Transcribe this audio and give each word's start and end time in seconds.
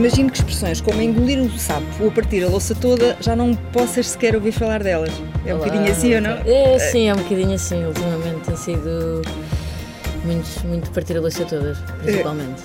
Imagino 0.00 0.30
que 0.30 0.38
expressões 0.38 0.80
como 0.80 1.02
engolir 1.02 1.38
o 1.42 1.58
sapo 1.58 1.84
ou 2.02 2.10
partir 2.10 2.42
a 2.42 2.48
louça 2.48 2.74
toda 2.74 3.18
já 3.20 3.36
não 3.36 3.54
possas 3.54 4.08
sequer 4.08 4.34
ouvir 4.34 4.50
falar 4.50 4.82
delas. 4.82 5.12
É 5.44 5.52
um 5.52 5.58
Olá, 5.58 5.66
bocadinho 5.66 5.92
assim 5.92 6.14
ou 6.14 6.22
não? 6.22 6.38
É, 6.38 6.78
sim, 6.78 7.10
é 7.10 7.12
um 7.12 7.18
bocadinho 7.18 7.52
assim. 7.52 7.84
Ultimamente 7.84 8.46
tem 8.46 8.56
sido 8.56 9.20
muito, 10.24 10.66
muito 10.66 10.90
partir 10.92 11.18
a 11.18 11.20
louça 11.20 11.44
todas, 11.44 11.76
principalmente. 12.02 12.62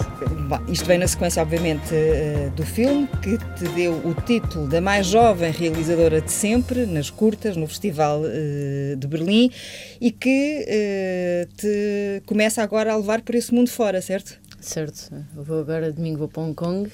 Bom, 0.48 0.62
isto 0.70 0.86
vem 0.86 0.98
na 0.98 1.10
sequência, 1.10 1.42
obviamente, 1.42 1.94
eh, 1.94 2.50
do 2.56 2.66
filme 2.66 3.06
que 3.22 3.38
te 3.38 3.68
deu 3.76 3.96
o 3.96 4.14
título 4.14 4.70
da 4.70 4.80
mais 4.80 5.06
jovem 5.06 5.52
realizadora 5.52 6.22
de 6.22 6.32
sempre, 6.32 6.86
nas 6.86 7.10
curtas, 7.10 7.58
no 7.58 7.68
Festival 7.68 8.22
eh, 8.28 8.96
de 8.98 9.08
Berlim, 9.08 9.52
e 10.00 10.10
que 10.10 10.66
eh, 10.70 11.48
te 11.58 12.24
começa 12.26 12.64
agora 12.64 12.94
a 12.94 12.96
levar 12.96 13.22
por 13.24 13.36
esse 13.36 13.54
mundo 13.54 13.70
fora, 13.70 14.02
certo? 14.02 14.40
Certo. 14.62 15.14
Eu 15.36 15.44
vou 15.44 15.60
agora, 15.60 15.92
domingo, 15.92 16.20
vou 16.20 16.28
para 16.28 16.42
Hong 16.42 16.56
Kong, 16.56 16.90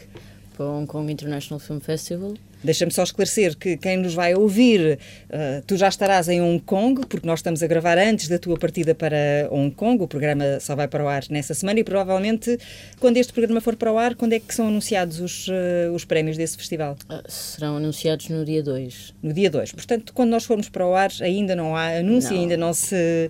Hong 0.67 0.87
Kong 0.87 1.09
International 1.09 1.59
Film 1.59 1.79
Festival. 1.79 2.37
Deixa-me 2.63 2.91
só 2.91 3.03
esclarecer 3.03 3.57
que 3.57 3.75
quem 3.75 3.97
nos 3.97 4.13
vai 4.13 4.35
ouvir, 4.35 4.99
uh, 5.29 5.63
tu 5.65 5.75
já 5.75 5.87
estarás 5.87 6.29
em 6.29 6.41
Hong 6.41 6.59
Kong, 6.59 7.05
porque 7.07 7.25
nós 7.25 7.39
estamos 7.39 7.63
a 7.63 7.67
gravar 7.67 7.97
antes 7.97 8.27
da 8.27 8.37
tua 8.37 8.57
partida 8.57 8.93
para 8.93 9.47
Hong 9.49 9.71
Kong. 9.71 10.03
O 10.03 10.07
programa 10.07 10.59
só 10.59 10.75
vai 10.75 10.87
para 10.87 11.03
o 11.03 11.07
ar 11.07 11.23
nessa 11.29 11.53
semana 11.53 11.79
e 11.79 11.83
provavelmente, 11.83 12.57
quando 12.99 13.17
este 13.17 13.33
programa 13.33 13.61
for 13.61 13.75
para 13.75 13.91
o 13.91 13.97
ar, 13.97 14.15
quando 14.15 14.33
é 14.33 14.39
que 14.39 14.53
são 14.53 14.67
anunciados 14.67 15.19
os, 15.19 15.47
uh, 15.47 15.91
os 15.93 16.05
prémios 16.05 16.37
desse 16.37 16.55
festival? 16.55 16.95
Uh, 17.09 17.21
serão 17.27 17.77
anunciados 17.77 18.29
no 18.29 18.45
dia 18.45 18.61
2. 18.61 19.15
No 19.23 19.33
dia 19.33 19.49
2. 19.49 19.71
Portanto, 19.71 20.13
quando 20.13 20.29
nós 20.29 20.45
formos 20.45 20.69
para 20.69 20.85
o 20.85 20.93
ar, 20.93 21.09
ainda 21.21 21.55
não 21.55 21.75
há 21.75 21.97
anúncio, 21.97 22.33
Não. 22.33 22.41
ainda 22.41 22.57
não 22.57 22.73
se 22.73 23.29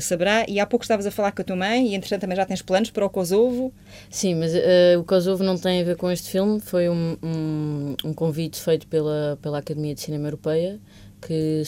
saberá. 0.00 0.44
E 0.48 0.60
há 0.60 0.66
pouco 0.66 0.84
estavas 0.84 1.06
a 1.06 1.10
falar 1.10 1.32
com 1.32 1.42
a 1.42 1.44
tua 1.44 1.56
mãe 1.56 1.88
e, 1.88 1.94
entretanto, 1.94 2.22
também 2.22 2.36
já 2.36 2.44
tens 2.44 2.60
planos 2.62 2.90
para 2.90 3.04
o 3.04 3.10
Kosovo. 3.10 3.72
Sim, 4.10 4.34
mas 4.34 4.52
o 4.98 5.04
Kosovo 5.04 5.42
não 5.42 5.56
tem 5.56 5.80
a 5.80 5.84
ver 5.84 5.96
com 5.96 6.10
este 6.10 6.30
filme. 6.30 6.60
Foi 6.60 6.88
um, 6.88 7.16
um, 7.22 7.94
um 8.04 8.12
convite 8.12 8.60
feito 8.60 8.86
pela, 8.86 9.38
pela 9.40 9.58
Academia 9.58 9.94
de 9.94 10.00
Cinema 10.00 10.28
Europeia 10.28 10.80
que 11.20 11.62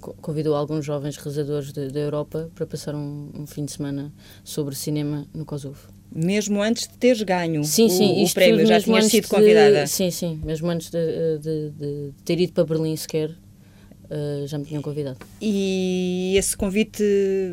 uh, 0.00 0.14
convidou 0.22 0.54
alguns 0.54 0.84
jovens 0.84 1.16
realizadores 1.18 1.72
de- 1.72 1.88
da 1.88 2.00
Europa 2.00 2.50
para 2.54 2.64
passar 2.66 2.94
um, 2.94 3.30
um 3.34 3.46
fim 3.46 3.64
de 3.66 3.72
semana 3.72 4.10
sobre 4.42 4.74
cinema 4.74 5.26
no 5.34 5.44
Kosovo. 5.44 5.92
Mesmo 6.10 6.62
antes 6.62 6.88
de 6.88 6.96
teres 6.96 7.20
ganho 7.22 7.62
Sim, 7.64 7.86
o, 7.86 7.90
sim, 7.90 8.20
o 8.20 8.24
isto 8.24 8.34
prémio, 8.34 8.64
já 8.66 8.80
tinhas 8.80 9.04
sido 9.06 9.24
de- 9.24 9.28
convidada. 9.28 9.86
sim, 9.86 10.10
sim, 10.10 10.40
mesmo 10.42 10.70
antes 10.70 10.88
de, 10.90 11.38
de- 11.38 11.70
de 11.70 12.12
ter 12.24 12.40
ido 12.40 12.52
para 12.54 12.64
Berlim 12.64 12.96
sequer, 12.96 13.28
uh, 13.30 14.46
já 14.46 14.56
me 14.56 14.64
tinham 14.64 14.80
convidado. 14.82 15.18
E 15.42 16.34
esse 16.38 16.56
convite 16.56 17.04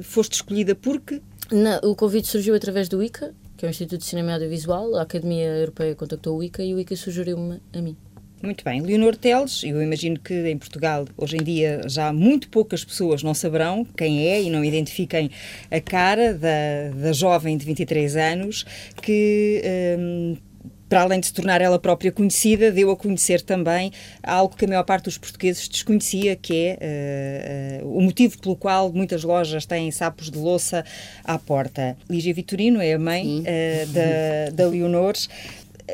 foste 0.04 0.34
escolhida 0.36 0.74
porque 0.74 1.22
Na- 1.52 1.82
o 1.84 1.94
convite 1.98 2.28
surgiu 2.30 2.56
através 2.56 2.88
do 2.88 3.04
ICA, 3.04 3.34
que 3.58 3.66
é 3.66 3.68
o 3.68 3.72
Instituto 3.72 4.00
de 4.00 4.06
Cinema 4.06 4.32
e 4.32 4.34
Audiovisual. 4.36 4.96
A 4.96 5.02
Academia 5.02 5.48
Europeia 5.58 5.94
contactou 5.96 6.38
o 6.38 6.42
ICA 6.44 6.64
e 6.64 6.74
o 6.74 6.80
ICA 6.80 6.96
sugeriu-me 6.96 7.60
a 7.74 7.82
mim. 7.82 7.98
Muito 8.44 8.64
bem, 8.66 8.82
Leonor 8.82 9.16
Teles, 9.16 9.64
eu 9.64 9.82
imagino 9.84 10.20
que 10.20 10.34
em 10.50 10.58
Portugal 10.58 11.06
hoje 11.16 11.38
em 11.38 11.44
dia 11.44 11.82
já 11.86 12.12
muito 12.12 12.50
poucas 12.50 12.84
pessoas 12.84 13.22
não 13.22 13.36
saberão 13.36 13.86
quem 13.86 14.28
é 14.28 14.42
e 14.42 14.50
não 14.50 14.66
identifiquem 14.66 15.30
a 15.70 15.80
cara 15.80 16.34
da, 16.34 16.90
da 16.96 17.14
jovem 17.14 17.56
de 17.56 17.66
23 17.66 18.16
anos 18.16 18.66
que. 19.02 19.62
hum, 20.00 20.38
para 20.92 21.04
além 21.04 21.22
de 21.22 21.28
se 21.28 21.34
tornar 21.34 21.62
ela 21.62 21.80
própria 21.80 22.12
conhecida, 22.12 22.70
deu 22.70 22.92
a 22.92 22.98
conhecer 22.98 23.40
também 23.40 23.94
algo 24.22 24.58
que 24.58 24.66
a 24.66 24.68
maior 24.68 24.84
parte 24.84 25.06
dos 25.06 25.18
portugueses 25.18 25.70
desconhecia, 25.70 26.36
que 26.36 26.54
é 26.54 26.78
eh, 26.82 26.82
eh, 26.82 27.82
o 27.86 28.02
motivo 28.02 28.38
pelo 28.40 28.58
qual 28.58 28.92
muitas 28.92 29.24
lojas 29.24 29.66
têm 29.66 29.90
sapos 29.90 30.30
de 30.30 30.38
louça 30.38 30.84
à 31.24 31.40
porta. 31.40 31.96
Lígia 32.10 32.34
Vitorino 32.34 32.82
é 32.82 32.92
a 32.92 33.00
mãe 33.00 33.42
eh, 33.46 33.86
da, 33.86 34.54
da 34.54 34.70
Leonor. 34.70 35.14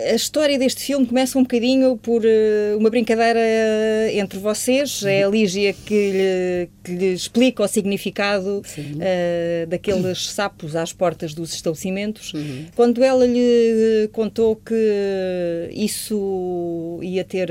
A 0.05 0.13
história 0.13 0.59
deste 0.59 0.83
filme 0.83 1.07
começa 1.07 1.39
um 1.39 1.41
bocadinho 1.41 1.97
por 1.97 2.21
eh, 2.23 2.75
uma 2.77 2.87
brincadeira 2.89 3.39
eh, 3.39 4.11
entre 4.19 4.37
vocês. 4.37 5.03
É 5.03 5.23
a 5.23 5.27
Lígia 5.27 5.73
que 5.73 6.11
lhe, 6.11 6.69
que 6.83 6.91
lhe 6.91 7.13
explica 7.13 7.63
o 7.63 7.67
significado 7.67 8.61
eh, 8.99 9.65
daqueles 9.67 10.29
sapos 10.29 10.75
às 10.75 10.93
portas 10.93 11.33
dos 11.33 11.51
estabelecimentos. 11.51 12.31
Quando 12.75 13.03
ela 13.03 13.25
lhe 13.25 14.07
contou 14.11 14.55
que 14.55 15.69
isso 15.71 16.99
ia 17.01 17.23
ter 17.23 17.49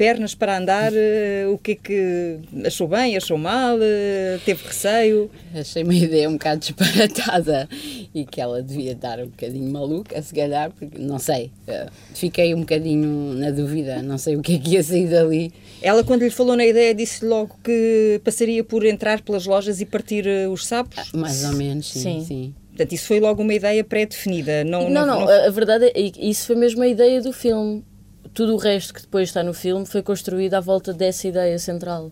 pernas 0.00 0.34
para 0.34 0.56
andar, 0.56 0.92
eh, 0.94 1.44
o 1.52 1.58
que 1.58 1.72
é 1.72 1.74
que 1.74 2.38
achou 2.64 2.88
bem, 2.88 3.18
achou 3.18 3.36
mal, 3.36 3.76
eh, 3.82 4.38
teve 4.46 4.66
receio? 4.66 5.30
Achei 5.54 5.82
uma 5.82 5.94
ideia 5.94 6.26
um 6.26 6.32
bocado 6.38 6.58
disparatada 6.60 7.68
e 8.14 8.24
que 8.24 8.40
ela 8.40 8.62
devia 8.62 8.94
dar 8.94 9.18
um 9.20 9.26
bocadinho 9.26 9.70
maluca, 9.70 10.22
se 10.22 10.34
calhar, 10.34 10.70
porque 10.70 10.96
não 10.98 11.18
sei. 11.18 11.50
eh, 11.68 11.86
Fiquei 12.14 12.54
um 12.54 12.60
bocadinho 12.60 13.34
na 13.34 13.50
dúvida, 13.50 14.00
não 14.00 14.16
sei 14.16 14.36
o 14.36 14.40
que 14.40 14.54
é 14.54 14.58
que 14.58 14.70
ia 14.70 14.82
sair 14.82 15.06
dali. 15.06 15.52
Ela, 15.82 16.02
quando 16.02 16.22
lhe 16.22 16.30
falou 16.30 16.56
na 16.56 16.64
ideia, 16.64 16.94
disse 16.94 17.22
logo 17.22 17.58
que 17.62 18.22
passaria 18.24 18.64
por 18.64 18.86
entrar 18.86 19.20
pelas 19.20 19.44
lojas 19.44 19.82
e 19.82 19.84
partir 19.84 20.24
os 20.50 20.66
sapos. 20.66 20.96
Ah, 20.98 21.04
Mais 21.12 21.44
ou 21.44 21.52
menos, 21.52 21.90
sim. 21.92 22.00
Sim. 22.00 22.24
sim. 22.26 22.54
Portanto, 22.70 22.92
isso 22.94 23.06
foi 23.06 23.20
logo 23.20 23.42
uma 23.42 23.52
ideia 23.52 23.84
pré-definida. 23.84 24.64
Não, 24.64 24.88
Não, 24.88 25.04
não, 25.04 25.28
a 25.28 25.46
a 25.48 25.50
verdade 25.50 25.92
é 25.94 26.10
que 26.10 26.26
isso 26.26 26.46
foi 26.46 26.56
mesmo 26.56 26.80
a 26.82 26.88
ideia 26.88 27.20
do 27.20 27.34
filme. 27.34 27.84
Tudo 28.32 28.54
o 28.54 28.56
resto 28.56 28.94
que 28.94 29.00
depois 29.02 29.28
está 29.28 29.42
no 29.42 29.52
filme 29.52 29.84
foi 29.86 30.02
construído 30.02 30.54
à 30.54 30.60
volta 30.60 30.92
dessa 30.92 31.26
ideia 31.26 31.58
central. 31.58 32.10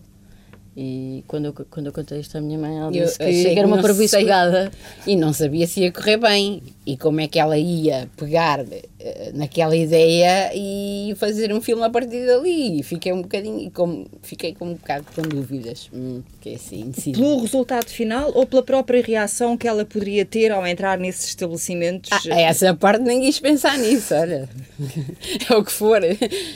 E 0.75 1.23
quando 1.27 1.45
eu, 1.45 1.53
quando 1.69 1.87
eu 1.87 1.91
contei 1.91 2.19
isto 2.19 2.37
à 2.37 2.41
minha 2.41 2.57
mãe, 2.57 2.77
ela 2.77 2.87
Eu 2.87 3.05
disse 3.05 3.17
que, 3.17 3.23
achei 3.23 3.57
era 3.57 3.67
uma 3.67 3.81
parvoíce 3.81 4.15
pegada. 4.15 4.71
E 5.05 5.15
não 5.15 5.33
sabia 5.33 5.67
se 5.67 5.81
ia 5.81 5.91
correr 5.91 6.17
bem. 6.17 6.61
E 6.89 6.97
como 6.97 7.21
é 7.21 7.27
que 7.27 7.37
ela 7.37 7.57
ia 7.57 8.09
pegar 8.17 8.65
eh, 9.01 9.31
naquela 9.33 9.75
ideia 9.77 10.51
e 10.53 11.13
fazer 11.15 11.53
um 11.53 11.61
filme 11.61 11.83
a 11.83 11.89
partir 11.89 12.25
dali. 12.25 12.79
E 12.79 12.83
fiquei 12.83 13.13
um 13.13 13.21
bocadinho, 13.21 13.71
com, 13.71 14.05
fiquei 14.23 14.53
com 14.53 14.65
um 14.65 14.73
bocado 14.73 15.05
com 15.15 15.21
dúvidas. 15.21 15.89
Hum, 15.93 16.21
que 16.41 16.49
é 16.49 16.55
assim, 16.55 16.91
sim. 16.91 17.11
Pelo 17.13 17.39
resultado 17.39 17.87
final 17.89 18.31
ou 18.33 18.45
pela 18.45 18.63
própria 18.63 19.01
reação 19.01 19.55
que 19.55 19.67
ela 19.67 19.85
poderia 19.85 20.25
ter 20.25 20.51
ao 20.51 20.65
entrar 20.67 20.97
nesses 20.97 21.29
estabelecimentos? 21.29 22.09
Ah, 22.29 22.41
essa 22.41 22.73
parte 22.73 23.03
nem 23.03 23.21
quis 23.21 23.39
pensar 23.39 23.77
nisso, 23.77 24.13
olha. 24.13 24.49
É 25.49 25.55
o 25.55 25.63
que 25.63 25.71
for. 25.71 26.01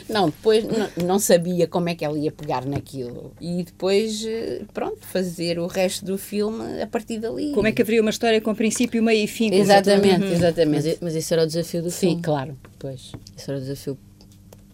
Não, 0.09 0.25
depois 0.25 0.63
não, 0.65 1.05
não 1.05 1.19
sabia 1.19 1.67
como 1.67 1.89
é 1.89 1.95
que 1.95 2.03
ela 2.03 2.17
ia 2.17 2.31
pegar 2.31 2.65
naquilo. 2.65 3.33
E 3.39 3.63
depois, 3.63 4.25
eh, 4.25 4.61
pronto, 4.73 4.99
fazer 5.01 5.59
o 5.59 5.67
resto 5.67 6.05
do 6.05 6.17
filme 6.17 6.81
a 6.81 6.87
partir 6.87 7.19
dali. 7.19 7.51
Como 7.51 7.67
é 7.67 7.71
que 7.71 7.81
haveria 7.81 8.01
uma 8.01 8.09
história 8.09 8.41
com 8.41 8.53
princípio, 8.55 9.01
meio 9.03 9.23
e 9.23 9.27
fim? 9.27 9.49
com 9.49 10.22
Exatamente, 10.31 10.65
Uhum. 10.65 10.71
Mas, 10.71 10.85
exatamente. 10.85 10.87
i- 10.89 10.97
mas 11.01 11.15
isso 11.15 11.33
era 11.33 11.43
o 11.43 11.47
desafio 11.47 11.81
do 11.81 11.91
Sim, 11.91 11.99
filme. 12.09 12.21
claro. 12.21 12.57
Pois. 12.79 13.11
Isso 13.37 13.49
era 13.51 13.57
o 13.57 13.61
desafio 13.61 13.97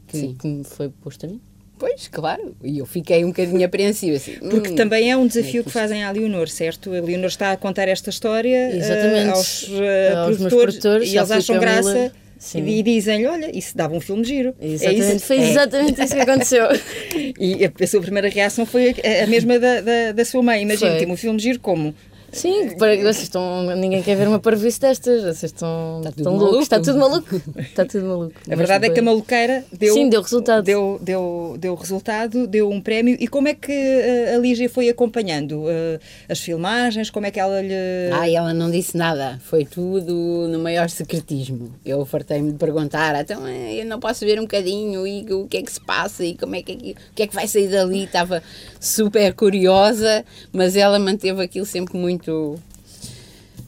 que, 0.07 0.33
que 0.33 0.47
me 0.47 0.63
foi 0.63 0.89
posto 0.89 1.25
a 1.25 1.29
mim. 1.29 1.39
Pois, 1.77 2.09
claro. 2.09 2.55
E 2.61 2.79
eu 2.79 2.85
fiquei 2.85 3.23
um 3.23 3.27
bocadinho 3.29 3.65
apreensiva. 3.65 4.17
Assim, 4.17 4.33
Porque 4.39 4.71
hum, 4.71 4.75
também 4.75 5.09
é 5.09 5.15
um 5.15 5.25
desafio 5.25 5.61
é 5.61 5.63
que 5.63 5.69
fazem 5.69 6.03
à 6.03 6.11
Leonor, 6.11 6.49
certo? 6.49 6.89
A 6.93 6.99
Leonor 6.99 7.27
está 7.27 7.51
a 7.53 7.57
contar 7.57 7.87
esta 7.87 8.09
história 8.09 8.53
eh, 8.73 8.75
Exatamente. 8.77 9.29
aos, 9.29 9.69
eh, 9.79 10.13
Aos 10.15 10.37
produtores, 10.37 10.75
produtores, 10.75 11.13
e 11.13 11.17
eles 11.17 11.31
acham 11.31 11.57
graça 11.57 11.93
Miller. 11.93 12.11
Sim. 12.37 12.65
e 12.67 12.83
dizem-lhe, 12.83 13.27
olha, 13.27 13.57
isso 13.57 13.77
dava 13.77 13.93
um 13.95 14.01
filme 14.01 14.25
giro. 14.25 14.53
É 14.59 14.67
Exatamente, 14.67 15.15
isso? 15.17 15.25
foi 15.25 15.37
É. 15.39 15.49
exatamente 15.51 16.03
isso 16.03 16.15
que 16.15 16.21
aconteceu. 16.21 16.65
E 17.39 17.65
a, 17.65 17.71
a 17.83 17.87
sua 17.87 18.01
primeira 18.01 18.27
reação 18.27 18.65
foi 18.65 18.89
a, 19.03 19.23
a 19.23 19.27
mesma 19.27 19.57
da, 19.57 19.79
da, 19.79 20.11
da 20.11 20.25
sua 20.25 20.43
mãe. 20.43 20.61
Imagina, 20.63 20.91
Foi. 20.91 20.99
tem 20.99 21.09
um 21.09 21.15
filme 21.15 21.39
giro 21.39 21.59
como? 21.61 21.95
Sim, 22.31 22.75
para, 22.77 22.95
vocês 22.97 23.23
estão, 23.23 23.63
ninguém 23.75 24.01
quer 24.03 24.15
ver 24.15 24.27
uma 24.27 24.39
parvoíce 24.39 24.79
destas, 24.79 25.21
vocês 25.23 25.51
estão, 25.51 25.97
Está 25.99 26.11
tudo 26.11 26.19
estão 26.19 26.31
maluco. 26.33 26.45
loucos, 26.51 26.63
está 26.63 26.79
tudo 26.79 26.99
maluco. 26.99 27.41
Está 27.59 27.85
tudo 27.85 28.05
maluco. 28.07 28.33
A 28.51 28.55
verdade 28.55 28.85
é 28.85 28.89
que 28.89 28.99
a 28.99 29.03
maluqueira 29.03 29.63
deu, 29.71 29.93
Sim, 29.93 30.09
deu 30.09 30.21
resultado. 30.21 30.63
Deu, 30.63 30.99
deu, 31.01 31.55
deu 31.59 31.75
resultado, 31.75 32.47
deu 32.47 32.69
um 32.69 32.79
prémio. 32.81 33.17
E 33.19 33.27
como 33.27 33.47
é 33.47 33.53
que 33.53 33.71
eh, 33.71 34.33
a 34.35 34.37
Lígia 34.37 34.69
foi 34.69 34.89
acompanhando 34.89 35.63
eh, 35.67 35.99
as 36.27 36.39
filmagens? 36.39 37.09
Como 37.09 37.25
é 37.25 37.31
que 37.31 37.39
ela 37.39 37.61
lhe. 37.61 37.73
Ah, 38.11 38.29
ela 38.29 38.53
não 38.53 38.69
disse 38.69 38.95
nada. 38.97 39.39
Foi 39.43 39.65
tudo 39.65 40.13
no 40.49 40.59
maior 40.59 40.89
secretismo. 40.89 41.73
Eu 41.85 42.05
fartei-me 42.05 42.51
de 42.51 42.57
perguntar, 42.57 43.19
então 43.19 43.45
eh, 43.47 43.81
eu 43.81 43.85
não 43.85 43.99
posso 43.99 44.25
ver 44.25 44.37
um 44.39 44.43
bocadinho 44.43 45.05
e 45.07 45.25
o 45.33 45.47
que 45.47 45.57
é 45.57 45.61
que 45.61 45.71
se 45.71 45.79
passa 45.81 46.23
e 46.23 46.35
como 46.35 46.55
é 46.55 46.61
que, 46.61 46.71
é 46.71 46.75
que- 46.75 46.91
o 46.91 47.13
que 47.15 47.23
é 47.23 47.27
que 47.27 47.35
vai 47.35 47.47
sair 47.47 47.67
dali. 47.67 48.03
Estava 48.03 48.41
super 48.79 49.33
curiosa, 49.33 50.25
mas 50.51 50.75
ela 50.75 50.97
manteve 50.99 51.41
aquilo 51.41 51.65
sempre 51.65 51.97
muito 51.97 52.18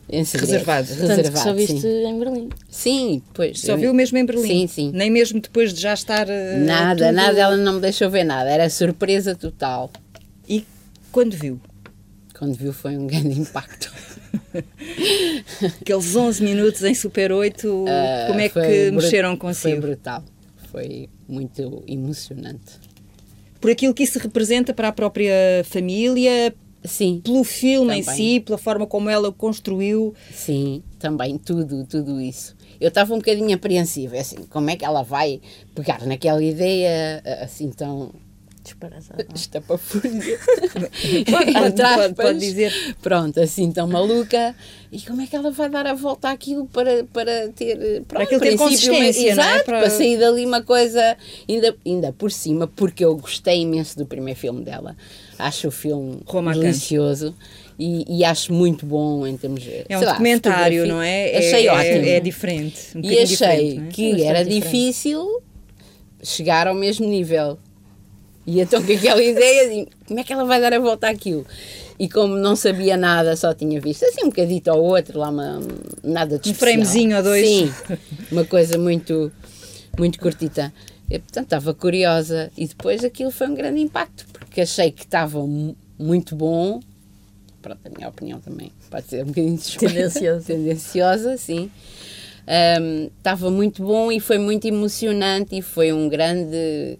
em 0.09 0.23
segredo. 0.25 0.49
Reservado. 0.51 0.87
Tanto 0.87 1.01
Reservado, 1.07 1.39
só 1.43 1.53
viste 1.53 1.79
sim. 1.81 2.05
em 2.05 2.19
Berlim. 2.19 2.49
Sim, 2.69 3.21
pois. 3.33 3.59
Só 3.61 3.73
eu- 3.73 3.77
viu 3.77 3.93
mesmo 3.93 4.17
em 4.17 4.25
Berlim? 4.25 4.47
Sim, 4.47 4.67
sim. 4.67 4.91
Nem 4.93 5.09
mesmo 5.09 5.39
depois 5.39 5.73
de 5.73 5.81
já 5.81 5.93
estar. 5.93 6.27
eh, 6.29 6.57
Nada, 6.57 7.05
tudo- 7.07 7.15
nada, 7.15 7.39
ela 7.39 7.57
não 7.57 7.73
me 7.73 7.79
deixou 7.81 8.09
ver 8.09 8.23
nada. 8.23 8.49
Era 8.49 8.69
surpresa 8.69 9.35
total. 9.35 9.89
E 10.49 10.65
quando 11.11 11.33
viu? 11.35 11.59
Quando 12.37 12.55
viu 12.55 12.73
foi 12.73 12.97
um 12.97 13.07
grande 13.07 13.39
impacto. 13.39 13.91
Aqueles 15.81 16.15
11 16.15 16.43
minutos 16.43 16.83
em 16.83 16.93
Super 16.93 17.31
8, 17.31 17.85
Ah, 17.87 18.25
como 18.27 18.39
é 18.39 18.47
que 18.47 18.53
foi 18.53 18.91
mexeram 18.91 19.29
Foi 19.31 19.37
consigo? 19.39 19.81
brutal. 19.81 20.23
Foi 20.71 21.09
muito 21.27 21.83
emocionante. 21.87 22.79
Por 23.59 23.69
aquilo 23.71 23.93
que 23.93 24.03
isso 24.03 24.17
representa 24.19 24.73
para 24.73 24.87
a 24.87 24.91
própria 24.91 25.33
família, 25.65 26.53
Sim. 26.83 27.21
Pelo 27.23 27.43
filme 27.43 27.95
em 27.99 28.03
Também. 28.03 28.15
si, 28.17 28.39
pela 28.39 28.57
forma 28.57 28.87
como 28.87 29.09
ela 29.09 29.29
o 29.29 29.33
construiu. 29.33 30.13
Sim, 30.33 30.81
também, 30.99 31.37
tudo, 31.37 31.85
tudo 31.85 32.19
isso. 32.19 32.55
Eu 32.79 32.87
estava 32.87 33.13
um 33.13 33.17
bocadinho 33.17 33.53
apreensiva, 33.53 34.17
assim, 34.17 34.37
como 34.49 34.69
é 34.69 34.75
que 34.75 34.83
ela 34.83 35.03
vai 35.03 35.39
pegar 35.75 36.05
naquela 36.05 36.43
ideia 36.43 37.21
assim 37.41 37.69
tão 37.69 38.11
Disparazada. 38.63 39.25
estapafúrdia, 39.33 40.37
Pode- 41.29 41.49
entre 41.57 41.81
aspas. 41.83 42.13
pode 42.13 42.39
dizer. 42.39 42.95
Pronto, 43.01 43.39
assim 43.39 43.71
tão 43.71 43.87
maluca. 43.87 44.55
E 44.91 44.99
como 45.01 45.21
é 45.21 45.27
que 45.27 45.35
ela 45.35 45.51
vai 45.51 45.69
dar 45.69 45.87
a 45.87 45.93
volta 45.93 46.29
àquilo 46.29 46.67
para, 46.67 47.03
para 47.05 47.47
ter, 47.49 48.03
pronto, 48.07 48.23
aquilo 48.23 48.41
ter 48.41 48.57
consistência, 48.57 49.35
não 49.35 49.43
é? 49.43 49.47
Exato, 49.47 49.65
Para- 49.65 49.79
para... 49.79 49.89
sair 49.89 50.17
dali 50.19 50.45
uma 50.45 50.61
coisa, 50.61 51.17
ainda, 51.49 51.75
ainda 51.85 52.11
por 52.13 52.31
cima, 52.31 52.67
porque 52.67 53.03
eu 53.03 53.15
gostei 53.15 53.61
imenso 53.61 53.97
do 53.97 54.05
primeiro 54.05 54.39
filme 54.39 54.63
dela. 54.63 54.95
Acho 55.39 55.69
o 55.69 55.71
filme 55.71 56.19
delicioso. 56.53 57.35
E, 57.79 58.19
e 58.19 58.23
acho 58.23 58.53
muito 58.53 58.85
bom 58.85 59.25
em 59.25 59.35
termos 59.35 59.63
de. 59.63 59.85
É 59.89 59.97
um 59.97 60.01
lá, 60.01 60.11
documentário, 60.11 60.85
não 60.85 61.01
é? 61.01 61.35
Achei 61.35 61.67
é, 61.67 61.71
ótimo. 61.71 62.05
É, 62.05 62.19
diferente. 62.19 62.79
um 62.95 63.01
E 63.01 63.17
achei 63.17 63.25
diferente, 63.25 63.87
é? 63.87 63.91
que 63.91 64.23
era 64.23 64.43
diferente. 64.45 64.63
difícil 64.65 65.41
chegar 66.21 66.67
ao 66.67 66.75
mesmo 66.75 67.07
nível. 67.07 67.57
E 68.45 68.59
então 68.59 68.83
com 68.83 68.91
aquela 68.91 69.21
ideia 69.23 69.69
de 69.69 69.87
como 70.07 70.19
é 70.19 70.23
que 70.23 70.33
ela 70.33 70.45
vai 70.45 70.59
dar 70.61 70.73
a 70.73 70.79
volta 70.79 71.09
àquilo? 71.09 71.45
E 71.99 72.09
como 72.09 72.35
não 72.35 72.55
sabia 72.55 72.97
nada, 72.97 73.35
só 73.35 73.53
tinha 73.53 73.79
visto 73.79 74.03
assim 74.05 74.23
um 74.23 74.29
bocadito 74.29 74.71
ou 74.71 74.81
outro, 74.83 75.19
lá 75.19 75.29
uma, 75.29 75.59
nada 76.03 76.39
de 76.39 76.49
Um 76.49 76.53
framezinho 76.55 77.15
ou 77.17 77.23
dois. 77.23 77.47
Sim, 77.47 77.71
uma 78.31 78.43
coisa 78.43 78.77
muito, 78.77 79.31
muito 79.97 80.19
curtita. 80.19 80.73
Eu, 81.09 81.19
portanto, 81.19 81.43
estava 81.45 81.73
curiosa 81.73 82.49
e 82.57 82.65
depois 82.67 83.03
aquilo 83.03 83.29
foi 83.31 83.47
um 83.49 83.53
grande 83.53 83.79
impacto, 83.81 84.25
porque 84.39 84.61
achei 84.61 84.89
que 84.91 85.03
estava 85.03 85.39
mu- 85.45 85.75
muito 85.99 86.35
bom. 86.35 86.79
Pronto, 87.61 87.79
a 87.85 87.89
minha 87.95 88.07
opinião 88.09 88.39
também 88.39 88.71
pode 88.89 89.07
ser 89.07 89.23
um 89.23 89.27
bocadinho 89.27 89.57
suspeita. 89.61 89.93
Tendenciosa. 89.93 90.45
Tendenciosa, 90.47 91.37
sim. 91.37 91.69
Um, 92.81 93.09
Estava 93.17 93.51
muito 93.51 93.83
bom 93.83 94.11
e 94.11 94.19
foi 94.19 94.39
muito 94.39 94.65
emocionante 94.67 95.55
e 95.55 95.61
foi 95.61 95.93
um 95.93 96.09
grande 96.09 96.97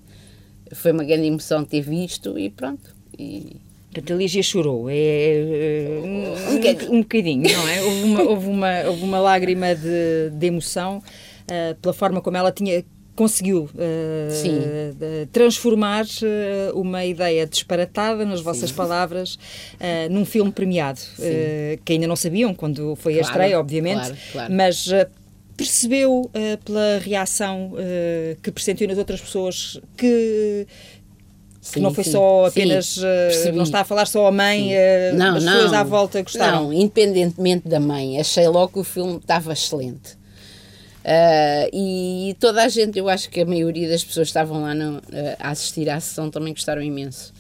foi 0.76 0.92
uma 0.92 1.04
grande 1.04 1.28
emoção 1.28 1.64
ter 1.66 1.82
visto 1.82 2.38
e 2.38 2.50
pronto 2.50 2.96
e 3.18 3.56
Portanto, 3.94 4.14
a 4.14 4.16
Lígia 4.16 4.42
chorou. 4.42 4.90
É, 4.90 4.96
é, 4.96 6.02
um, 6.02 6.54
Um 6.54 6.56
bocadinho. 6.58 6.94
um 6.94 7.02
bocadinho, 7.02 7.44
não 7.52 7.68
é? 7.68 7.82
Houve 7.84 8.04
uma, 8.06 8.22
houve 8.24 8.48
uma, 8.48 8.82
houve 8.88 9.04
uma 9.04 9.20
lágrima 9.20 9.76
de, 9.76 10.30
de 10.32 10.46
emoção 10.48 11.04
ah, 11.50 11.76
pela 11.82 11.94
forma 11.94 12.22
como 12.22 12.38
ela 12.38 12.54
tinha 12.54 12.86
conseguiu 13.18 13.70
de- 14.98 15.26
transformar 15.34 16.06
ah, 16.06 16.72
uma 16.74 17.06
ideia 17.06 17.46
disparatada, 17.46 18.26
nas 18.26 18.40
vossas 18.40 18.72
palavras, 18.72 19.38
ah, 19.78 20.08
num 20.10 20.24
filme 20.26 20.52
premiado, 20.54 21.02
que 21.84 21.92
ainda 21.94 22.08
não 22.08 22.16
sabiam 22.16 22.54
quando 22.54 22.96
foi 22.96 23.16
a 23.16 23.18
Claro, 23.18 23.28
estreia, 23.30 23.60
obviamente, 23.60 24.00
claro, 24.08 24.18
claro. 24.32 24.54
mas 24.54 24.88
percebeu 25.66 26.30
ah, 26.34 26.58
pela 26.64 27.00
reação 27.00 27.74
ah, 27.78 28.38
que 28.42 28.52
pressentiu 28.52 28.88
nas 28.88 28.98
outras 28.98 29.22
pessoas 29.22 29.80
que 29.98 30.68
que 31.64 31.68
Sim, 31.68 31.80
não 31.82 31.94
foi 31.94 32.04
sim, 32.04 32.12
só 32.12 32.50
sim, 32.50 32.60
apenas. 32.62 32.98
eh, 33.04 33.28
percebi. 33.28 33.56
não 33.58 33.64
está 33.64 33.82
a 33.82 33.84
falar 33.84 34.08
só 34.08 34.26
a 34.26 34.32
mãe, 34.32 34.62
Sim. 34.64 34.74
eh, 34.74 35.12
não, 35.14 35.36
as 35.36 35.44
não, 35.44 35.54
pessoas 35.54 35.74
à 35.74 35.84
volta 35.84 36.22
gostaram. 36.24 36.64
Não, 36.64 36.74
independentemente 36.74 37.68
da 37.68 37.80
mãe, 37.80 38.20
achei 38.20 38.48
logo 38.48 38.74
que 38.74 38.80
o 38.80 38.84
filme 38.84 39.18
estava 39.18 39.54
excelente. 39.54 40.18
Ah, 41.06 41.68
e 41.72 42.36
toda 42.40 42.64
a 42.64 42.68
gente, 42.68 42.98
eu 42.98 43.08
acho 43.08 43.30
que 43.30 43.42
a 43.42 43.46
maioria 43.46 43.88
das 43.88 44.04
pessoas 44.04 44.28
que 44.28 44.30
estavam 44.32 44.62
lá 44.64 44.74
no- 44.74 45.02
a 45.40 45.50
assistir 45.52 45.88
à 45.88 46.00
sessão 46.00 46.32
também 46.32 46.52
gostaram 46.52 46.82
imenso. 46.82 47.32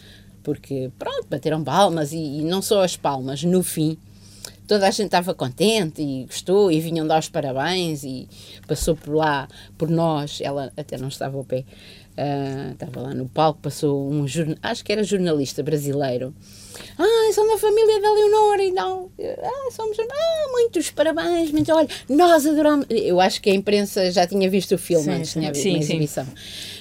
Porque, 0.44 0.92
pronto, 1.00 1.26
bateram 1.28 1.64
palmas 1.64 2.14
e, 2.14 2.18
e 2.18 2.42
não 2.44 2.62
só 2.62 2.84
as 2.84 2.96
palmas, 2.96 3.44
no 3.44 3.64
fim, 3.64 3.98
toda 4.72 4.88
a 4.88 4.92
gente 4.92 5.08
estava 5.08 5.34
contente 5.34 6.02
e 6.02 6.24
gostou 6.24 6.72
e 6.72 6.80
vinham 6.80 7.06
dar 7.06 7.20
os 7.20 7.28
parabéns 7.28 8.06
e 8.06 8.26
passou 8.66 8.96
por 8.96 9.14
lá, 9.16 9.46
por 9.78 9.90
nós, 9.90 10.40
ela 10.42 10.72
até 10.78 10.98
não 10.98 11.10
estava 11.10 11.36
ao 11.36 11.44
pé, 11.44 11.66
ah, 12.18 12.72
estava 12.72 13.02
lá 13.02 13.14
no 13.14 13.28
palco, 13.28 13.60
passou 13.62 14.10
um 14.10 14.26
jornal, 14.26 14.56
acho 14.64 14.82
que 14.86 14.94
era 14.94 15.04
jornalista 15.04 15.62
brasileiro. 15.62 16.34
Ah, 16.98 17.34
são 17.34 17.46
da 17.50 17.58
família 17.58 18.00
da 18.00 18.14
Leonor 18.14 18.60
e 18.62 18.72
não. 18.72 19.10
Ah, 19.44 19.72
somos. 19.72 19.98
Ah, 20.00 20.48
muitos 20.52 20.90
parabéns, 20.90 21.52
muito 21.52 21.70
olha, 21.74 21.90
nós 22.08 22.46
adoramos. 22.46 22.86
Eu 22.90 23.20
acho 23.20 23.42
que 23.42 23.50
a 23.50 23.54
imprensa 23.54 24.10
já 24.10 24.26
tinha 24.26 24.50
visto 24.50 24.76
o 24.76 24.78
filme 24.78 25.04
Sim, 25.04 25.12
antes, 25.12 25.32
sim. 25.32 25.40
tinha 25.40 25.50
havido 25.50 25.64
Sim, 25.64 25.74
sim. 25.74 25.80
exibição. 25.80 26.28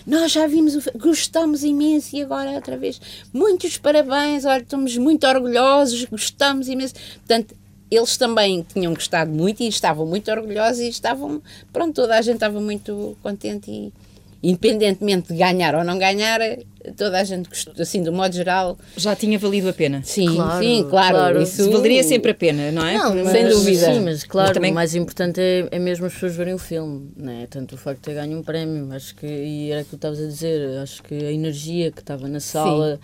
Nós 0.06 0.30
já 0.30 0.46
vimos 0.46 0.76
o 0.76 0.80
filme, 0.80 0.98
gostamos 1.00 1.64
imenso 1.64 2.14
e 2.14 2.22
agora 2.22 2.52
outra 2.52 2.76
vez. 2.76 3.00
Muitos 3.32 3.78
parabéns, 3.78 4.44
olha, 4.44 4.62
estamos 4.62 4.96
muito 4.96 5.26
orgulhosos, 5.26 6.04
gostamos 6.04 6.68
imenso. 6.68 6.94
Portanto, 7.16 7.54
eles 7.90 8.16
também 8.16 8.64
tinham 8.72 8.94
gostado 8.94 9.30
muito 9.30 9.62
e 9.62 9.68
estavam 9.68 10.06
muito 10.06 10.30
orgulhosos 10.30 10.80
e 10.80 10.88
estavam. 10.88 11.42
Pronto, 11.72 11.94
toda 11.94 12.16
a 12.16 12.22
gente 12.22 12.34
estava 12.34 12.60
muito 12.60 13.16
contente 13.22 13.70
e. 13.70 13.92
Independentemente 14.42 15.34
de 15.34 15.38
ganhar 15.38 15.74
ou 15.74 15.84
não 15.84 15.98
ganhar, 15.98 16.40
toda 16.96 17.20
a 17.20 17.24
gente 17.24 17.46
gostou, 17.46 17.74
assim, 17.78 18.02
do 18.02 18.10
modo 18.10 18.34
geral, 18.34 18.78
Já 18.96 19.14
tinha 19.14 19.38
valido 19.38 19.68
a 19.68 19.72
pena. 19.74 20.00
sim, 20.02 20.34
Claro, 20.34 20.64
sim, 20.64 20.86
claro, 20.88 21.14
claro. 21.14 21.42
isso 21.42 21.70
Valeria 21.70 22.02
sempre 22.02 22.30
a 22.30 22.34
pena, 22.34 22.72
não 22.72 22.86
é? 22.86 22.94
Não, 22.96 23.14
Mas- 23.16 23.32
sem 23.32 23.46
dúvida. 23.46 23.92
Sim, 23.92 24.00
mas 24.00 24.24
claro, 24.24 24.48
Mas 24.48 24.54
também- 24.54 24.72
o 24.72 24.74
mais 24.74 24.94
importante 24.94 25.38
é, 25.42 25.68
é 25.70 25.78
mesmo 25.78 26.06
as 26.06 26.14
pessoas 26.14 26.34
verem 26.34 26.54
o 26.54 26.58
filme, 26.58 27.10
né? 27.18 27.46
tanto 27.50 27.74
o 27.74 27.76
facto 27.78 27.98
de 27.98 28.04
ter 28.04 28.14
ganho 28.14 28.38
um 28.38 28.42
prémio, 28.42 28.90
acho 28.94 29.14
que, 29.14 29.26
e 29.26 29.70
era 29.72 29.82
o 29.82 29.84
que 29.84 29.90
tu 29.90 29.96
estavas 29.96 30.18
a 30.18 30.26
dizer, 30.26 30.78
acho 30.78 31.02
que 31.02 31.14
a 31.14 31.30
energia 31.32 31.90
que 31.92 32.00
estava 32.00 32.26
na 32.26 32.40
sala 32.40 32.98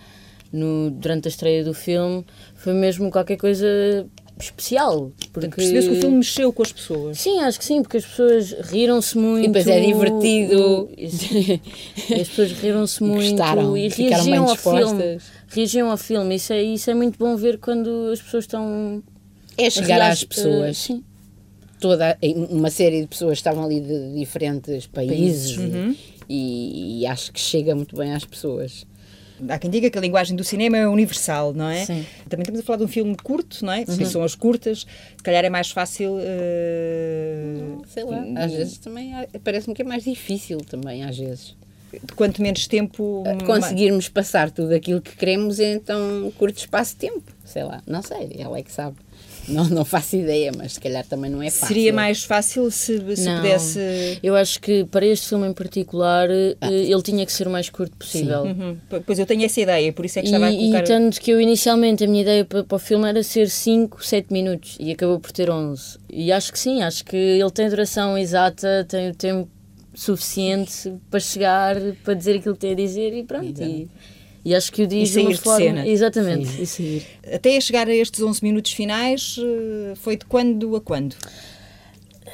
no, 0.51 0.89
durante 0.89 1.27
a 1.27 1.29
estreia 1.29 1.63
do 1.63 1.73
filme 1.73 2.25
foi 2.55 2.73
mesmo 2.73 3.11
qualquer 3.11 3.37
coisa 3.37 4.07
especial. 4.45 5.11
Porque... 5.33 5.49
Percebeu-se 5.49 5.89
que 5.89 5.97
o 5.97 5.99
filme 6.01 6.17
mexeu 6.17 6.53
com 6.53 6.61
as 6.63 6.71
pessoas. 6.71 7.19
Sim, 7.19 7.39
acho 7.39 7.59
que 7.59 7.65
sim, 7.65 7.81
porque 7.81 7.97
as 7.97 8.05
pessoas 8.05 8.51
riram-se 8.69 9.17
muito. 9.17 9.45
E 9.45 9.47
depois 9.47 9.67
é 9.67 9.79
divertido. 9.81 10.89
E 10.97 12.21
as 12.21 12.27
pessoas 12.27 12.51
riram-se 12.53 13.03
muito 13.03 13.29
gostaram, 13.31 13.75
e 13.77 13.89
ficaram 13.89 14.23
bem 14.25 14.33
reagiam 14.33 14.49
ao 14.49 14.55
filme. 14.55 14.79
dispostas. 14.81 15.23
Reagiam 15.49 15.91
ao 15.91 15.97
filme. 15.97 16.35
Isso 16.35 16.53
é, 16.53 16.63
isso 16.63 16.89
é 16.91 16.93
muito 16.93 17.17
bom 17.17 17.35
ver 17.35 17.57
quando 17.59 18.09
as 18.11 18.21
pessoas 18.21 18.43
estão. 18.43 19.03
É 19.57 19.69
chegar 19.69 20.01
às 20.01 20.23
pessoas. 20.23 20.77
Sim. 20.77 21.03
Toda, 21.79 22.17
uma 22.49 22.69
série 22.71 23.01
de 23.01 23.07
pessoas 23.07 23.37
estavam 23.37 23.63
ali 23.63 23.79
de 23.79 24.13
diferentes 24.15 24.87
países 24.87 25.57
Uhum. 25.57 25.95
e, 26.27 27.01
e 27.01 27.05
acho 27.05 27.31
que 27.31 27.39
chega 27.39 27.75
muito 27.75 27.95
bem 27.95 28.13
às 28.13 28.25
pessoas. 28.25 28.85
Há 29.49 29.59
quem 29.59 29.69
diga 29.69 29.89
que 29.89 29.97
a 29.97 30.01
linguagem 30.01 30.35
do 30.35 30.43
cinema 30.43 30.77
é 30.77 30.87
universal, 30.87 31.53
não 31.53 31.69
é? 31.69 31.85
Sim. 31.85 32.05
Também 32.29 32.41
estamos 32.43 32.59
a 32.59 32.63
falar 32.63 32.77
de 32.77 32.83
um 32.85 32.87
filme 32.87 33.15
curto, 33.15 33.63
não 33.65 33.73
é? 33.73 33.85
Se 33.85 34.05
são 34.05 34.23
as 34.23 34.33
curtas, 34.35 34.79
se 35.15 35.23
calhar 35.23 35.43
é 35.45 35.49
mais 35.49 35.69
fácil. 35.69 36.17
eh, 36.19 37.53
Sei 37.87 38.03
lá, 38.03 38.23
às 38.37 38.51
vezes 38.51 38.77
também 38.77 39.11
parece-me 39.43 39.73
que 39.75 39.81
é 39.81 39.85
mais 39.85 40.03
difícil 40.03 40.57
também, 40.59 41.03
às 41.03 41.17
vezes. 41.17 41.55
de 41.91 42.13
quanto 42.15 42.41
menos 42.41 42.67
tempo. 42.67 43.23
Conseguirmos 43.45 44.09
passar 44.09 44.51
tudo 44.51 44.73
aquilo 44.73 45.01
que 45.01 45.15
queremos 45.15 45.59
em 45.59 45.79
tão 45.79 46.31
curto 46.37 46.57
espaço 46.57 46.93
de 46.93 46.99
tempo. 46.99 47.23
Sei 47.45 47.63
lá, 47.63 47.81
não 47.87 48.01
sei, 48.01 48.35
ela 48.37 48.57
é 48.57 48.61
que 48.63 48.71
sabe. 48.71 48.97
Não, 49.47 49.65
não 49.69 49.85
faço 49.85 50.15
ideia, 50.17 50.51
mas 50.55 50.73
se 50.73 50.79
calhar 50.79 51.05
também 51.05 51.31
não 51.31 51.41
é 51.41 51.49
fácil. 51.49 51.67
Seria 51.67 51.93
mais 51.93 52.23
fácil 52.23 52.69
se, 52.69 53.15
se 53.15 53.25
Não. 53.25 53.37
pudesse. 53.37 54.19
Eu 54.21 54.35
acho 54.35 54.59
que 54.59 54.83
para 54.85 55.05
este 55.05 55.29
filme 55.29 55.47
em 55.47 55.53
particular 55.53 56.29
eh, 56.29 56.55
ele 56.61 57.01
tinha 57.01 57.25
que 57.25 57.31
ser 57.31 57.47
o 57.47 57.51
mais 57.51 57.69
curto 57.69 57.95
possível. 57.97 58.43
Uhum. 58.43 58.77
Pois 59.05 59.17
eu 59.19 59.25
tenho 59.25 59.43
essa 59.45 59.61
ideia, 59.61 59.93
por 59.93 60.05
isso 60.05 60.19
é 60.19 60.21
que 60.21 60.27
estava 60.27 60.45
a 60.47 60.51
E, 60.51 60.57
colocar. 60.57 60.79
e 60.79 60.83
tanto 60.83 61.21
que 61.21 61.31
eu 61.31 61.39
inicialmente 61.39 62.03
a 62.03 62.07
minha 62.07 62.21
ideia 62.21 62.43
para, 62.45 62.63
para 62.63 62.75
o 62.75 62.79
filme 62.79 63.07
era 63.07 63.23
ser 63.23 63.49
5, 63.49 64.03
7 64.05 64.33
minutos 64.33 64.75
e 64.79 64.91
acabou 64.91 65.19
por 65.19 65.31
ter 65.31 65.49
11. 65.49 65.97
E 66.09 66.31
acho 66.31 66.51
que 66.51 66.59
sim, 66.59 66.81
acho 66.81 67.05
que 67.05 67.15
ele 67.15 67.51
tem 67.51 67.69
duração 67.69 68.17
exata, 68.17 68.85
tem 68.89 69.09
o 69.11 69.15
tempo 69.15 69.49
suficiente 69.93 70.93
para 71.09 71.19
chegar, 71.19 71.75
para 72.03 72.13
dizer 72.13 72.37
aquilo 72.37 72.53
que 72.55 72.61
tem 72.61 72.71
a 72.71 72.75
dizer 72.75 73.13
e 73.13 73.23
pronto. 73.23 73.61
E, 73.63 73.87
e 74.47 74.55
acho 74.55 74.71
que 74.71 74.83
o 74.83 74.87
diz 74.87 75.09
E 75.09 75.13
de 75.13 75.19
uma 75.19 75.25
sair 75.25 75.35
de 75.35 75.41
forma. 75.41 75.59
cena. 75.59 75.87
Exatamente, 75.87 76.61
e 76.61 76.65
sair. 76.65 77.05
Até 77.33 77.59
chegar 77.59 77.87
a 77.87 77.93
estes 77.93 78.21
11 78.21 78.41
minutos 78.43 78.71
finais, 78.71 79.35
eh, 79.39 79.93
foi 79.95 80.15
de 80.15 80.25
quando 80.25 80.75
a 80.75 80.81
quando? 80.81 81.15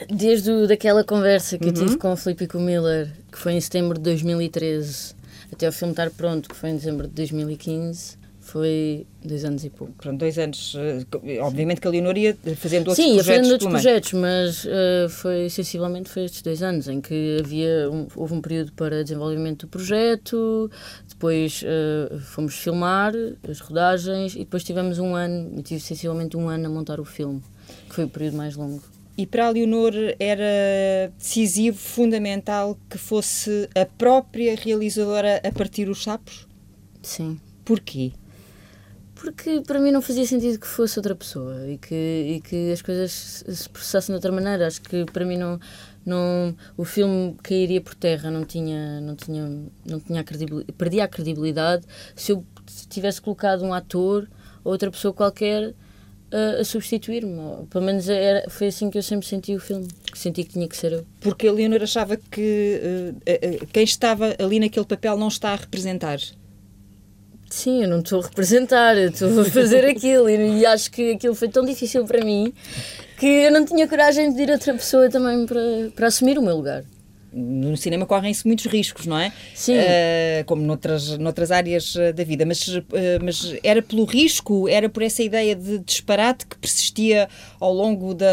Desde 0.10 0.52
o, 0.52 0.68
daquela 0.68 1.04
conversa 1.04 1.58
que 1.58 1.66
eu 1.66 1.70
Uhum. 1.70 1.74
tive 1.74 1.98
com 1.98 2.12
o 2.14 2.16
Filipe 2.18 2.44
e 2.44 2.48
com 2.48 2.58
o 2.58 2.62
Miller, 2.62 3.10
que 3.32 3.38
foi 3.38 3.54
em 3.54 3.62
setembro 3.62 3.98
de 3.98 4.04
2013, 4.04 5.14
até 5.52 5.68
o 5.68 5.72
filme 5.72 5.94
estar 5.94 6.10
pronto, 6.10 6.50
que 6.50 6.56
foi 6.56 6.70
em 6.72 6.76
dezembro 6.76 7.08
de 7.08 7.14
2015, 7.14 8.18
foi 8.54 9.08
dois 9.26 9.44
anos 9.46 9.66
e 9.66 9.70
pouco. 9.72 9.94
Pronto, 9.98 10.20
dois 10.20 10.38
anos. 10.38 10.76
eh, 10.78 11.40
Obviamente 11.42 11.82
que 11.82 11.88
a 11.88 11.90
Leonor 11.92 12.16
ia 12.16 12.38
fazendo 12.56 12.90
outros 12.90 12.98
Sim, 13.04 13.16
ia 13.16 13.24
projetos. 13.24 13.26
fazendo 13.26 13.52
outros 13.54 13.60
pelo 13.60 13.72
meio. 13.72 13.84
projetos, 13.84 14.14
mas 14.14 14.66
eh, 14.70 15.08
foi 15.10 15.50
sensivelmente 15.50 16.08
foi 16.10 16.26
estes 16.26 16.44
dois 16.44 16.62
anos 16.62 16.88
em 16.88 17.02
que 17.02 17.40
havia 17.44 17.90
um- 17.90 18.08
houve 18.16 18.36
um 18.36 18.42
período 18.42 18.72
para 18.74 19.02
desenvolvimento 19.04 19.66
do 19.66 19.70
projeto, 19.70 20.70
depois 21.10 21.64
eh, 21.66 22.16
fomos 22.20 22.54
filmar 22.54 23.12
as 23.50 23.60
rodagens 23.60 24.36
e 24.36 24.40
depois 24.40 24.64
tivemos 24.64 25.00
um 25.00 25.16
ano, 25.16 25.64
tive 25.64 25.80
sensivelmente 25.82 26.38
um 26.38 26.48
ano 26.48 26.68
a 26.68 26.70
montar 26.70 27.00
o 27.00 27.06
filme, 27.06 27.42
que 27.90 27.96
foi 27.96 28.04
o 28.04 28.10
período 28.10 28.38
mais 28.38 28.56
longo. 28.56 28.84
E 29.18 29.26
para 29.26 29.48
a 29.48 29.50
Leonor 29.50 29.94
era 30.20 31.12
decisivo, 31.18 31.78
fundamental 31.78 32.78
que 32.88 33.00
fosse 33.00 33.68
a 33.76 33.84
própria 33.86 34.56
realizadora 34.56 35.42
a 35.44 35.52
partir 35.52 35.90
os 35.90 36.04
sapos? 36.04 36.48
Sim. 37.02 37.40
Porquê? 37.66 38.12
Porque 39.24 39.62
para 39.62 39.80
mim 39.80 39.90
não 39.90 40.02
fazia 40.02 40.26
sentido 40.26 40.60
que 40.60 40.68
fosse 40.68 41.00
outra 41.00 41.16
pessoa 41.16 41.66
e 41.66 41.78
que, 41.78 41.96
e 41.96 42.42
que 42.42 42.74
as 42.74 42.82
coisas 42.82 43.46
se 43.48 43.70
processassem 43.70 44.12
de 44.12 44.18
outra 44.18 44.34
maneira. 44.34 44.68
Acho 44.68 44.82
que 44.82 45.06
para 45.06 45.24
mim 45.24 45.38
não, 45.38 45.58
não 46.06 46.54
o 46.76 46.84
filme 46.84 47.34
cairia 47.42 47.80
por 47.80 47.96
terra, 47.96 48.30
não 48.30 48.44
tinha, 48.44 49.00
não 49.00 49.16
tinha, 49.16 49.50
não 49.86 50.00
tinha 50.02 50.22
credibilidade, 50.26 50.74
perdia 50.74 51.06
a 51.06 51.08
credibilidade 51.08 51.86
se 52.18 52.34
eu 52.34 52.46
tivesse 52.90 53.22
colocado 53.22 53.64
um 53.64 53.74
ator 53.74 54.30
ou 54.62 54.74
outra 54.74 54.92
pessoa 54.92 55.14
qualquer 55.14 55.74
a, 56.30 56.60
a 56.60 56.66
substituir-me. 56.66 57.66
Pelo 57.70 57.86
menos 57.86 58.10
era, 58.10 58.50
foi 58.50 58.68
assim 58.68 58.90
que 58.90 58.98
eu 58.98 59.04
sempre 59.04 59.26
senti 59.26 59.56
o 59.56 59.60
filme, 59.60 59.88
senti 60.14 60.44
que 60.44 60.52
tinha 60.52 60.68
que 60.68 60.76
ser 60.76 60.92
eu. 60.92 61.08
Porque 61.22 61.48
a 61.48 61.52
Leonor 61.54 61.82
achava 61.82 62.18
que 62.18 62.82
uh, 62.84 63.64
uh, 63.64 63.68
quem 63.68 63.86
estava 63.86 64.36
ali 64.38 64.60
naquele 64.60 64.86
papel 64.86 65.18
não 65.18 65.30
está 65.30 65.54
a 65.54 65.56
representar. 65.56 66.20
Sim, 67.50 67.84
eu 67.84 67.90
não 67.90 68.00
estou 68.00 68.20
a 68.20 68.24
representar, 68.24 68.98
eu 68.98 69.10
estou 69.10 69.42
a 69.42 69.46
fazer 69.46 69.86
aquilo 69.90 70.30
e, 70.30 70.62
e, 70.62 70.66
acho 70.66 70.90
que 70.92 71.12
aquilo 71.12 71.36
foi 71.36 71.50
tão 71.50 71.64
difícil 71.64 72.04
para 72.06 72.24
mim 72.24 72.54
que 73.18 73.26
eu 73.26 73.52
não 73.52 73.64
tinha 73.64 73.88
coragem 73.88 74.34
de 74.34 74.42
ir 74.42 74.50
outra 74.50 74.74
pessoa 74.74 75.10
também 75.10 75.46
para, 75.46 75.62
para 75.96 76.08
assumir 76.08 76.38
o 76.38 76.42
meu 76.42 76.56
lugar 76.56 76.84
no 77.34 77.76
cinema 77.76 78.06
correm-se 78.06 78.46
muitos 78.46 78.66
riscos, 78.68 79.08
não 79.08 79.18
é? 79.18 79.34
Sim. 79.56 79.76
Uh, 79.78 80.46
como 80.46 80.62
noutras, 80.62 81.18
noutras 81.18 81.52
áreas 81.52 81.96
eh, 81.96 82.14
da 82.14 82.24
vida. 82.24 82.46
Mas, 82.46 82.68
uh, 82.68 82.84
mas 83.22 83.56
era 83.64 83.82
pelo 83.82 84.06
risco, 84.06 84.70
era 84.70 84.88
por 84.88 85.02
essa 85.02 85.24
ideia 85.24 85.56
de 85.56 85.80
disparate 85.80 86.46
que 86.46 86.56
persistia 86.58 87.28
ao 87.60 87.74
longo 87.74 88.14
da, 88.14 88.28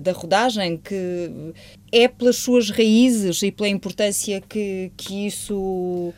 da 0.00 0.12
rodagem, 0.12 0.76
que 0.76 1.30
é 1.90 2.06
pelas 2.06 2.36
suas 2.36 2.70
raízes 2.70 3.42
e 3.42 3.50
pela 3.50 3.68
importância 3.68 4.40
que, 4.40 4.92
que 4.96 5.26
isso 5.26 6.12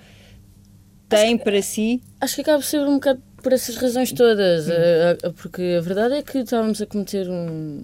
tem 1.16 1.38
para 1.38 1.62
si? 1.62 2.02
Acho 2.20 2.36
que 2.36 2.40
acaba 2.42 2.58
por 2.58 2.64
ser 2.64 2.80
um 2.80 2.94
bocado 2.94 3.22
por 3.42 3.52
essas 3.52 3.76
razões 3.76 4.12
todas, 4.12 4.68
uh, 4.68 5.32
porque 5.34 5.76
a 5.78 5.80
verdade 5.80 6.14
é 6.14 6.22
que 6.22 6.38
estávamos 6.38 6.80
a 6.80 6.86
cometer 6.86 7.28
um, 7.28 7.82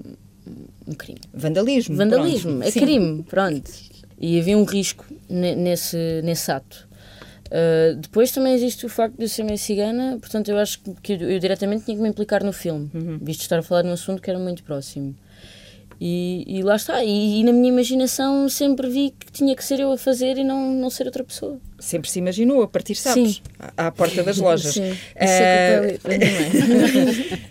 um 0.86 0.94
crime. 0.94 1.20
Vandalismo. 1.34 1.96
Vandalismo, 1.96 2.52
pronto. 2.52 2.68
é 2.68 2.70
Sim. 2.70 2.80
crime, 2.80 3.22
pronto. 3.24 3.70
E 4.20 4.40
havia 4.40 4.56
um 4.56 4.64
risco 4.64 5.04
nesse, 5.28 6.22
nesse 6.22 6.50
ato. 6.50 6.88
Uh, 7.46 7.96
depois 7.96 8.30
também 8.30 8.54
existe 8.54 8.84
o 8.84 8.88
facto 8.88 9.16
de 9.16 9.24
eu 9.24 9.28
ser 9.28 9.42
meio 9.42 9.58
cigana, 9.58 10.18
portanto 10.20 10.48
eu 10.50 10.58
acho 10.58 10.80
que 11.02 11.14
eu, 11.14 11.30
eu 11.30 11.38
diretamente 11.38 11.84
tinha 11.86 11.96
que 11.96 12.02
me 12.02 12.08
implicar 12.08 12.44
no 12.44 12.52
filme, 12.52 12.90
uhum. 12.92 13.18
visto 13.22 13.40
estar 13.40 13.58
a 13.58 13.62
falar 13.62 13.82
de 13.82 13.88
um 13.88 13.92
assunto 13.92 14.20
que 14.20 14.28
era 14.28 14.38
muito 14.38 14.62
próximo. 14.62 15.14
E, 16.00 16.44
e 16.46 16.62
lá 16.62 16.76
está. 16.76 17.02
E, 17.02 17.40
e, 17.40 17.44
na 17.44 17.52
minha 17.52 17.68
imaginação 17.68 18.48
sempre 18.48 18.88
vi 18.88 19.12
que 19.18 19.32
tinha 19.32 19.56
que 19.56 19.64
ser 19.64 19.80
eu 19.80 19.90
a 19.92 19.98
fazer 19.98 20.38
e 20.38 20.44
não, 20.44 20.72
não 20.72 20.90
ser 20.90 21.06
outra 21.06 21.24
pessoa. 21.24 21.58
Sempre 21.78 22.08
se 22.08 22.20
imaginou 22.20 22.62
a 22.62 22.68
partir 22.68 22.94
sapos 22.94 23.36
Sim. 23.36 23.40
à, 23.76 23.88
à 23.88 23.90
porta 23.90 24.22
das 24.22 24.38
lojas. 24.38 24.74
Sim. 24.74 24.92
Uh, 24.92 25.98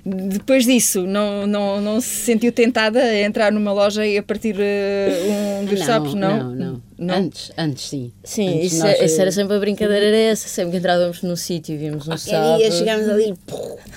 depois 0.30 0.66
disso, 0.66 1.06
não, 1.06 1.46
não, 1.46 1.82
não 1.82 2.00
se 2.00 2.08
sentiu 2.08 2.51
tentada 2.51 3.00
a 3.01 3.22
entrar 3.22 3.51
numa 3.51 3.74
loja 3.74 4.06
e 4.06 4.18
a 4.18 4.24
partir 4.24 4.56
uh, 4.56 5.62
um 5.62 5.66
dos 5.66 5.80
não, 5.80 5.86
sapos? 5.86 6.13
Não? 6.13 6.38
Não, 6.38 6.56
não, 6.56 6.82
não. 6.98 7.16
Antes, 7.16 7.51
antes 7.58 7.89
sim. 7.89 8.13
Sim, 8.24 8.50
antes 8.50 8.74
isso, 8.74 8.84
nós... 8.84 9.01
isso, 9.01 9.22
era 9.22 9.32
sempre 9.32 9.58
a 9.58 9.60
brincadeira, 9.60 10.06
era 10.06 10.18
essa. 10.18 10.48
Sempre 10.48 10.72
que 10.72 10.77
entrávamos 10.77 11.22
num 11.22 11.36
sítio 11.36 11.75
e 11.75 11.77
vimos 11.77 12.08
um 12.08 12.13
okay, 12.13 12.32
sapo. 12.32 12.62
E 12.62 12.72
chegámos 12.72 13.10
ali, 13.10 13.34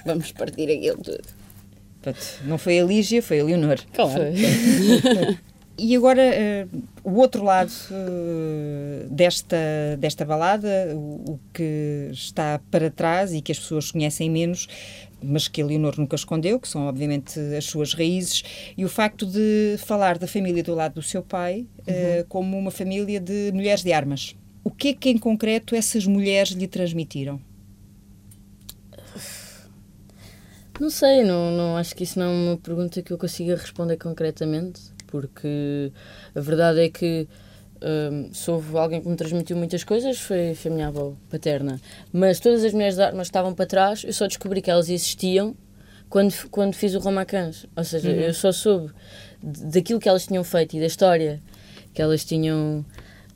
vamos 0.04 0.32
partir 0.32 0.70
aquilo 0.70 0.98
tudo. 0.98 1.39
Portanto, 2.02 2.40
não 2.44 2.56
foi 2.56 2.80
a 2.80 2.84
Lígia, 2.84 3.22
foi 3.22 3.40
a 3.40 3.44
Leonor. 3.44 3.78
Claro. 3.92 4.22
e 5.78 5.94
agora, 5.94 6.22
uh, 6.72 6.82
o 7.04 7.18
outro 7.18 7.44
lado 7.44 7.70
uh, 7.90 9.08
desta, 9.10 9.56
desta 9.98 10.24
balada, 10.24 10.92
o, 10.94 11.32
o, 11.32 11.40
que 11.52 12.08
está 12.10 12.58
para 12.70 12.90
trás 12.90 13.34
e 13.34 13.42
que 13.42 13.52
as 13.52 13.58
pessoas 13.58 13.90
conhecem 13.90 14.30
menos, 14.30 14.66
mas 15.22 15.46
que 15.46 15.60
a 15.60 15.66
Leonor 15.66 15.94
nunca 15.98 16.16
escondeu, 16.16 16.58
que 16.58 16.68
são 16.68 16.86
obviamente 16.86 17.38
as 17.54 17.66
suas 17.66 17.92
raízes, 17.92 18.42
e 18.78 18.84
o 18.84 18.88
facto 18.88 19.26
de 19.26 19.76
falar 19.78 20.16
da 20.16 20.26
família 20.26 20.62
do 20.62 20.74
lado 20.74 20.94
do 20.94 21.02
seu 21.02 21.22
pai 21.22 21.66
uh, 21.80 22.24
como 22.28 22.58
uma 22.58 22.70
família 22.70 23.20
de 23.20 23.52
mulheres 23.52 23.82
de 23.82 23.92
armas. 23.92 24.34
O 24.64 24.70
que 24.70 24.88
é 24.88 24.94
que 24.94 25.10
em 25.10 25.18
concreto 25.18 25.74
essas 25.74 26.06
mulheres 26.06 26.52
lhe 26.52 26.66
transmitiram? 26.66 27.40
Não 30.80 30.88
sei, 30.88 31.22
não, 31.22 31.50
não 31.50 31.76
acho 31.76 31.94
que 31.94 32.04
isso 32.04 32.18
não 32.18 32.26
é 32.26 32.28
uma 32.30 32.56
pergunta 32.56 33.02
que 33.02 33.12
eu 33.12 33.18
consiga 33.18 33.54
responder 33.54 33.98
concretamente, 33.98 34.80
porque 35.08 35.92
a 36.34 36.40
verdade 36.40 36.80
é 36.80 36.88
que 36.88 37.28
um, 37.82 38.32
se 38.32 38.50
houve 38.50 38.74
alguém 38.78 39.02
que 39.02 39.06
me 39.06 39.14
transmitiu 39.14 39.58
muitas 39.58 39.84
coisas, 39.84 40.18
foi, 40.18 40.54
foi 40.54 40.70
a 40.70 40.74
minha 40.74 40.88
avó 40.88 41.14
paterna. 41.28 41.78
Mas 42.10 42.40
todas 42.40 42.64
as 42.64 42.72
mulheres 42.72 42.96
de 42.96 43.02
armas 43.02 43.26
estavam 43.26 43.54
para 43.54 43.66
trás, 43.66 44.04
eu 44.04 44.12
só 44.14 44.26
descobri 44.26 44.62
que 44.62 44.70
elas 44.70 44.88
existiam 44.88 45.54
quando, 46.08 46.32
quando 46.50 46.72
fiz 46.72 46.94
o 46.94 46.98
Romacans. 46.98 47.66
Ou 47.76 47.84
seja, 47.84 48.08
uhum. 48.08 48.16
eu 48.16 48.32
só 48.32 48.50
soube 48.50 48.90
daquilo 49.42 50.00
que 50.00 50.08
elas 50.08 50.26
tinham 50.26 50.42
feito 50.42 50.78
e 50.78 50.80
da 50.80 50.86
história 50.86 51.42
que 51.92 52.00
elas 52.00 52.24
tinham 52.24 52.86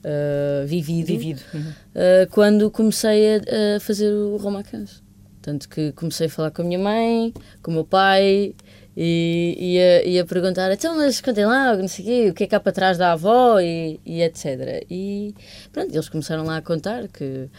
uh, 0.02 0.66
vivido, 0.66 1.08
vivido. 1.08 1.42
Uhum. 1.52 1.60
Uh, 1.60 2.30
quando 2.30 2.70
comecei 2.70 3.36
a, 3.36 3.76
a 3.76 3.80
fazer 3.80 4.10
o 4.10 4.38
Romacans. 4.38 5.03
Tanto 5.44 5.68
que 5.68 5.92
comecei 5.92 6.26
a 6.26 6.30
falar 6.30 6.50
com 6.50 6.62
a 6.62 6.64
minha 6.64 6.78
mãe, 6.78 7.34
com 7.62 7.70
o 7.70 7.74
meu 7.74 7.84
pai, 7.84 8.54
e 8.96 10.02
ia, 10.06 10.24
perguntar, 10.24 10.72
então, 10.72 10.96
mas 10.96 11.20
contem 11.20 11.44
lá, 11.44 11.76
não 11.76 11.86
sei 11.86 12.02
o 12.02 12.06
quê, 12.08 12.30
o 12.30 12.34
que 12.34 12.44
é 12.44 12.46
que 12.46 12.54
há 12.54 12.60
para 12.60 12.72
trás 12.72 12.96
da 12.96 13.12
avó, 13.12 13.60
e, 13.60 14.00
e 14.06 14.22
etc. 14.22 14.86
E 14.90 15.34
pronto, 15.70 15.94
eles 15.94 16.08
começaram 16.08 16.44
lá 16.44 16.56
a 16.56 16.62
contar 16.62 17.08
que 17.08 17.50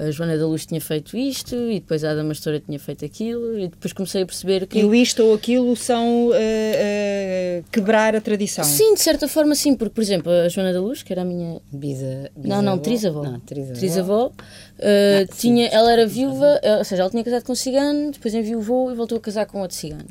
a 0.00 0.10
Joana 0.10 0.36
da 0.36 0.46
Luz 0.46 0.66
tinha 0.66 0.80
feito 0.80 1.16
isto 1.16 1.54
e 1.54 1.80
depois 1.80 2.04
a 2.04 2.10
Adamastora 2.10 2.60
tinha 2.60 2.78
feito 2.78 3.04
aquilo 3.04 3.58
e 3.58 3.68
depois 3.68 3.92
comecei 3.92 4.22
a 4.22 4.26
perceber 4.26 4.66
que... 4.66 4.78
E 4.78 4.84
o 4.84 4.94
isto 4.94 5.22
ou 5.22 5.34
aquilo 5.34 5.74
são 5.76 6.28
uh, 6.28 6.30
uh, 6.30 7.64
quebrar 7.70 8.16
a 8.16 8.20
tradição? 8.20 8.64
Sim, 8.64 8.94
de 8.94 9.00
certa 9.00 9.28
forma 9.28 9.54
sim, 9.54 9.74
porque 9.74 9.94
por 9.94 10.02
exemplo 10.02 10.30
a 10.30 10.48
Joana 10.48 10.72
da 10.72 10.80
Luz, 10.80 11.02
que 11.02 11.12
era 11.12 11.22
a 11.22 11.24
minha... 11.24 11.60
Bisa, 11.72 12.30
não, 12.36 12.60
não, 12.60 12.78
trisavó. 12.78 13.22
Não, 13.22 13.40
trisavó. 13.40 13.78
Trisavó. 13.78 14.26
Uh, 14.26 14.32
ah, 14.80 15.34
tinha, 15.36 15.68
ela 15.68 15.92
era 15.92 16.06
viúva, 16.06 16.60
ou 16.78 16.84
seja, 16.84 17.02
ela 17.02 17.10
tinha 17.10 17.22
casado 17.22 17.44
com 17.44 17.52
um 17.52 17.56
cigano, 17.56 18.10
depois 18.10 18.34
enviou 18.34 18.90
e 18.90 18.94
voltou 18.94 19.18
a 19.18 19.20
casar 19.20 19.46
com 19.46 19.60
outro 19.60 19.76
cigano. 19.76 20.06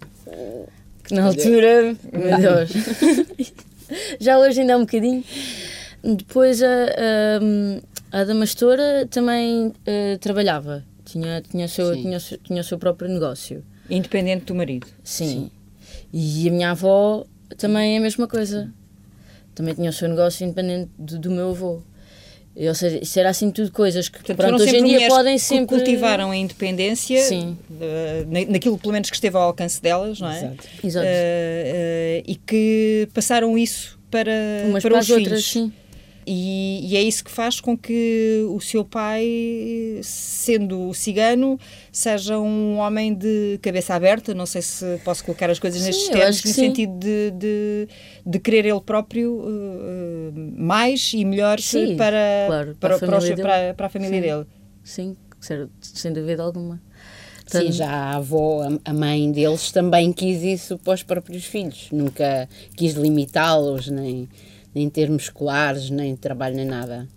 Que 1.04 1.14
na 1.14 1.26
altura, 1.26 1.96
meu 2.14 2.38
Deus, 2.38 2.72
já 4.20 4.40
hoje 4.40 4.62
ainda 4.62 4.74
é 4.74 4.78
um 4.78 4.82
bocadinho. 4.82 5.24
Depois 6.04 6.62
a, 6.62 6.68
a, 6.68 7.40
a 8.14 8.20
Adamastora 8.20 9.08
também 9.10 9.68
uh, 9.70 10.18
trabalhava, 10.20 10.86
tinha, 11.04 11.42
tinha, 11.42 11.68
seu, 11.68 11.94
tinha, 11.96 12.20
tinha 12.20 12.62
o 12.62 12.64
seu 12.64 12.78
próprio 12.78 13.10
negócio. 13.10 13.66
Independente 13.90 14.46
do 14.46 14.56
marido? 14.56 14.86
Sim. 15.04 15.28
Sim. 15.28 15.52
E 16.14 16.48
a 16.48 16.52
minha 16.52 16.72
avó 16.72 17.26
também 17.58 17.96
é 17.96 17.98
a 17.98 18.02
mesma 18.02 18.28
coisa. 18.28 18.72
Também 19.56 19.74
tinha 19.74 19.90
o 19.90 19.94
seu 19.94 20.08
negócio 20.08 20.46
independente 20.46 20.92
do, 20.98 21.18
do 21.18 21.32
meu 21.32 21.50
avô. 21.50 21.82
Ou 22.56 22.76
seja, 22.76 23.00
isso 23.02 23.20
era 23.20 23.32
assim 23.32 23.50
tudo 23.50 23.72
coisas 23.72 24.08
que 24.08 24.20
Portanto, 24.20 24.38
pronto, 24.38 24.62
hoje 24.62 24.78
em 24.78 24.84
dia 24.84 25.08
podem 25.08 25.40
sempre. 25.40 25.76
cultivaram 25.76 26.30
a 26.30 26.38
independência 26.38 27.20
Sim. 27.24 27.58
Uh, 27.68 28.52
naquilo 28.52 28.78
pelo 28.78 28.94
menos 28.94 29.10
que 29.10 29.16
esteve 29.16 29.36
ao 29.36 29.42
alcance 29.42 29.82
delas, 29.82 30.20
não 30.20 30.30
é? 30.30 30.38
Exato. 30.38 30.68
Exato. 30.84 31.08
Uh, 31.08 31.10
uh, 31.10 32.24
e 32.28 32.36
que 32.46 33.10
passaram 33.12 33.58
isso 33.58 33.98
para, 34.12 34.32
Umas 34.68 34.84
para, 34.84 34.92
para 34.92 35.00
os 35.00 35.00
as 35.00 35.08
filhos. 35.08 35.24
outras, 35.24 35.46
sim. 35.46 35.74
E, 36.26 36.80
e, 36.90 36.98
é 36.98 37.02
isso 37.02 37.24
que 37.24 37.32
faz 37.32 37.60
com 37.60 37.78
que 37.78 38.46
o 38.50 38.60
seu 38.60 38.86
pai, 38.86 40.00
sendo 40.02 40.94
cigano, 40.94 41.60
seja 41.92 42.40
um 42.40 42.78
homem 42.78 43.14
de 43.14 43.60
cabeça 43.62 43.94
aberta. 43.94 44.34
Não 44.34 44.46
sei 44.46 44.62
se 44.62 45.00
posso 45.04 45.24
colocar 45.24 45.50
as 45.50 45.60
coisas 45.60 45.82
sim, 45.82 45.88
nestes 45.88 46.10
termos, 46.10 46.44
no 46.44 46.52
sim. 46.52 46.54
sentido 46.54 46.98
de, 46.98 47.32
de, 47.32 47.88
de, 48.26 48.40
querer 48.40 48.66
ele 48.66 48.82
próprio 48.82 49.40
uh, 49.40 50.34
mais 50.58 51.12
e 51.14 51.26
melhor 51.26 51.60
sim, 51.60 51.98
para, 51.98 52.46
claro, 52.48 52.76
para, 52.80 52.98
para, 52.98 53.08
para, 53.08 53.18
a 53.18 53.22
família, 53.22 53.44
para, 53.44 53.74
para 53.74 53.86
a 53.86 53.90
família 53.90 54.22
dele. 54.22 54.46
Sim, 54.84 55.16
sem 55.82 56.14
dúvida 56.14 56.44
alguma. 56.44 56.82
Sim, 57.46 57.72
já 57.72 57.90
a 57.90 58.16
avó, 58.16 58.68
a 58.84 58.94
mãe 58.94 59.32
deles 59.32 59.72
também 59.72 60.12
quis 60.12 60.42
isso 60.42 60.78
para 60.78 60.94
os 60.94 61.04
próprios 61.04 61.44
filhos. 61.46 61.90
Nunca 61.92 62.48
quis 62.76 62.94
limitá-los, 62.94 63.90
nem 63.90 64.28
nem 64.74 64.90
termos 64.90 65.24
escolares, 65.24 65.90
nem 65.90 66.16
trabalho, 66.16 66.56
nem 66.56 66.66
nada. 66.66 67.08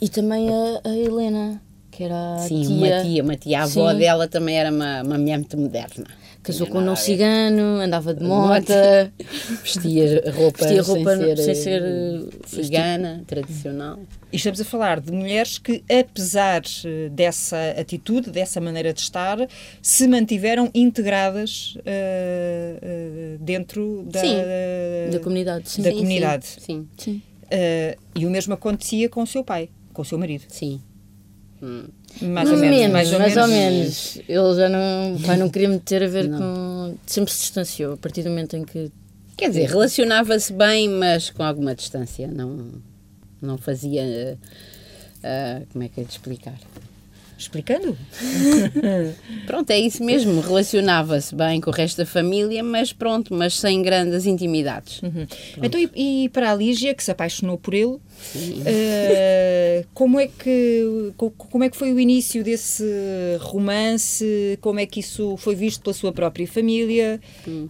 E 0.00 0.08
também 0.08 0.48
a, 0.50 0.80
a 0.84 0.96
Helena, 0.96 1.60
que 1.90 2.04
era 2.04 2.34
a 2.34 2.38
Sim, 2.38 2.62
tia. 2.62 2.70
uma 2.76 3.02
tia, 3.02 3.22
uma 3.22 3.36
tia. 3.36 3.60
A 3.60 3.62
avó 3.64 3.92
Sim. 3.92 3.98
dela 3.98 4.28
também 4.28 4.56
era 4.58 4.70
uma, 4.70 5.02
uma 5.02 5.18
mulher 5.18 5.38
muito 5.38 5.56
moderna. 5.56 6.06
Casou 6.46 6.68
com 6.68 6.78
um 6.78 6.80
não 6.80 6.94
cigano, 6.94 7.80
andava 7.80 8.14
de 8.14 8.22
mota. 8.22 9.12
Vestia 9.64 10.22
roupa, 10.32 10.58
Vestia 10.64 10.80
roupa 10.80 11.16
sem 11.16 11.34
ser, 11.36 11.38
sem 11.38 11.54
ser 11.56 12.28
cigana, 12.46 13.24
tradicional. 13.26 13.98
E 14.32 14.36
estamos 14.36 14.60
a 14.60 14.64
falar 14.64 15.00
de 15.00 15.10
mulheres 15.10 15.58
que, 15.58 15.82
apesar 15.90 16.62
dessa 17.10 17.56
atitude, 17.76 18.30
dessa 18.30 18.60
maneira 18.60 18.92
de 18.92 19.00
estar, 19.00 19.38
se 19.82 20.06
mantiveram 20.06 20.70
integradas 20.72 21.74
uh, 21.78 21.80
uh, 21.80 23.38
dentro 23.40 24.06
da, 24.08 24.20
sim, 24.20 24.36
da 25.10 25.18
comunidade. 25.18 25.68
Sim. 25.68 25.82
Da 25.82 25.90
sim, 25.90 25.96
comunidade. 25.96 26.46
Sim. 26.60 26.88
sim. 26.96 27.22
Uh, 27.42 28.00
e 28.14 28.24
o 28.24 28.30
mesmo 28.30 28.54
acontecia 28.54 29.08
com 29.08 29.20
o 29.20 29.26
seu 29.26 29.42
pai, 29.42 29.68
com 29.92 30.02
o 30.02 30.04
seu 30.04 30.16
marido. 30.16 30.44
Sim. 30.48 30.80
Hum. 31.60 31.88
Mais 32.22 32.50
ou 32.50 32.56
menos, 32.58 32.92
mais 32.92 33.12
ou 33.12 33.18
mais 33.18 33.36
ou 33.36 33.48
menos. 33.48 34.16
menos. 34.16 34.20
Ele 34.28 34.54
já 34.56 34.68
não, 34.68 35.18
pai 35.24 35.36
não 35.36 35.48
queria 35.50 35.68
me 35.68 35.78
ter 35.78 36.02
a 36.02 36.08
ver 36.08 36.28
com. 36.30 36.94
Sempre 37.06 37.32
se 37.32 37.40
distanciou 37.40 37.94
a 37.94 37.96
partir 37.96 38.22
do 38.22 38.30
momento 38.30 38.56
em 38.56 38.64
que. 38.64 38.90
Quer 39.36 39.48
dizer, 39.48 39.68
relacionava-se 39.68 40.52
bem, 40.52 40.88
mas 40.88 41.30
com 41.30 41.42
alguma 41.42 41.74
distância. 41.74 42.26
Não, 42.28 42.72
não 43.40 43.58
fazia. 43.58 44.38
ah, 45.22 45.62
como 45.72 45.84
é 45.84 45.88
que 45.88 46.00
é 46.00 46.04
de 46.04 46.10
explicar? 46.10 46.58
Explicando? 47.38 47.96
Pronto, 49.46 49.70
é 49.70 49.78
isso 49.78 50.02
mesmo. 50.02 50.40
Relacionava-se 50.40 51.34
bem 51.34 51.60
com 51.60 51.70
o 51.70 51.72
resto 51.72 51.98
da 51.98 52.06
família, 52.06 52.62
mas 52.62 52.92
pronto, 52.92 53.34
mas 53.34 53.54
sem 53.58 53.82
grandes 53.82 54.24
intimidades. 54.26 55.00
Então, 55.62 55.78
e, 55.80 56.24
e 56.24 56.28
para 56.30 56.50
a 56.50 56.54
Lígia, 56.54 56.94
que 56.94 57.04
se 57.04 57.10
apaixonou 57.10 57.58
por 57.58 57.74
ele, 57.74 57.98
eh, 58.64 59.84
como, 59.94 60.18
é 60.18 60.26
que, 60.28 61.12
co- 61.16 61.30
como 61.30 61.64
é 61.64 61.68
que 61.70 61.76
foi 61.76 61.92
o 61.92 62.00
início 62.00 62.42
desse 62.42 62.84
romance? 63.40 64.58
Como 64.60 64.80
é 64.80 64.86
que 64.86 65.00
isso 65.00 65.36
foi 65.36 65.54
visto 65.54 65.82
pela 65.82 65.94
sua 65.94 66.12
própria 66.12 66.46
família? 66.46 67.20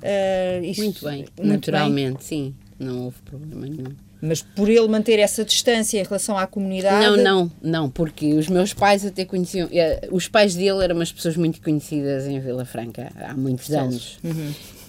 Eh, 0.03 0.61
isso- 0.65 0.81
Muito 0.83 1.05
bem, 1.05 1.19
muito 1.19 1.33
bem. 1.43 1.47
naturalmente, 1.47 2.25
sim. 2.25 2.55
Não 2.79 3.05
houve 3.05 3.17
problema 3.25 3.67
nenhum. 3.67 3.95
Mas 4.21 4.41
por 4.43 4.69
ele 4.69 4.89
manter 4.89 5.19
essa 5.19 5.45
distância 5.45 6.01
em 6.01 6.03
relação 6.03 6.39
à 6.39 6.47
comunidade. 6.47 7.05
Não, 7.05 7.17
não, 7.17 7.53
não, 7.63 7.91
porque 7.91 8.33
os 8.35 8.49
meus 8.49 8.73
pais 8.73 9.05
até 9.05 9.25
conheciam. 9.25 9.69
eh, 9.71 10.09
Os 10.11 10.27
pais 10.27 10.55
dele 10.55 10.83
eram 10.83 10.97
umas 10.97 11.13
pessoas 11.13 11.37
muito 11.37 11.61
conhecidas 11.61 12.27
em 12.27 12.41
Vila 12.41 12.65
Franca 12.65 13.11
há 13.17 13.35
muitos 13.37 13.71
anos. 13.73 14.19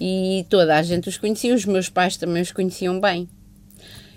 E 0.00 0.46
toda 0.48 0.76
a 0.76 0.82
gente 0.82 1.08
os 1.08 1.18
conhecia, 1.18 1.54
os 1.54 1.64
meus 1.66 1.88
pais 1.88 2.16
também 2.16 2.40
os 2.42 2.52
conheciam 2.52 2.98
bem. 3.00 3.28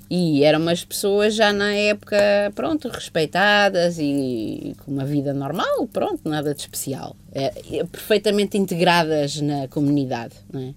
E 0.09 0.43
eram 0.43 0.59
umas 0.59 0.83
pessoas 0.83 1.33
já 1.35 1.53
na 1.53 1.73
época, 1.73 2.17
pronto, 2.53 2.89
respeitadas 2.89 3.97
e 3.97 4.75
com 4.83 4.91
uma 4.91 5.05
vida 5.05 5.33
normal, 5.33 5.87
pronto, 5.87 6.27
nada 6.27 6.53
de 6.53 6.59
especial. 6.59 7.15
É, 7.33 7.53
é, 7.77 7.83
perfeitamente 7.85 8.57
integradas 8.57 9.39
na 9.39 9.69
comunidade, 9.69 10.35
não 10.51 10.59
é? 10.61 10.73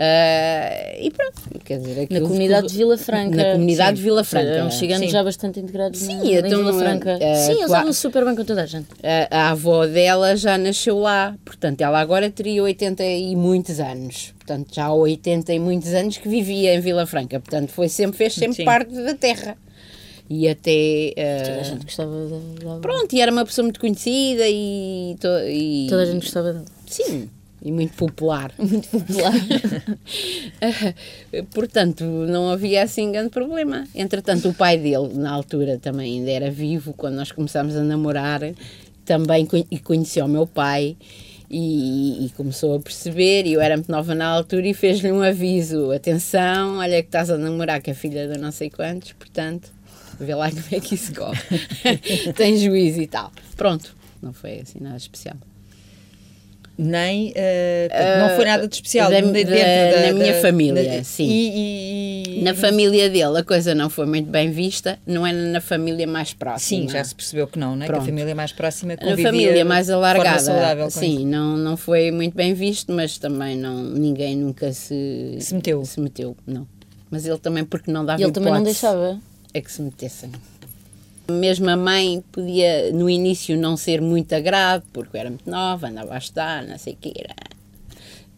Ah, 0.00 0.96
e 1.00 1.10
pronto, 1.10 1.42
quer 1.64 1.78
dizer, 1.80 2.06
Na 2.08 2.20
comunidade 2.20 2.68
de 2.68 2.76
Vila 2.76 2.96
Franca. 2.96 3.36
Na 3.36 3.52
comunidade 3.52 3.96
de 3.96 4.02
Vila 4.04 4.22
Franca. 4.22 4.46
Eram 4.48 4.70
ciganos 4.70 5.06
Sim. 5.06 5.12
já 5.12 5.24
bastante 5.24 5.58
integrados 5.58 5.98
Sim, 5.98 6.18
na, 6.18 6.38
então, 6.46 6.58
Vila 6.64 6.72
Franca. 6.78 7.18
eh, 7.20 7.34
Sim, 7.34 7.52
eles 7.54 7.66
tua- 7.66 7.76
davam 7.78 7.92
super 7.92 8.24
bem 8.24 8.36
com 8.36 8.44
toda 8.44 8.62
a 8.62 8.66
gente. 8.66 8.86
a, 9.02 9.36
a 9.46 9.50
avó 9.50 9.86
dela 9.86 10.36
já 10.36 10.56
nasceu 10.56 11.00
lá, 11.00 11.34
portanto, 11.44 11.80
ela 11.80 11.98
agora 12.00 12.30
teria 12.30 12.62
80 12.62 13.02
e 13.04 13.34
muitos 13.34 13.80
anos. 13.80 14.32
Portanto, 14.38 14.72
já 14.72 14.84
há 14.84 14.94
80 14.94 15.52
e 15.52 15.58
muitos 15.58 15.92
anos 15.92 16.16
que 16.16 16.28
vivia 16.28 16.74
em 16.74 16.80
Vila 16.80 17.04
Franca. 17.04 17.40
Portanto, 17.40 17.70
foi 17.70 17.88
sempre, 17.88 18.16
fez 18.16 18.34
sempre 18.34 18.54
Sim. 18.56 18.64
parte 18.64 18.92
da 18.94 19.14
terra. 19.14 19.56
E 20.30 20.46
até. 20.48 20.70
eh, 21.16 21.42
Toda 21.44 21.60
a 21.60 21.62
gente 21.64 21.84
gostava 21.86 22.12
da. 22.28 22.78
pronto, 22.80 23.12
e 23.14 23.20
era 23.20 23.32
uma 23.32 23.44
pessoa 23.46 23.64
muito 23.64 23.80
conhecida 23.80 24.44
e. 24.46 25.16
to- 25.20 25.48
e 25.48 25.86
Toda 25.88 26.02
a 26.02 26.06
gente 26.06 26.22
gostava 26.22 26.52
dele. 26.52 26.64
Sim, 26.86 27.30
e 27.60 27.72
muito 27.72 27.94
popular. 27.94 28.52
Muito 28.58 28.88
popular. 28.88 29.32
Portanto, 31.52 32.04
não 32.04 32.50
havia 32.50 32.82
assim 32.82 33.10
grande 33.12 33.30
problema. 33.30 33.86
Entretanto, 33.94 34.48
o 34.48 34.54
pai 34.54 34.78
dele, 34.78 35.12
na 35.14 35.30
altura, 35.30 35.78
também 35.78 36.18
ainda 36.18 36.30
era 36.30 36.50
vivo, 36.50 36.92
quando 36.92 37.14
nós 37.16 37.32
começámos 37.32 37.74
a 37.76 37.82
namorar, 37.82 38.40
também 39.04 39.44
conhe- 39.46 39.66
conheceu 39.82 40.24
o 40.26 40.28
meu 40.28 40.46
pai 40.46 40.96
e, 41.50 42.26
e 42.26 42.30
começou 42.30 42.76
a 42.76 42.80
perceber, 42.80 43.46
e 43.46 43.54
eu 43.54 43.60
era 43.60 43.76
muito 43.76 43.90
nova 43.90 44.14
na 44.14 44.26
altura, 44.28 44.68
e 44.68 44.74
fez-lhe 44.74 45.10
um 45.10 45.22
aviso: 45.22 45.90
atenção, 45.92 46.78
olha 46.78 47.02
que 47.02 47.08
estás 47.08 47.30
a 47.30 47.38
namorar 47.38 47.82
com 47.82 47.90
a 47.90 47.94
filha 47.94 48.28
de 48.28 48.38
não 48.38 48.52
sei 48.52 48.70
quantos, 48.70 49.12
portanto, 49.12 49.72
vê 50.20 50.34
lá 50.34 50.50
como 50.50 50.62
é 50.70 50.80
que 50.80 50.94
isso 50.94 51.12
corre. 51.14 51.40
Tem 52.36 52.56
juízo 52.56 53.00
e 53.00 53.06
tal. 53.06 53.32
Pronto, 53.56 53.96
não 54.22 54.32
foi 54.32 54.60
assim 54.60 54.78
nada 54.80 54.96
especial. 54.96 55.36
Nem. 56.78 57.32
portanto, 57.32 58.18
não 58.28 58.36
foi 58.36 58.44
nada 58.44 58.68
de 58.68 58.74
especial. 58.76 59.10
da- 59.10 59.20
de- 59.20 59.44
da- 59.44 59.50
dentro 59.50 60.06
na 60.06 60.12
minha 60.12 60.34
família, 60.40 60.98
da- 60.98 61.04
sim. 61.04 61.26
E, 61.28 62.38
e- 62.38 62.42
Na 62.42 62.54
família 62.54 63.10
dele 63.10 63.38
a 63.38 63.42
coisa 63.42 63.74
não 63.74 63.90
foi 63.90 64.06
muito 64.06 64.30
bem 64.30 64.50
vista, 64.52 64.96
não 65.04 65.26
é 65.26 65.32
na 65.32 65.60
família 65.60 66.06
mais 66.06 66.32
próxima. 66.32 66.82
Sim, 66.82 66.88
já 66.88 67.02
se 67.02 67.12
percebeu 67.14 67.48
que 67.48 67.58
não, 67.58 67.74
né? 67.74 67.86
que 67.86 67.92
a 67.92 68.00
família 68.00 68.32
mais 68.34 68.52
próxima 68.52 68.94
Na 68.94 69.16
família 69.16 69.64
mais 69.64 69.90
alargada, 69.90 70.88
sim, 70.90 71.16
isso. 71.16 71.26
não, 71.26 71.56
não 71.56 71.76
foi 71.76 72.12
muito 72.12 72.34
bem 72.36 72.54
visto, 72.54 72.92
mas 72.92 73.18
também 73.18 73.56
não, 73.56 73.82
ninguém 73.82 74.36
nunca 74.36 74.72
se, 74.72 75.36
Se 75.40 75.52
meteu. 75.54 75.84
se 75.84 75.98
meteu, 76.00 76.36
não. 76.46 76.64
Mas 77.10 77.26
ele 77.26 77.38
também, 77.38 77.64
porque 77.64 77.90
não 77.90 78.04
dava 78.04 78.22
ele 78.22 78.30
também 78.30 78.52
não 78.52 78.60
hipótese, 78.60 78.80
deixava. 78.82 79.18
É 79.52 79.60
que 79.60 79.72
se 79.72 79.82
metessem. 79.82 80.30
Mesmo 81.30 81.68
a 81.68 81.76
mãe 81.76 82.24
podia, 82.32 82.90
no 82.90 83.08
início, 83.10 83.54
não 83.54 83.76
ser 83.76 84.00
muito 84.00 84.32
agrado, 84.34 84.82
porque 84.94 85.14
eu 85.14 85.20
era 85.20 85.28
muito 85.28 85.48
nova, 85.50 85.86
andava 85.88 86.14
a 86.14 86.18
estudar, 86.18 86.64
não 86.66 86.78
sei 86.78 86.94
o 86.94 86.96
que 86.96 87.12
era. 87.18 87.34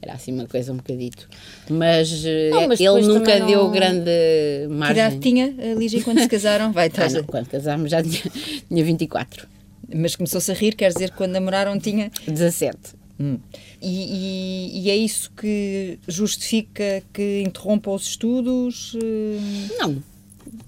Era 0.02 0.14
assim 0.14 0.32
uma 0.32 0.46
coisa 0.48 0.72
um 0.72 0.76
bocadito. 0.78 1.28
Mas, 1.70 2.24
eh, 2.24 2.50
Não, 2.50 2.66
mas 2.66 2.80
ele 2.80 3.00
nunca 3.02 3.30
também 3.38 3.46
deu 3.46 3.62
não- 3.64 3.70
grande 3.70 4.04
Que 4.10 4.66
margem. 4.68 4.96
idade 5.06 5.18
tinha 5.20 5.44
a 5.46 5.74
Lígia 5.78 6.02
quando 6.02 6.18
se 6.20 6.26
casaram? 6.28 6.72
Vai, 6.72 6.90
Ah, 6.96 7.08
não, 7.10 7.22
quando 7.22 7.46
casámos 7.48 7.90
já 7.92 8.02
tinha, 8.02 8.22
tinha 8.68 8.84
24, 8.84 9.46
Mas 9.94 10.16
começou-se 10.16 10.50
a 10.50 10.54
rir, 10.54 10.74
quer 10.74 10.92
dizer 10.92 11.10
que 11.10 11.16
quando 11.16 11.30
namoraram 11.32 11.78
tinha. 11.78 12.10
17. 12.26 12.76
Hum. 13.20 13.38
E, 13.80 13.86
e- 13.86 14.80
e 14.82 14.90
é 14.90 14.96
isso 14.96 15.30
que 15.36 15.96
justifica 16.08 17.02
que 17.12 17.42
interrompa 17.46 17.90
os 17.92 18.02
estudos? 18.08 18.96
eh, 19.00 19.76
Não. 19.78 20.02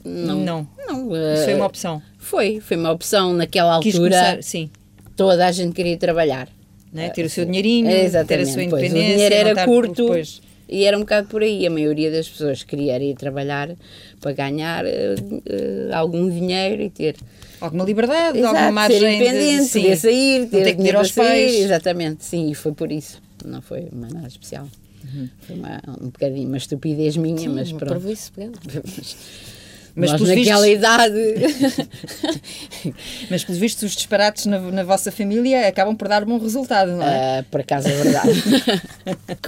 Não. 0.05 0.37
Não. 0.45 0.69
Não, 0.87 1.35
Isso 1.35 1.45
foi 1.45 1.53
eh, 1.55 1.57
uma 1.57 1.67
opção. 1.67 2.03
Foi, 2.23 2.61
foi 2.61 2.77
uma 2.77 2.91
opção 2.93 3.35
naquela 3.35 3.81
Quis 3.81 3.95
altura. 3.95 4.15
começar, 4.17 4.43
sim, 4.43 4.71
Toda 5.17 5.47
a 5.47 5.53
gente 5.53 5.75
queria 5.75 5.97
trabalhar. 5.97 6.49
né? 6.93 7.09
ter 7.11 7.25
o 7.25 7.31
seu 7.31 7.45
dinheirinho, 7.45 7.89
É, 7.89 7.91
ter 7.91 8.01
a 8.01 8.05
exatamente, 8.05 8.47
sua 8.47 8.55
pois, 8.55 8.65
o 8.65 8.77
independência. 8.77 9.13
dinheiro 9.15 9.35
era 9.35 9.65
curto 9.65 10.03
Depois. 10.05 10.41
e 10.69 10.85
era 10.85 10.97
um 10.97 11.01
bocado 11.01 11.27
por 11.29 11.43
aí. 11.43 11.67
A 11.67 11.71
maioria 11.71 12.11
das 12.11 12.29
pessoas 12.29 12.63
queria 12.63 12.99
ir 13.03 13.15
trabalhar 13.15 13.71
para 14.21 14.33
ganhar 14.33 14.85
eh, 14.87 15.15
algum 15.93 16.29
dinheiro 16.31 16.83
e 16.83 16.91
ter 16.91 17.17
Alguma 17.61 17.85
liberdade, 17.85 18.39
Exato, 18.39 18.57
alguma 18.57 18.73
margem 18.73 18.99
ser 18.99 19.09
de- 19.09 19.15
independente, 19.17 19.65
sim. 19.65 19.83
poder 19.83 19.97
sair, 19.97 20.41
ter 20.47 20.51
ter 20.51 20.63
que 20.65 20.71
ir 20.71 20.77
dinheiro 20.77 20.99
aos 20.99 21.13
sair, 21.13 21.27
pais. 21.29 21.55
Exatamente, 21.61 22.25
sim, 22.25 22.51
e 22.51 22.55
foi 22.55 22.73
por 22.73 22.91
isso. 22.91 23.21
Não 23.45 23.61
foi 23.63 23.87
nada 23.93 24.27
especial. 24.27 24.69
Uhum. 25.05 25.29
Foi 25.41 25.57
uma, 25.57 25.81
um 26.01 26.07
bocadinho 26.07 26.49
uma 26.49 26.57
estupidez 26.57 27.17
minha, 27.17 27.49
mas 27.51 27.71
Uma 27.71 27.79
pronto. 27.79 27.93
parvoíce 27.95 28.31
pegada. 28.33 28.59
Mas 29.95 30.11
Nós 30.13 30.21
naquela 30.23 30.67
vistos- 30.67 30.67
idade. 30.69 31.19
Mas, 33.31 33.45
pelos 33.45 33.59
vistos, 33.61 33.83
os 33.83 33.93
disparates 33.97 34.47
na, 34.47 34.59
na 34.59 34.85
vossa 34.85 35.13
família 35.13 35.69
acabam 35.69 35.95
por 35.95 36.09
dar 36.09 36.25
bom 36.25 36.39
resultado, 36.39 36.93
não 36.93 37.03
é? 37.03 37.41
ah, 37.41 37.45
por 37.51 37.61
acaso 37.61 37.89
é 37.89 37.93
verdade. 38.03 38.31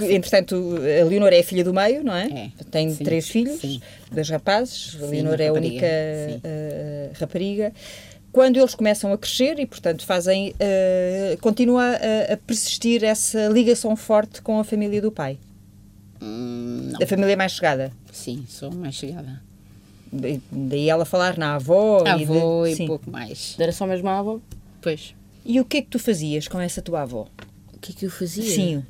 Entretanto, 0.13 0.75
a 1.01 1.05
Leonor 1.05 1.33
é 1.33 1.39
a 1.39 1.43
filha 1.43 1.63
do 1.63 1.73
meio, 1.73 2.03
não 2.03 2.15
é? 2.15 2.27
É, 2.27 2.63
Tem 2.69 2.89
sim, 2.91 3.03
três 3.03 3.27
filhos, 3.27 3.59
sim. 3.59 3.81
dois 4.11 4.29
rapazes. 4.29 4.97
A 5.01 5.05
Leonor 5.07 5.39
é 5.41 5.47
a 5.47 5.53
única 5.53 5.85
eh, 5.85 7.09
rapariga. 7.19 7.73
Quando 8.31 8.57
eles 8.57 8.75
começam 8.75 9.11
a 9.13 9.17
crescer 9.17 9.57
e, 9.59 9.65
portanto, 9.65 10.05
fazem. 10.05 10.53
eh, 10.59 11.37
continua 11.41 11.83
a, 12.29 12.33
a 12.33 12.37
persistir 12.37 13.03
essa 13.03 13.47
ligação 13.47 13.95
forte 13.95 14.41
com 14.41 14.59
a 14.59 14.63
família 14.63 15.01
do 15.01 15.11
pai, 15.11 15.37
Hum, 16.21 16.93
a 17.01 17.05
família 17.05 17.35
mais 17.35 17.51
chegada. 17.51 17.91
Sim, 18.11 18.45
sou 18.47 18.71
mais 18.71 18.95
chegada. 18.95 19.41
Da- 20.15 20.39
Daí 20.51 20.89
ela 20.89 21.05
falar 21.05 21.37
na 21.37 21.55
avó. 21.55 22.03
e, 22.05 22.09
Avô 22.23 22.63
de- 22.65 22.71
e 22.71 22.75
sim. 22.75 22.87
pouco 22.87 23.09
mais. 23.09 23.55
Era 23.59 23.71
só 23.71 23.85
mesmo 23.85 24.07
a 24.09 24.19
avó. 24.19 24.39
Pois. 24.81 25.13
E 25.45 25.59
o 25.59 25.65
que 25.65 25.77
é 25.77 25.81
que 25.81 25.87
tu 25.89 25.99
fazias 25.99 26.47
com 26.47 26.59
essa 26.59 26.81
tua 26.81 27.01
avó? 27.01 27.27
O 27.73 27.79
que 27.79 27.91
é 27.91 27.95
que 27.95 28.05
eu 28.05 28.09
fazia? 28.11 28.43
Sim. 28.49 28.83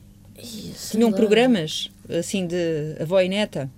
Tinham 0.91 1.09
lá. 1.09 1.15
programas 1.15 1.89
assim 2.09 2.45
de 2.45 2.95
avó 2.99 3.19
e 3.21 3.29
neta? 3.29 3.69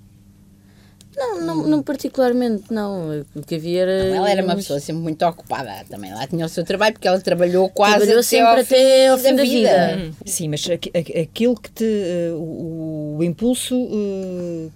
Não, 1.15 1.41
não, 1.41 1.67
não 1.67 1.81
particularmente, 1.83 2.65
não. 2.71 3.25
O 3.35 3.41
que 3.41 3.55
havia 3.55 3.81
era. 3.81 3.91
Ela 3.91 4.29
era 4.29 4.43
uma 4.43 4.55
pessoa 4.55 4.79
sempre 4.79 5.01
muito 5.01 5.25
ocupada. 5.25 5.83
Também 5.89 6.13
lá 6.13 6.27
tinha 6.27 6.45
o 6.45 6.49
seu 6.49 6.63
trabalho, 6.63 6.93
porque 6.93 7.07
ela 7.07 7.19
trabalhou 7.19 7.67
quase 7.69 7.95
Trabalhou 7.95 8.19
até 8.19 8.23
sempre 8.23 8.45
ao 8.47 8.57
até 8.57 9.07
ao 9.07 9.17
fim 9.17 9.35
da 9.35 9.43
vida. 9.43 9.97
Hum, 9.97 10.11
Sim, 10.25 10.47
mas 10.49 10.69
aqu- 10.69 10.89
aqu- 10.95 11.19
aquilo 11.19 11.55
que 11.59 11.71
te. 11.71 11.83
eh, 11.85 12.31
o, 12.33 13.15
o 13.17 13.23
impulso 13.23 13.73
eh, 13.91 14.67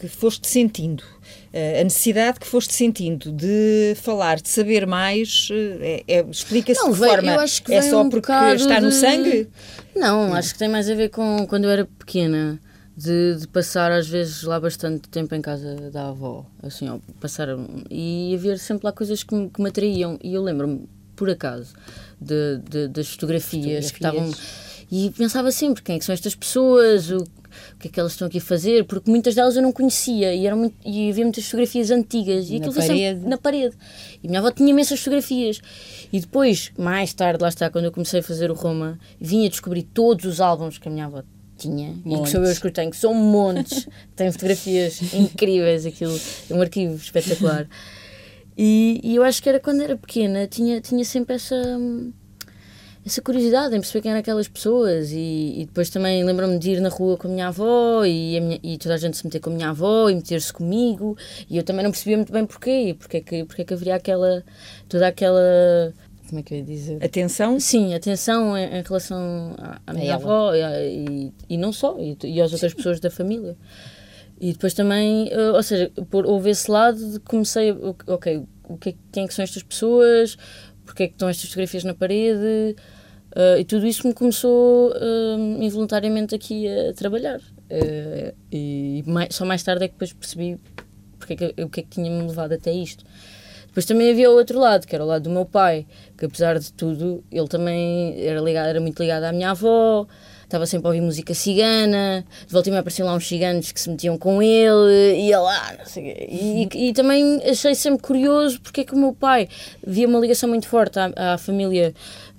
que 0.00 0.08
foste 0.08 0.48
sentindo, 0.48 1.04
a 1.52 1.84
necessidade 1.84 2.40
que 2.40 2.46
foste 2.46 2.72
sentindo 2.72 3.30
de 3.32 3.94
falar, 3.96 4.40
de 4.40 4.48
saber 4.48 4.86
mais, 4.86 5.48
eh, 5.50 6.04
é, 6.08 6.18
é- 6.18 6.26
explica-se 6.30 6.88
de 6.90 6.96
forma. 6.96 7.32
eu 7.32 7.40
acho 7.40 7.62
que 7.62 7.72
é 7.74 7.82
só 7.82 8.02
um 8.02 8.08
porque 8.08 8.32
está 8.32 8.80
no 8.80 8.88
de- 8.88 8.94
sangue? 8.94 9.48
Não, 9.94 10.32
acho 10.34 10.52
que 10.54 10.58
tem 10.58 10.68
mais 10.68 10.88
a 10.88 10.94
ver 10.94 11.10
com 11.10 11.46
quando 11.46 11.64
eu 11.64 11.70
era 11.70 11.84
pequena, 11.98 12.58
de, 12.96 13.36
de 13.40 13.48
passar 13.48 13.90
às 13.92 14.06
vezes 14.08 14.42
lá 14.42 14.58
bastante 14.60 15.08
tempo 15.08 15.34
em 15.34 15.40
casa 15.42 15.90
da 15.90 16.08
avó, 16.08 16.46
assim, 16.62 16.88
ó, 16.88 16.98
passar, 17.20 17.48
e 17.90 18.32
havia 18.34 18.56
sempre 18.56 18.86
lá 18.86 18.92
coisas 18.92 19.22
que 19.22 19.34
me, 19.34 19.48
que 19.50 19.60
me 19.62 19.68
atraíam, 19.68 20.18
e 20.22 20.34
eu 20.34 20.42
lembro-me, 20.42 20.88
por 21.16 21.28
acaso, 21.30 21.74
de, 22.20 22.58
de- 22.68 22.88
das 22.88 23.08
fotografias, 23.08 23.90
que 23.90 23.96
estavam, 23.98 24.26
Fotografias. 24.32 24.86
e 24.90 25.10
pensava 25.10 25.50
sempre, 25.52 25.82
quem 25.82 25.96
é 25.96 25.98
que 25.98 26.04
são 26.04 26.12
estas 26.14 26.34
pessoas, 26.34 27.10
o, 27.10 27.26
o 27.74 27.78
que 27.78 27.88
é 27.88 27.90
que 27.90 28.00
elas 28.00 28.12
estão 28.12 28.26
aqui 28.28 28.38
a 28.38 28.40
fazer, 28.40 28.84
porque 28.84 29.10
muitas 29.10 29.34
delas 29.34 29.56
eu 29.56 29.62
não 29.62 29.72
conhecia 29.72 30.34
e, 30.34 30.46
eram 30.46 30.56
muito, 30.58 30.76
e 30.84 31.10
havia 31.10 31.24
muitas 31.24 31.44
fotografias 31.44 31.90
antigas 31.90 32.48
e 32.48 32.52
Na 32.52 32.56
aquilo 32.58 32.72
foi 32.72 32.82
sempre 32.82 33.02
parede. 33.02 33.28
na 33.28 33.38
parede. 33.38 33.76
E 34.22 34.28
minha 34.28 34.40
avó 34.40 34.50
tinha 34.50 34.70
imensas 34.70 34.98
fotografias. 34.98 35.60
E 36.12 36.20
depois, 36.20 36.72
mais 36.78 37.12
tarde, 37.14 37.42
lá 37.42 37.48
está, 37.48 37.70
quando 37.70 37.86
eu 37.86 37.92
comecei 37.92 38.20
a 38.20 38.22
fazer 38.22 38.50
o 38.50 38.54
Roma, 38.54 38.98
vinha 39.20 39.48
descobrir 39.48 39.82
todos 39.82 40.24
os 40.24 40.40
álbuns 40.40 40.78
que 40.78 40.88
a 40.88 40.90
minha 40.90 41.06
avó 41.06 41.22
tinha 41.56 41.90
e 41.90 42.02
que 42.02 42.08
Montes. 42.08 42.32
sou 42.32 42.44
eu 42.44 42.54
que 42.56 42.70
tenho, 42.70 42.90
que 42.90 42.96
são 42.96 43.14
montes, 43.14 43.86
tenho 44.16 44.32
fotografias 44.32 45.00
incríveis, 45.14 45.86
aquilo 45.86 46.18
é 46.50 46.54
um 46.54 46.60
arquivo 46.60 46.94
espetacular. 46.96 47.68
E, 48.56 49.00
e 49.02 49.16
eu 49.16 49.22
acho 49.22 49.42
que 49.42 49.48
era 49.48 49.58
quando 49.60 49.80
era 49.82 49.96
pequena, 49.96 50.46
tinha, 50.46 50.80
tinha 50.80 51.04
sempre 51.04 51.36
essa, 51.36 51.54
hum, 51.54 52.12
essa 53.04 53.20
curiosidade 53.20 53.74
em 53.74 53.80
perceber 53.80 54.02
quem 54.02 54.10
eram 54.12 54.20
aquelas 54.20 54.46
pessoas. 54.48 55.10
E, 55.10 55.62
e 55.62 55.64
depois 55.66 55.90
também 55.90 56.22
lembro-me 56.24 56.58
de 56.58 56.70
ir 56.72 56.80
na 56.80 56.88
rua 56.88 57.16
com 57.16 57.26
a 57.28 57.30
minha 57.30 57.48
avó 57.48 58.04
e, 58.04 58.36
a 58.38 58.40
minha- 58.40 58.60
e 58.62 58.78
toda 58.78 58.94
a 58.94 58.98
gente 58.98 59.16
se 59.16 59.24
meter 59.24 59.40
com 59.40 59.50
a 59.50 59.52
minha 59.52 59.70
avó 59.70 60.08
e 60.08 60.14
meter-se 60.14 60.52
comigo. 60.52 61.16
E 61.50 61.56
eu 61.56 61.62
também 61.62 61.82
não 61.82 61.90
percebia 61.90 62.16
muito 62.16 62.32
bem 62.32 62.46
porquê, 62.46 62.94
porque 62.98 63.16
é 63.16 63.20
que, 63.20 63.44
porque 63.44 63.62
é 63.62 63.64
que 63.64 63.74
haveria 63.74 63.94
aquela, 63.96 64.44
toda 64.88 65.06
aquela. 65.08 65.92
Como 66.28 66.40
é 66.40 66.42
que 66.42 66.54
eu 66.54 66.58
ia 66.58 66.64
dizer? 66.64 67.04
Atenção. 67.04 67.58
Sim, 67.60 67.92
atenção 67.94 68.56
em, 68.56 68.78
em 68.78 68.82
relação 68.82 69.54
à, 69.58 69.80
à 69.86 69.92
minha 69.92 70.06
ela. 70.12 70.14
avó 70.14 70.54
e, 70.54 70.62
a- 70.62 70.82
e, 71.50 71.56
não 71.58 71.72
só, 71.72 71.98
e, 71.98 72.16
e 72.24 72.40
às 72.40 72.52
outras 72.52 72.72
pessoas 72.72 73.00
da 73.00 73.10
família. 73.10 73.56
E 74.40 74.52
depois 74.52 74.74
também, 74.74 75.28
eh, 75.30 75.50
ou 75.52 75.62
seja, 75.62 75.90
por, 76.10 76.26
houve 76.26 76.50
esse 76.50 76.68
lado 76.70 76.98
de 76.98 77.20
que 77.20 77.26
comecei, 77.26 77.70
a- 77.70 78.12
ok, 78.14 78.42
o 78.68 78.76
que 78.76 78.88
é, 78.90 78.94
quem 79.12 79.24
é 79.24 79.28
que 79.28 79.34
são 79.34 79.42
estas 79.42 79.62
pessoas, 79.62 80.36
porque 80.92 81.04
é 81.04 81.06
que 81.08 81.14
estão 81.14 81.26
estas 81.30 81.48
fotografias 81.48 81.84
na 81.84 81.94
parede, 81.94 82.76
eh, 83.34 83.60
e 83.60 83.64
tudo 83.64 83.86
isso 83.86 84.06
me 84.06 84.12
começou 84.12 84.92
eh, 84.94 85.64
involuntariamente 85.64 86.34
aqui 86.34 86.68
a 86.68 86.92
trabalhar. 86.92 87.40
Eh, 87.70 88.34
e 88.52 89.02
mais- 89.06 89.34
só 89.34 89.46
mais 89.46 89.62
tarde 89.62 89.84
é 89.84 89.88
que 89.88 89.94
depois 89.94 90.12
percebi 90.12 90.58
porque 91.18 91.32
é 91.32 91.36
que, 91.36 91.62
o 91.62 91.68
que 91.70 91.80
é 91.80 91.82
que 91.82 91.88
tinha-me 91.88 92.20
levado 92.28 92.52
até 92.52 92.70
isto. 92.70 93.04
Depois 93.68 93.86
também 93.86 94.10
havia 94.10 94.30
o 94.30 94.34
outro 94.34 94.58
lado, 94.58 94.86
que 94.86 94.94
era 94.94 95.02
o 95.02 95.06
lado 95.06 95.22
do 95.22 95.30
meu 95.30 95.46
pai, 95.46 95.86
que 96.18 96.26
apesar 96.26 96.58
de 96.58 96.70
tudo, 96.74 97.24
ele 97.32 97.48
também 97.48 98.22
era, 98.22 98.38
ligado, 98.40 98.68
era 98.68 98.80
muito 98.80 99.00
ligado 99.02 99.24
à 99.24 99.32
minha 99.32 99.52
avó, 99.52 100.06
estava 100.52 100.66
sempre 100.66 100.86
a 100.86 100.90
ouvir 100.90 101.00
música 101.00 101.32
cigana, 101.34 102.24
de 102.46 102.52
volta 102.52 102.68
e 102.68 102.70
meia 102.70 102.80
apareciam 102.80 103.06
lá 103.06 103.14
uns 103.14 103.26
ciganos 103.26 103.72
que 103.72 103.80
se 103.80 103.88
metiam 103.88 104.18
com 104.18 104.42
ele, 104.42 105.16
ia 105.26 105.40
lá, 105.40 105.74
não 105.78 105.86
sei 105.86 106.02
quê. 106.04 106.28
E, 106.30 106.88
e 106.88 106.92
também 106.92 107.40
achei 107.48 107.74
sempre 107.74 108.02
curioso 108.02 108.60
porque 108.60 108.82
é 108.82 108.84
que 108.84 108.94
o 108.94 108.98
meu 108.98 109.14
pai 109.14 109.48
via 109.86 110.06
uma 110.06 110.18
ligação 110.20 110.48
muito 110.48 110.68
forte 110.68 110.98
à, 110.98 111.34
à 111.34 111.38
família 111.38 111.94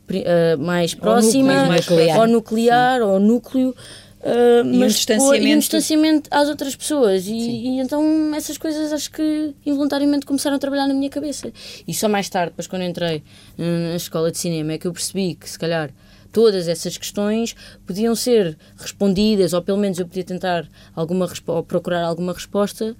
ah, 0.10 0.58
mais 0.58 0.94
próxima, 0.94 1.66
mais 1.66 1.88
nuclear. 1.88 2.20
ao 2.20 2.28
nuclear, 2.28 3.02
ao 3.02 3.20
núcleo. 3.20 3.76
ah, 4.24 4.62
um 4.64 4.66
mas 4.66 4.74
depois- 4.74 4.94
distanciamento. 4.96 5.48
e 5.48 5.56
um 5.56 5.60
distanciamento 5.60 6.30
às 6.32 6.50
outras 6.50 6.76
pessoas 6.76 7.26
e, 7.28 7.34
e 7.34 7.80
então 7.80 8.32
essas 8.36 8.58
coisas 8.58 8.94
acho 8.94 9.10
que 9.12 9.54
involuntariamente 9.66 10.26
começaram 10.26 10.56
a 10.56 10.60
trabalhar 10.60 10.88
na 10.88 10.94
minha 10.94 11.10
cabeça 11.10 11.52
e 11.88 11.94
só 11.94 12.08
mais 12.08 12.30
tarde, 12.30 12.52
depois 12.52 12.68
quando 12.68 12.84
entrei 12.84 13.24
hum, 13.58 13.90
na 13.90 13.96
escola 13.96 14.32
de 14.32 14.38
cinema 14.38 14.74
é 14.74 14.78
que 14.78 14.88
eu 14.88 14.94
percebi 14.94 15.36
que 15.36 15.50
se 15.50 15.58
calhar 15.58 15.90
todas 16.34 16.68
essas 16.68 16.98
questões 16.98 17.56
podiam 17.86 18.14
ser 18.16 18.58
respondidas 18.76 19.54
ou 19.54 19.62
pelo 19.62 19.78
menos 19.78 19.98
eu 20.00 20.06
podia 20.06 20.24
tentar 20.26 20.68
alguma 20.94 21.32
ou 21.48 21.64
procurar 21.64 22.04
alguma 22.04 22.34
resposta 22.34 22.94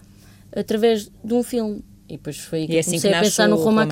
através 0.56 1.12
de 1.24 1.34
um 1.34 1.44
filme 1.44 1.84
e 2.08 2.14
depois 2.14 2.38
foi 2.38 2.68
que 2.68 2.74
E 2.74 2.78
é 2.78 2.80
assim 2.80 2.92
que 2.92 2.98
comecei 3.02 3.12
a 3.12 3.16
nasce 3.18 3.32
pensar 3.32 3.48
no 3.50 3.56
Roma 3.56 3.88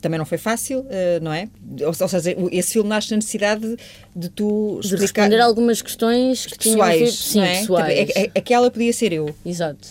Também 0.00 0.18
não 0.18 0.26
foi 0.26 0.38
fácil, 0.38 0.86
eh, 0.88 1.18
não 1.20 1.32
é? 1.32 1.48
Ou, 1.84 1.92
seja, 1.92 2.36
esse 2.52 2.72
filme 2.72 2.88
nasce 2.88 3.10
na 3.10 3.16
necessidade 3.16 3.76
de 4.14 4.28
tu 4.28 4.78
de 4.80 4.86
explicar 4.94 5.22
responder 5.22 5.40
a 5.40 5.44
algumas 5.44 5.82
questões 5.82 6.46
que 6.46 6.58
tinham 6.58 6.82
a 6.82 6.88
pessoais. 6.88 7.14
sim, 7.14 7.38
não 7.38 7.44
é? 7.44 7.60
pessoais. 7.60 8.10
É- 8.10 8.22
é- 8.26 8.30
Aquela 8.36 8.70
podia 8.70 8.92
ser 8.92 9.12
eu. 9.12 9.34
Exato. 9.44 9.88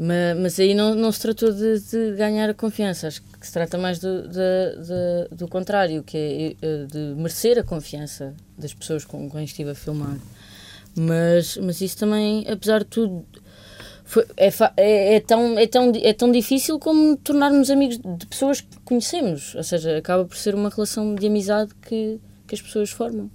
Ma- 0.00 0.34
Mas, 0.40 0.60
aí 0.60 0.74
não, 0.74 0.94
não 0.94 1.10
se 1.10 1.20
tratou 1.20 1.50
de, 1.52 1.80
de 1.80 2.12
ganhar 2.16 2.48
a 2.48 2.54
confiança, 2.54 3.08
acho 3.08 3.20
que 3.20 3.44
se 3.46 3.52
trata 3.52 3.76
mais 3.76 3.98
do, 3.98 4.28
de- 4.28 4.28
de- 4.30 5.36
do 5.36 5.48
contrário, 5.48 6.04
que 6.04 6.16
é 6.62 6.66
eh, 6.66 6.86
de 6.86 6.98
merecer 7.16 7.58
a 7.58 7.64
confiança 7.64 8.32
das 8.56 8.72
pessoas 8.72 9.04
com 9.04 9.28
quem 9.28 9.42
estive 9.44 9.70
a 9.70 9.74
filmar. 9.74 10.16
Mas, 10.94 11.56
mas 11.56 11.80
isso 11.80 11.96
também, 11.98 12.46
apesar 12.48 12.80
de 12.80 12.86
tudo, 12.86 13.24
foi- 14.04 14.24
é, 14.36 14.50
é, 14.76 15.14
é 15.16 15.20
tão, 15.20 15.58
é, 15.58 15.66
tão, 15.66 15.92
é 15.96 16.12
tão 16.12 16.30
difícil 16.32 16.78
como 16.78 17.16
tornarmos 17.16 17.68
amigos 17.70 17.98
de 17.98 18.26
pessoas 18.26 18.60
que 18.60 18.78
conhecemos, 18.84 19.54
ou 19.56 19.62
seja, 19.64 19.96
acaba 19.98 20.24
por 20.24 20.36
ser 20.36 20.54
uma 20.54 20.70
relação 20.70 21.14
de 21.14 21.26
amizade 21.26 21.72
que, 21.82 22.20
que 22.46 22.54
as 22.54 22.62
pessoas 22.62 22.90
formam. 22.90 23.28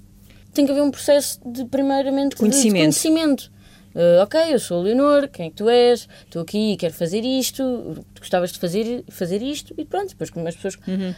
Tem 0.53 0.65
que 0.65 0.71
haver 0.71 0.83
um 0.83 0.91
processo 0.91 1.39
de, 1.45 1.65
primeiramente, 1.65 2.31
de- 2.31 2.35
Conhecimento. 2.37 2.73
de 2.73 2.79
conhecimento. 2.79 3.51
Uh, 3.95 4.23
ok, 4.23 4.39
eu 4.53 4.59
sou 4.59 4.79
o 4.79 4.83
Leonor, 4.83 5.27
quem 5.29 5.45
é 5.45 5.49
que 5.49 5.55
tu 5.55 5.69
és? 5.69 6.07
Estou 6.25 6.41
aqui 6.41 6.73
e 6.73 6.77
quero 6.77 6.93
fazer 6.93 7.23
isto, 7.23 7.95
gostavas 8.17 8.51
de 8.51 8.57
fazer, 8.57 9.03
fazer 9.09 9.41
isto 9.41 9.73
e 9.77 9.85
pronto, 9.85 10.09
depois 10.17 10.31
as 10.47 10.55
pessoas 10.55 10.77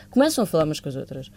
começam 0.09 0.43
a 0.43 0.47
falar 0.47 0.65
umas 0.65 0.79
com 0.81 0.89
as 0.89 0.95
outras. 0.97 1.31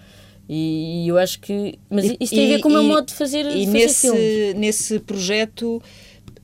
E, 0.49 1.07
eu 1.07 1.17
acho 1.19 1.39
que. 1.41 1.79
Mas 1.91 2.07
E- 2.07 2.17
isso 2.21 2.35
tem 2.35 2.47
a 2.53 2.57
ver 2.57 2.61
com 2.63 2.69
o 2.69 2.73
meu 2.73 2.83
e- 2.83 2.87
modo 2.89 3.07
de 3.07 3.15
fazer, 3.15 3.45
E 3.47 3.67
fazer 3.67 3.67
nesse, 3.67 4.01
filmes. 4.11 4.55
nesse 4.57 4.99
projeto 4.99 5.81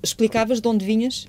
explicavas 0.02 0.60
de 0.60 0.68
onde 0.68 0.84
vinhas? 0.84 1.26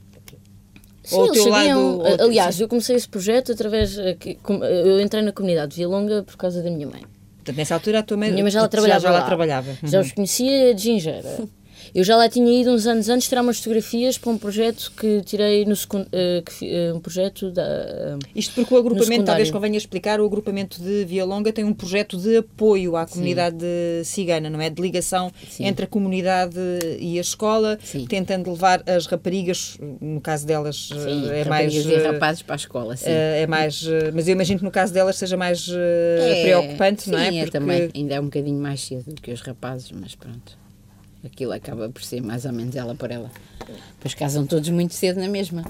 Sim, 1.03 1.15
Ou 1.17 1.25
eles 1.27 1.41
teu 1.43 1.51
sabiam. 1.53 1.97
lado- 1.99 2.23
Aliás, 2.23 2.59
eu 2.59 2.67
comecei 2.67 2.95
esse 2.95 3.07
projeto 3.07 3.51
através. 3.51 3.97
eh, 3.97 4.15
com- 4.43 4.63
Eu 4.63 4.99
entrei 4.99 5.21
na 5.23 5.31
comunidade 5.31 5.71
de 5.71 5.77
Via 5.77 5.87
Longa 5.87 6.23
por 6.23 6.35
causa 6.35 6.61
da 6.63 6.69
minha 6.69 6.85
mãe. 6.87 7.01
Portanto, 7.37 7.55
nessa 7.57 7.75
altura 7.75 7.99
a 7.99 8.03
tua 8.03 8.17
mãe 8.17 8.31
minha 8.31 8.43
mãe 8.43 8.51
já 8.51 8.59
lá 8.59 8.65
já, 8.65 8.69
trabalhava. 8.69 8.99
já 9.01 9.11
lá 9.11 9.19
lá. 9.19 9.25
trabalhava. 9.25 9.77
Já 9.83 9.99
Uhum. 9.99 10.05
os 10.05 10.11
conhecia 10.11 10.73
de 10.73 10.81
gingeira. 10.81 11.29
Eu 11.93 12.03
já 12.03 12.15
lá 12.15 12.27
tinha 12.29 12.61
ido 12.61 12.71
uns 12.71 12.85
anos 12.87 13.09
antes 13.09 13.27
tirar 13.27 13.41
umas 13.41 13.57
fotografias 13.57 14.17
para 14.17 14.31
um 14.31 14.37
projeto 14.37 14.91
que 14.97 15.21
tirei 15.23 15.65
no 15.65 15.75
secund... 15.75 16.07
eh, 16.11 16.43
eh, 16.61 16.93
um 16.93 16.99
projeto 16.99 17.51
da 17.51 17.63
eh, 17.63 18.17
Isto 18.35 18.53
porque 18.55 18.73
o 18.73 18.77
agrupamento, 18.77 19.25
talvez 19.25 19.51
convenha 19.51 19.77
explicar, 19.77 20.19
o 20.19 20.25
agrupamento 20.25 20.81
de 20.81 21.05
Via 21.05 21.25
Longa 21.25 21.51
tem 21.51 21.63
um 21.63 21.73
projeto 21.73 22.17
de 22.17 22.37
apoio 22.37 22.95
à 22.95 23.05
comunidade 23.05 23.65
cigana, 24.03 24.49
não 24.49 24.59
é? 24.61 24.69
De 24.69 24.81
ligação 24.81 25.31
Sim. 25.49 25.65
entre 25.65 25.85
a 25.85 25.87
comunidade 25.87 26.57
e 26.99 27.17
a 27.17 27.21
escola, 27.21 27.77
Sim. 27.83 28.05
tentando 28.05 28.49
levar 28.51 28.83
as 28.87 29.05
raparigas, 29.05 29.77
no 30.01 30.21
caso 30.21 30.45
delas 30.45 30.89
Sim, 30.89 31.29
é 31.29 31.45
mais... 31.45 31.73
e 31.73 31.95
rapazes 31.97 32.41
para 32.41 32.55
a 32.55 32.57
escola, 32.57 32.95
sim. 32.95 33.09
é 33.09 33.47
mais, 33.47 33.83
mas 34.13 34.27
eu 34.27 34.33
imagino 34.33 34.59
que 34.59 34.65
no 34.65 34.71
caso 34.71 34.93
delas 34.93 35.15
seja 35.17 35.37
mais 35.37 35.67
É, 35.69 36.41
preocupante, 36.43 37.09
não 37.09 37.19
é? 37.19 37.31
sim, 37.31 37.39
Porque 37.39 37.51
também. 37.51 37.89
Ainda 37.93 38.15
é 38.15 38.19
um 38.19 38.25
bocadinho 38.25 38.59
mais 38.59 38.81
cedo 38.81 39.13
do 39.13 39.21
que 39.21 39.31
os 39.31 39.41
rapazes, 39.41 39.91
mas 39.91 40.15
pronto. 40.15 40.57
Aquilo 41.25 41.51
acaba 41.53 41.89
por 41.89 42.03
ser 42.03 42.21
mais 42.21 42.45
ou 42.45 42.53
menos 42.53 42.75
ela 42.75 42.95
por 42.95 43.09
ela. 43.11 43.31
Pois 43.99 44.13
casam 44.13 44.45
todos 44.45 44.69
muito 44.69 44.93
cedo 44.93 45.19
na 45.19 45.27
mesma. 45.27 45.65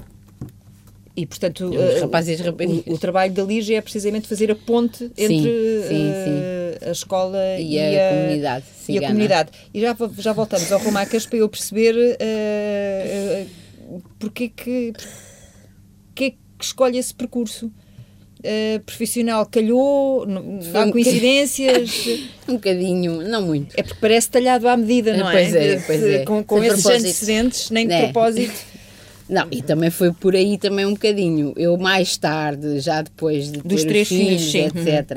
E, 1.15 1.26
portanto, 1.26 1.70
Os 1.70 1.76
eh, 1.76 2.00
rapazes 2.02 2.41
e 2.41 2.89
o, 2.89 2.94
o 2.94 2.98
trabalho 2.98 3.32
da 3.32 3.41
Lígia 3.41 3.78
é 3.78 3.82
precisamente 3.82 4.28
fazer 4.28 4.52
a 4.52 4.56
ponte 4.56 5.06
entre 5.18 5.84
sim, 5.88 6.12
eh, 6.12 6.80
a 6.86 6.91
escola 6.91 7.38
E 7.58 7.80
a 7.80 8.10
comunidade 8.10 8.65
E 8.89 8.98
a 8.98 9.08
comunidade. 9.08 9.52
E 9.74 9.80
já, 9.80 9.96
já 10.18 10.34
voltamos 10.34 10.70
ao 10.74 10.80
Romacas 10.80 11.26
para 11.26 11.38
eu 11.38 11.48
perceber 11.48 11.96
eh, 11.98 12.18
eh, 12.20 13.48
porque, 14.20 14.50
que, 14.50 14.91
porque 16.08 16.24
é 16.26 16.30
que 16.32 16.38
escolhe 16.60 16.98
esse 16.98 17.13
percurso. 17.13 17.72
Eh, 18.45 18.79
profissional 18.86 19.45
calhou, 19.45 20.25
Foi 20.71 20.81
há 20.81 20.86
um 20.86 20.91
coincidências, 20.91 21.91
Um 22.47 22.53
bocadinho, 22.53 23.21
não 23.27 23.41
muito. 23.41 23.73
é 23.77 23.84
porque 23.84 23.97
parece 23.99 24.29
talhado 24.29 24.67
à 24.67 24.77
medida, 24.77 25.17
não 25.17 25.29
Pois 25.31 25.53
é? 25.55 25.73
é, 25.73 25.79
pois 25.79 26.03
é. 26.03 26.19
Com, 26.25 26.43
com 26.43 26.60
De 26.60 26.67
esses 26.67 26.81
propósito. 26.84 27.08
antecedentes, 27.08 27.69
nem 27.71 27.88
de 27.88 27.93
É. 27.93 28.03
propósito. 28.03 28.53
Não, 29.27 29.47
e 29.49 29.60
também 29.63 29.89
foi 29.89 30.13
por 30.13 30.36
aí 30.36 30.55
também 30.55 30.86
um 30.86 30.93
bocadinho. 30.93 31.51
Eu 31.58 31.75
mais 31.79 32.15
tarde, 32.15 32.79
já 32.79 33.01
depois 33.01 33.51
de 33.51 33.58
Dos 33.58 33.81
ter 33.81 33.88
três 33.89 34.12
os 34.12 34.15
filhos, 34.15 34.51
filhos, 34.51 34.71
sim. 34.71 34.79
etc. 34.79 35.08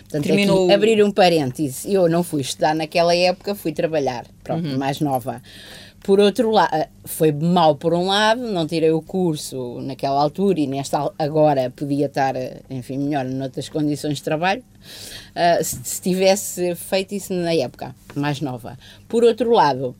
Portanto, 0.00 0.22
Terminou 0.26 0.64
aqui, 0.66 0.74
abrir 0.74 1.02
um 1.02 1.10
parêntese, 1.10 1.90
eu 1.90 2.10
não 2.10 2.22
fui 2.22 2.42
estudar 2.42 2.74
naquela 2.74 3.14
época, 3.16 3.54
fui 3.54 3.72
trabalhar, 3.72 4.26
pronto, 4.44 4.68
Uhum. 4.68 4.76
mais 4.76 5.00
nova. 5.00 5.40
Por 6.08 6.20
outro 6.20 6.50
lado, 6.50 6.88
foi 7.04 7.30
mal 7.32 7.76
por 7.76 7.92
um 7.92 8.06
lado, 8.06 8.40
não 8.40 8.66
tirei 8.66 8.90
o 8.90 9.02
curso 9.02 9.78
naquela 9.82 10.22
altura 10.22 10.58
e 10.58 10.66
nesta 10.66 11.12
agora 11.18 11.68
podia 11.68 12.06
estar, 12.06 12.34
enfim, 12.70 12.96
melhor 12.96 13.26
noutras 13.26 13.68
condições 13.68 14.16
de 14.16 14.22
trabalho, 14.22 14.64
ah, 15.34 15.62
se, 15.62 15.78
se 15.84 16.00
tivesse 16.00 16.74
feito 16.76 17.14
isso 17.14 17.34
na 17.34 17.52
época 17.52 17.94
mais 18.14 18.40
nova. 18.40 18.78
Por 19.06 19.22
outro 19.22 19.50
lado, 19.50 19.94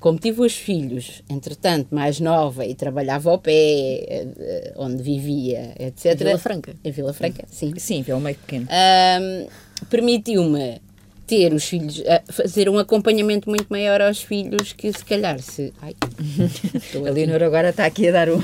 como 0.00 0.18
tive 0.18 0.40
os 0.40 0.56
filhos, 0.56 1.22
entretanto, 1.30 1.94
mais 1.94 2.18
nova 2.18 2.66
e 2.66 2.74
trabalhava 2.74 3.30
ao 3.30 3.38
pé, 3.38 3.52
eh, 3.52 4.26
eh, 4.40 4.74
onde 4.76 5.00
vivia, 5.00 5.76
etc. 5.78 6.06
Em 6.06 6.16
Vila 6.16 6.38
Franca. 6.38 6.76
Em 6.82 6.90
Vila 6.90 7.12
Franca, 7.12 7.44
sim. 7.46 7.72
Sim, 7.76 8.04
é 8.08 8.14
um 8.16 8.20
meio 8.20 8.36
pequeno. 8.36 8.66
Ahm, 8.68 9.46
Permitiu-me 9.90 10.80
ter 11.26 11.52
os 11.52 11.64
filhos, 11.64 12.02
fazer 12.30 12.68
um 12.68 12.78
acompanhamento 12.78 13.48
muito 13.50 13.66
maior 13.68 14.00
aos 14.00 14.22
filhos 14.22 14.72
que 14.72 14.92
se 14.92 15.04
calhar 15.04 15.38
se. 15.40 15.72
Ai, 15.82 15.94
A. 16.00 17.10
Leonor 17.10 17.42
agora 17.42 17.70
está 17.70 17.84
aqui 17.86 18.08
a 18.08 18.12
dar 18.12 18.28
um, 18.30 18.40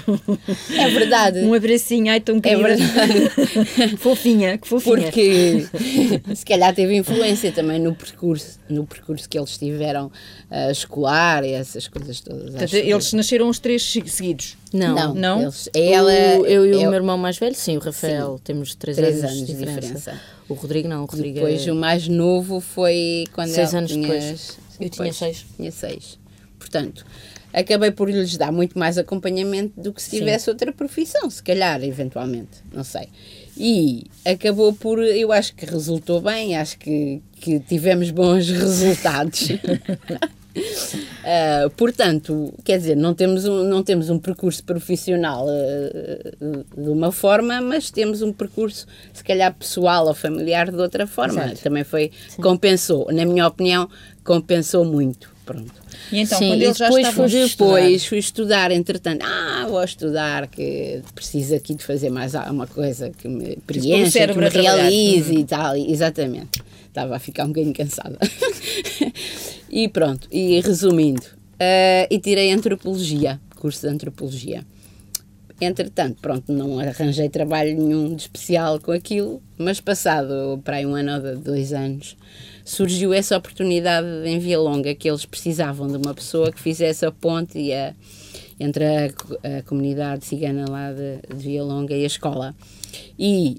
É 0.76 0.88
verdade. 0.90 1.40
um 1.46 1.54
abracinho, 1.54 2.10
ai 2.10 2.20
tão 2.20 2.38
É 2.38 2.40
querida. 2.40 2.76
verdade. 2.76 3.96
fofinha, 3.98 4.58
que 4.58 4.66
fofinha. 4.66 4.96
Porque 4.96 5.66
se 6.34 6.44
calhar 6.44 6.74
teve 6.74 6.96
influência 6.96 7.52
também 7.52 7.78
no 7.78 7.94
percurso, 7.94 8.58
no 8.68 8.84
percurso 8.86 9.28
que 9.28 9.38
eles 9.38 9.56
tiveram 9.56 10.10
ah, 10.50 10.70
escolar 10.70 11.44
e 11.44 11.52
essas 11.52 11.86
coisas 11.88 12.20
todas. 12.20 12.50
Portanto, 12.50 12.74
eles 12.74 13.12
nasceram 13.12 13.48
os 13.48 13.58
três 13.58 13.82
se- 13.82 14.02
seguidos. 14.08 14.56
Não. 14.72 14.94
Não, 14.94 15.14
Não? 15.14 15.42
eles- 15.42 15.68
ela, 15.74 16.10
O- 16.40 16.46
eu 16.46 16.66
e 16.66 16.70
o 16.70 16.74
eu- 16.74 16.80
meu 16.82 16.94
irmão 16.94 17.18
mais 17.18 17.36
velho, 17.38 17.54
sim, 17.54 17.76
o 17.76 17.80
Rafael, 17.80 18.38
temos 18.42 18.74
3 18.74 18.96
Três 18.96 19.18
anos, 19.18 19.24
anos 19.32 19.38
de 19.46 19.52
diferença. 19.52 19.80
diferença. 19.80 20.20
O 20.48 20.54
Rodrigo 20.54 20.88
não, 20.88 21.02
o 21.02 21.06
Rodrigo 21.06 21.34
Depois 21.36 21.66
é... 21.66 21.72
o 21.72 21.74
mais 21.74 22.08
novo 22.08 22.60
foi 22.60 23.24
quando 23.32 23.48
Seis 23.48 23.70
ela 23.70 23.78
anos 23.78 23.92
tinha, 23.92 24.08
depois. 24.08 24.58
Eu 24.80 24.88
tinha 24.90 25.12
seis. 25.12 25.44
Tinha 25.56 25.70
seis. 25.70 26.18
Portanto, 26.58 27.04
acabei 27.52 27.90
por 27.90 28.08
lhes 28.10 28.36
dar 28.36 28.50
muito 28.52 28.78
mais 28.78 28.98
acompanhamento 28.98 29.80
do 29.80 29.92
que 29.92 30.02
se 30.02 30.10
Sim. 30.10 30.18
tivesse 30.18 30.48
outra 30.50 30.72
profissão, 30.72 31.28
se 31.30 31.42
calhar, 31.42 31.82
eventualmente, 31.82 32.58
não 32.72 32.84
sei. 32.84 33.08
E 33.56 34.04
acabou 34.24 34.72
por, 34.72 35.02
eu 35.02 35.30
acho 35.32 35.54
que 35.54 35.66
resultou 35.66 36.20
bem, 36.20 36.56
acho 36.56 36.78
que, 36.78 37.20
que 37.40 37.60
tivemos 37.60 38.10
bons 38.10 38.48
resultados. 38.50 39.48
Ah, 41.24 41.70
portanto, 41.76 42.52
quer 42.64 42.78
dizer, 42.78 42.96
não 42.96 43.14
temos 43.14 43.44
um, 43.44 43.64
não 43.64 43.82
temos 43.82 44.10
um 44.10 44.18
percurso 44.18 44.62
profissional 44.64 45.46
ah, 45.48 46.64
de 46.76 46.88
uma 46.88 47.12
forma, 47.12 47.60
mas 47.60 47.90
temos 47.90 48.22
um 48.22 48.32
percurso, 48.32 48.86
se 49.12 49.22
calhar, 49.24 49.54
pessoal 49.54 50.06
ou 50.06 50.14
familiar 50.14 50.70
de 50.70 50.78
outra 50.78 51.06
forma. 51.06 51.44
Exato. 51.44 51.62
Também 51.62 51.84
foi, 51.84 52.10
compensou, 52.36 53.08
na 53.12 53.24
minha 53.24 53.46
opinião, 53.46 53.88
compensou 54.24 54.84
muito. 54.84 55.32
Pronto. 55.44 55.72
E 56.12 56.20
então, 56.20 56.38
Sim, 56.38 56.48
quando 56.50 56.62
eles 56.62 56.76
já 56.76 56.88
depois 56.88 57.08
foi 57.08 57.28
Depois 57.28 58.06
fui 58.06 58.18
estudar, 58.18 58.70
entretanto, 58.70 59.24
ah, 59.24 59.66
vou 59.68 59.82
estudar, 59.82 60.46
que 60.46 61.02
preciso 61.14 61.56
aqui 61.56 61.74
de 61.74 61.84
fazer 61.84 62.10
mais 62.10 62.34
alguma 62.34 62.66
coisa 62.66 63.10
que 63.10 63.26
me 63.26 63.56
preencha, 63.66 64.28
que 64.28 64.38
me 64.38 64.48
realize 64.48 65.34
e 65.34 65.44
tal, 65.44 65.76
exatamente. 65.76 66.62
Estava 66.86 67.16
a 67.16 67.18
ficar 67.18 67.44
um 67.44 67.48
bocadinho 67.48 67.74
cansada. 67.74 68.18
e 69.72 69.88
pronto, 69.88 70.28
e 70.30 70.60
resumindo, 70.60 71.22
eh, 71.58 72.06
e 72.10 72.18
tirei 72.20 72.52
antropologia, 72.52 73.40
curso 73.56 73.80
de 73.86 73.88
antropologia. 73.94 74.64
Entretanto, 75.60 76.18
pronto, 76.20 76.52
não 76.52 76.78
arranjei 76.80 77.28
trabalho 77.28 77.76
nenhum 77.80 78.16
de 78.16 78.22
especial 78.22 78.80
com 78.80 78.90
aquilo, 78.90 79.40
mas 79.56 79.80
passado 79.80 80.60
para 80.64 80.76
aí 80.78 80.86
um 80.86 80.94
ano 80.96 81.12
ou 81.24 81.36
dois 81.38 81.72
anos, 81.72 82.16
surgiu 82.64 83.12
essa 83.14 83.36
oportunidade 83.36 84.06
em 84.26 84.40
Via 84.40 84.58
Longa 84.58 84.92
que 84.94 85.08
eles 85.08 85.24
precisavam 85.24 85.86
de 85.86 85.96
uma 85.96 86.12
pessoa 86.14 86.50
que 86.50 86.60
fizesse 86.60 87.06
a 87.06 87.12
ponte 87.12 87.58
e 87.60 87.72
a- 87.72 87.94
entre 88.58 88.84
a, 88.84 89.58
a 89.58 89.62
comunidade 89.62 90.24
cigana 90.24 90.64
lá 90.68 90.92
de, 90.92 91.34
de 91.36 91.42
Via 91.44 91.62
Longa 91.62 91.94
e 91.94 92.02
a 92.02 92.06
escola. 92.06 92.54
E 93.18 93.58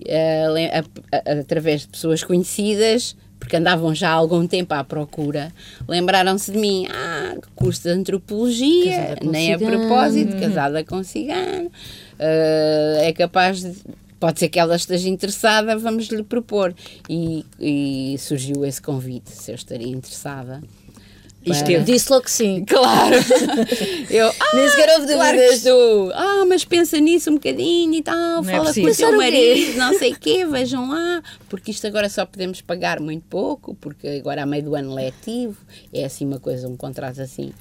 le- 0.54 0.72
a- 0.72 0.84
a- 1.12 1.40
através 1.40 1.82
de 1.82 1.88
pessoas 1.88 2.22
conhecidas, 2.24 3.16
porque 3.44 3.58
andavam 3.58 3.94
já 3.94 4.10
há 4.10 4.14
algum 4.14 4.48
tempo 4.48 4.74
à 4.74 4.86
procura, 4.86 5.52
lembraram-se 5.86 6.50
de 6.50 6.58
mim, 6.58 6.88
ah, 6.90 7.36
curso 7.54 7.84
de 7.84 7.90
antropologia, 7.90 9.18
nem 9.22 9.54
a 9.54 9.60
cigano. 9.60 9.80
propósito, 9.80 10.40
casada 10.40 10.82
com 10.86 11.04
cigano, 11.04 11.70
eh, 12.18 13.00
é 13.02 13.14
capaz 13.14 13.62
de. 13.62 13.74
Pode 14.18 14.40
ser 14.40 14.48
que 14.48 14.58
ela 14.58 14.78
esteja 14.78 15.10
interessada, 15.10 15.78
vamos 15.78 16.08
lhe 16.08 16.24
propor. 16.24 16.74
E, 17.10 17.46
e 17.60 18.16
surgiu 18.18 18.64
esse 18.64 18.82
convite, 18.82 19.30
se 19.30 19.52
eu 19.52 19.56
estaria 19.56 19.90
interessada. 19.90 20.64
Esteve. 21.52 21.84
Disse 21.84 22.12
logo 22.12 22.24
que 22.24 22.32
sim. 22.32 22.64
Claro! 22.70 23.16
Eu, 24.10 24.28
ah, 24.28 24.56
Nem 24.56 24.70
sequer 24.70 24.90
houve 25.00 25.14
claro 25.14 25.38
que 25.38 25.44
dúvidas. 25.44 25.58
estou. 25.58 26.12
Ah, 26.14 26.46
mas 26.48 26.66
pensa 26.66 27.00
nisso 27.00 27.30
um 27.32 27.36
bocadinho 27.36 27.94
e 27.94 28.02
tal, 28.02 28.42
Não 28.44 28.50
é 28.50 28.54
fala 28.58 28.74
com 28.74 28.82
o 28.82 28.94
seu 28.94 29.16
marido, 29.18 29.78
não 29.78 29.98
sei 29.98 30.14
o 30.14 30.20
quê, 30.20 30.46
vejam 30.46 30.90
lá, 30.90 31.22
porque 31.50 31.72
isto 31.72 31.86
agora 31.88 32.10
só 32.10 32.26
podemos 32.26 32.62
pagar 32.62 33.00
muito 33.00 33.24
pouco, 33.30 33.76
porque 33.76 34.08
agora 34.08 34.44
a 34.44 34.46
meio 34.46 34.64
do 34.64 34.76
ano 34.76 34.94
letivo, 34.94 35.58
é 35.94 36.06
assim 36.06 36.26
uma 36.26 36.40
coisa, 36.40 36.68
um 36.68 36.78
contrato 36.78 37.22
assim, 37.22 37.52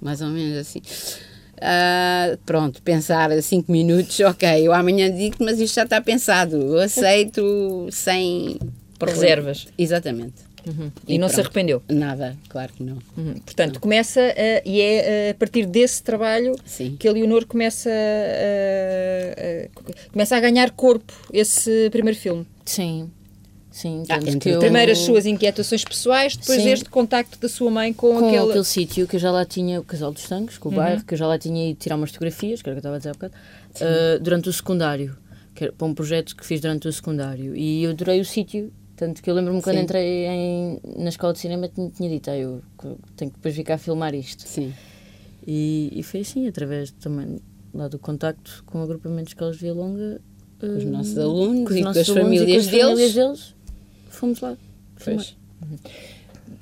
mais 0.00 0.20
ou 0.20 0.28
menos 0.28 0.56
assim. 0.56 0.82
Ah, 1.60 2.36
pronto, 2.46 2.80
pensar 2.82 3.30
cinco 3.42 3.72
minutos, 3.72 4.18
ok, 4.20 4.66
eu 4.66 4.72
amanhã 4.72 5.10
digo 5.10 5.36
mas 5.40 5.58
isto 5.60 5.74
já 5.74 5.82
está 5.84 6.00
pensado, 6.00 6.56
eu 6.56 6.78
aceito 6.78 7.88
sem. 7.90 8.58
Reservas. 9.00 9.68
Exatamente. 9.78 10.47
E, 11.06 11.18
não 11.18 11.28
se 11.28 11.34
pronto. 11.34 11.46
arrependeu. 11.46 11.82
Nada, 11.88 12.36
claro 12.48 12.72
que 12.72 12.82
não. 12.82 12.98
Uhum. 13.16 13.34
Portanto, 13.44 13.80
começa 13.80 14.20
a- 14.20 14.62
e 14.68 14.80
é 14.80 15.30
a 15.30 15.34
partir 15.34 15.66
desse 15.66 16.02
trabalho 16.02 16.54
Sim. 16.64 16.96
que 16.98 17.06
a 17.08 17.12
Leonor 17.12 17.46
começa 17.46 17.90
a, 17.90 17.92
a- 19.40 20.10
começa 20.12 20.36
a 20.36 20.40
ganhar 20.40 20.70
corpo 20.72 21.12
esse 21.32 21.88
primeiro 21.90 22.18
filme. 22.18 22.46
Sim, 22.64 23.10
sim. 23.70 24.02
Ah, 24.08 24.18
que 24.18 24.48
eu- 24.50 24.58
Primeiro 24.58 24.92
as 24.92 24.98
suas 24.98 25.26
inquietações 25.26 25.84
pessoais, 25.84 26.36
depois 26.36 26.62
Sim. 26.62 26.70
este 26.70 26.88
contacto 26.90 27.38
da 27.38 27.48
sua 27.48 27.70
mãe 27.70 27.92
com, 27.92 28.18
com 28.18 28.28
aquele... 28.28 28.50
aquele, 28.50 28.64
sítio 28.64 29.06
que 29.06 29.16
eu 29.16 29.20
já 29.20 29.30
lá 29.30 29.44
tinha, 29.44 29.80
o 29.80 29.84
Casal 29.84 30.12
dos 30.12 30.24
Tanques, 30.28 30.58
com 30.58 30.68
o 30.68 30.72
bairro, 30.72 31.04
que 31.04 31.14
eu 31.14 31.18
já 31.18 31.26
lá 31.26 31.38
tinha 31.38 31.70
ido 31.70 31.78
tirar 31.78 31.96
umas 31.96 32.10
fotografias, 32.10 32.60
que 32.62 32.68
era 32.68 32.78
o 32.78 32.80
que 32.80 32.86
eu 32.86 32.90
estava 32.90 32.96
a 32.96 32.98
dizer 32.98 33.10
há 33.10 33.12
bocado, 33.12 33.34
ah, 33.80 34.18
durante 34.20 34.48
o 34.48 34.52
secundário, 34.52 35.16
que 35.54 35.64
era 35.64 35.72
para 35.72 35.86
um 35.86 35.94
projeto 35.94 36.36
que 36.36 36.44
fiz 36.46 36.60
durante 36.60 36.86
o 36.88 36.92
secundário. 36.92 37.56
E 37.56 37.82
eu 37.84 37.90
adorei 37.90 38.20
o 38.20 38.24
sítio, 38.24 38.72
tanto 38.98 39.22
que 39.22 39.30
eu 39.30 39.34
lembro-me 39.34 39.62
quando 39.62 39.76
Sim. 39.76 39.82
entrei 39.82 40.26
em- 40.26 40.80
na 40.98 41.08
escola 41.08 41.32
de 41.32 41.38
cinema, 41.38 41.68
tinha, 41.68 41.88
tinha 41.90 42.08
dito, 42.10 42.28
ah, 42.30 42.36
eu 42.36 42.60
tenho 43.16 43.30
que 43.30 43.36
depois 43.36 43.54
vir 43.54 43.64
cá 43.64 43.78
filmar 43.78 44.14
isto. 44.14 44.42
Sim. 44.46 44.74
E, 45.46 45.90
e 45.94 46.02
foi 46.02 46.20
assim, 46.20 46.46
através 46.48 46.90
também 46.90 47.38
lá 47.72 47.86
do 47.88 47.98
contacto 47.98 48.62
com 48.66 48.80
o 48.80 48.82
agrupamento 48.82 49.24
de 49.24 49.30
escolas 49.30 49.56
de 49.56 49.62
Via 49.62 49.72
Longa. 49.72 50.20
Com 50.60 50.66
os 50.66 50.84
ah, 50.84 50.88
nossos 50.88 51.16
alunos 51.18 51.64
com 51.64 51.70
os 51.70 51.76
e 51.76 51.78
com 51.78 51.84
nossos 51.84 52.02
as 52.02 52.08
alunos 52.10 52.32
e 52.32 52.38
famílias 52.38 52.66
com 52.66 52.76
as 52.76 52.82
famílias 52.82 53.14
deles. 53.14 53.54
fomos 54.10 54.40
lá. 54.40 54.56
filmar. 54.96 55.24
Pois. 55.24 55.36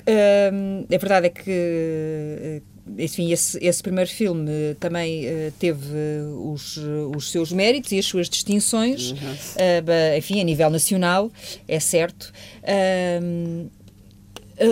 Hum, 0.09 0.85
a 0.95 0.99
verdade 0.99 1.27
é 1.27 1.31
que 1.31 1.51
eh, 1.51 2.63
enfim, 2.99 3.33
esse, 3.33 3.59
esse 3.61 3.83
primeiro 3.83 4.09
filme 4.09 4.49
eh, 4.51 4.77
também 4.79 5.27
eh, 5.27 5.53
teve 5.59 5.87
eh, 5.93 6.23
os, 6.53 6.79
os 7.17 7.31
seus 7.31 7.51
méritos 7.53 7.91
e 7.93 7.99
as 7.99 8.07
suas 8.07 8.29
distinções, 8.29 9.13
eh, 9.57 9.81
ba- 9.81 10.17
enfim, 10.17 10.41
a 10.41 10.45
nível 10.45 10.71
nacional, 10.71 11.31
é 11.67 11.81
certo. 11.81 12.33
Hum, 13.23 13.67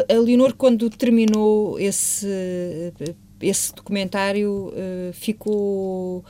a, 0.08 0.14
a 0.14 0.18
Leonor, 0.20 0.54
quando 0.54 0.88
terminou 0.88 1.78
esse, 1.78 2.26
esse 3.40 3.74
documentário, 3.74 4.72
ficou 5.12 6.24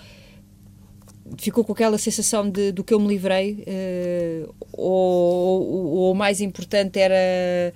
ficou 1.38 1.64
com 1.64 1.72
aquela 1.72 1.96
sensação 1.98 2.48
de 2.50 2.70
do 2.72 2.84
que 2.84 2.92
eu 2.92 3.00
me 3.00 3.08
livrei 3.08 3.64
ou, 4.72 5.62
ou, 5.62 5.86
ou 5.96 6.12
o 6.12 6.14
mais 6.14 6.40
importante 6.40 6.98
era 6.98 7.72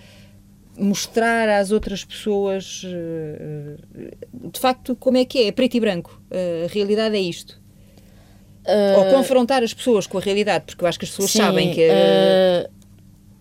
mostrar 0.79 1.49
às 1.49 1.71
outras 1.71 2.05
pessoas 2.05 2.83
eh, 2.87 3.77
de 4.53 4.61
facto 4.61 4.95
como 4.97 5.17
é 5.17 5.25
que 5.25 5.39
é, 5.39 5.47
é 5.49 5.53
preto 5.53 5.77
e 5.77 5.81
branco 5.81 6.23
Eh, 6.31 6.67
a 6.67 6.73
realidade 6.73 7.17
é 7.17 7.21
isto 7.21 7.59
ou 8.97 9.01
Ah, 9.03 9.05
confrontar 9.05 9.63
as 9.63 9.73
pessoas 9.73 10.07
com 10.07 10.19
a 10.19 10.21
realidade 10.21 10.65
porque 10.67 10.85
eu 10.85 10.89
acho 10.89 10.99
que 10.99 11.05
as 11.05 11.11
pessoas 11.11 11.31
Sim, 11.31 11.39
sabem 11.39 11.71
que 11.75 11.81
eh, 11.83 12.69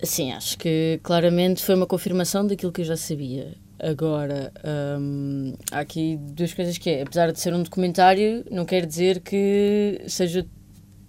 sim, 0.02 0.32
acho 0.32 0.56
que 0.58 1.00
claramente 1.02 1.62
foi 1.62 1.74
uma 1.74 1.86
confirmação 1.86 2.46
daquilo 2.46 2.72
que 2.72 2.80
eu 2.80 2.84
já 2.84 2.96
sabia. 2.96 3.54
Agora, 3.80 4.52
hum, 4.98 5.54
há 5.70 5.80
aqui 5.80 6.16
duas 6.32 6.52
coisas 6.52 6.78
que 6.78 6.90
é, 6.90 7.02
apesar 7.02 7.30
de 7.32 7.38
ser 7.38 7.54
um 7.54 7.62
documentário, 7.62 8.44
não 8.50 8.64
quer 8.64 8.84
dizer 8.84 9.20
que 9.20 10.02
seja 10.08 10.44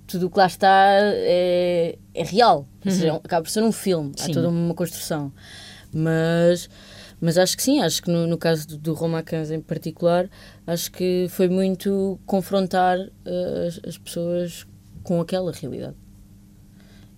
tudo 0.06 0.28
o 0.28 0.30
que 0.30 0.38
lá 0.38 0.46
está 0.48 0.88
é, 1.02 1.98
é 2.14 2.24
real. 2.24 2.68
Ou 2.86 2.92
seja, 2.92 3.16
acaba 3.16 3.44
por 3.44 3.50
ser 3.50 3.64
um 3.64 3.72
filme, 3.72 4.12
há 4.20 4.24
Sim. 4.26 4.32
toda 4.34 4.50
uma 4.50 4.74
construção. 4.76 5.32
Mas, 5.94 6.70
mas 7.20 7.38
acho 7.38 7.58
que 7.58 7.64
sim, 7.64 7.82
acho 7.82 8.02
que 8.04 8.12
no, 8.12 8.28
no 8.28 8.38
caso 8.38 8.68
do, 8.68 8.78
do 8.78 8.94
Roma 8.94 9.24
Cans 9.24 9.50
em 9.52 9.60
particular, 9.62 10.30
acho 10.68 10.92
que 10.92 11.28
foi 11.30 11.48
muito 11.50 12.20
confrontar 12.26 12.98
eh, 13.26 13.66
as, 13.68 13.80
as 13.88 13.98
pessoas 13.98 14.68
com 15.04 15.20
aquela 15.20 15.52
realidade. 15.52 15.96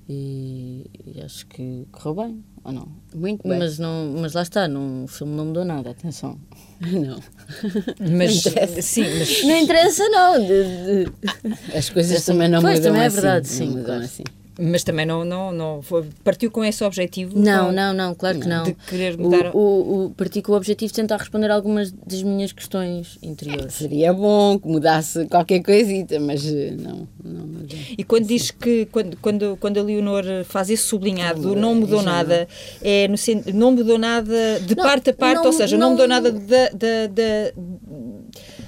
E, 0.10 0.90
e 1.06 1.22
acho 1.22 1.46
que 1.48 1.88
correu 1.92 2.16
bem, 2.16 2.44
ou 2.66 2.72
não? 2.74 2.88
Muito 3.16 3.48
bem. 3.48 3.58
Mas, 3.60 3.80
não, 3.80 4.14
mas 4.20 4.34
lá 4.34 4.42
está, 4.42 4.68
não, 4.68 5.06
o 5.06 5.08
filme 5.08 5.34
não 5.36 5.46
mudou 5.46 5.64
nada, 5.64 5.92
atenção. 5.92 6.38
Não. 6.82 7.20
mas 8.00 8.10
Não 8.10 8.26
interessa. 8.52 8.82
sim 8.82 9.04
mas 9.20 9.44
Não 9.44 9.56
interessa, 9.58 10.10
não. 10.10 10.40
de- 10.40 11.06
de- 11.06 11.78
As 11.78 11.90
coisas 11.90 12.26
também 12.26 12.50
não 12.50 12.62
pois, 12.62 12.80
mudam 12.80 12.92
também 12.92 13.04
é 13.04 13.06
assim. 13.08 13.16
verdade, 13.16 13.48
não 13.50 13.56
sim, 13.56 13.68
mudam 13.68 13.86
claro. 13.86 14.04
assim. 14.04 14.24
Mas 14.64 14.84
também 14.84 15.06
não, 15.06 15.26
não, 15.26 15.52
não 15.52 15.82
foi- 15.82 16.06
partiu 16.24 16.52
com 16.52 16.64
esse 16.64 16.84
objetivo? 16.84 17.38
Não, 17.40 17.68
com- 17.68 17.72
não, 17.72 17.94
não, 17.94 18.14
claro 18.14 18.40
que 18.40 18.48
não. 18.48 18.64
De 18.64 18.74
querer 18.74 19.18
mudar- 19.18 19.56
O, 19.56 19.60
o, 19.60 20.06
o, 20.06 20.10
parti 20.12 20.42
com 20.42 20.52
o 20.52 20.56
objetivo 20.56 20.90
de 20.90 20.94
tentar 20.96 21.18
responder 21.18 21.50
algumas 21.50 21.92
das 21.92 22.22
minhas 22.22 22.52
questões 22.52 23.18
interiores. 23.24 23.74
Seria 23.74 24.14
bom 24.14 24.60
que 24.60 24.68
mudasse 24.68 25.26
qualquer 25.26 25.62
coisita, 25.64 26.20
mas 26.20 26.46
eh, 26.46 26.76
não, 26.78 27.08
não 27.24 27.48
mudou. 27.48 27.78
E 27.98 28.04
quando 28.04 28.26
diz 28.28 28.52
que, 28.52 28.86
quando, 28.92 29.18
quando, 29.18 29.58
quando 29.60 29.80
a 29.80 29.84
Leonor 29.84 30.24
faz 30.46 30.70
esse 30.70 30.84
sublinhado, 30.84 31.56
Não, 31.56 31.56
não 31.56 31.76
mudou 31.76 31.98
não. 32.04 32.12
nada, 32.12 32.48
é 32.84 33.08
no, 33.08 33.16
não 33.54 33.72
mudou 33.72 33.98
nada 33.98 34.60
de 34.60 34.76
Não, 34.76 34.84
parte 34.84 35.10
a 35.10 35.14
parte, 35.14 35.38
não- 35.38 35.46
ou 35.46 35.54
seja, 35.54 35.76
não, 35.78 35.86
não- 35.88 35.92
mudou 35.92 36.08
nada 36.08 36.32
da, 36.32 37.52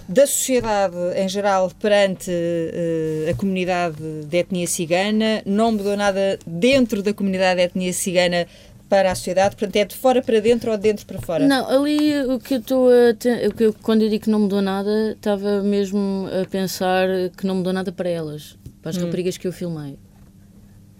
da, 0.08 0.14
da, 0.14 0.22
da 0.22 0.28
sociedade 0.28 0.96
em 1.16 1.28
geral 1.28 1.72
perante 1.80 2.32
eh, 2.32 3.30
a 3.32 3.34
comunidade 3.36 3.98
de 4.26 4.38
etnia 4.38 4.68
cigana, 4.68 5.42
não 5.46 5.72
mudou 5.72 5.96
nada 5.98 6.40
dentro 6.46 7.02
da 7.02 7.14
comunidade 7.14 7.58
de 7.58 7.66
etnia 7.66 7.94
cigana 7.94 8.48
para 8.90 9.12
a 9.12 9.16
sociedade, 9.16 9.56
portanto 9.56 9.76
é 9.76 9.86
de 9.86 9.96
fora 9.96 10.22
para 10.22 10.40
dentro 10.40 10.70
ou 10.70 10.78
de 10.78 10.84
dentro 10.84 11.06
para 11.06 11.20
fora? 11.20 11.48
Não, 11.48 11.68
ali 11.68 12.22
o 12.26 12.40
que 12.40 12.56
eu 12.56 12.60
estou 12.60 12.90
a. 12.90 13.74
quando 13.82 14.04
eu 14.04 14.10
digo 14.10 14.26
que 14.26 14.30
não 14.30 14.42
mudou 14.42 14.62
nada, 14.62 15.14
estava 15.14 15.64
mesmo 15.64 16.28
a 16.42 16.46
pensar 16.48 17.08
que 17.36 17.48
não 17.48 17.56
mudou 17.56 17.74
nada 17.74 17.92
para 17.92 18.10
elas, 18.10 18.56
para 18.82 18.92
as 18.92 18.98
raparigas 18.98 19.38
que 19.38 19.48
eu 19.48 19.52
filmei. 19.52 19.98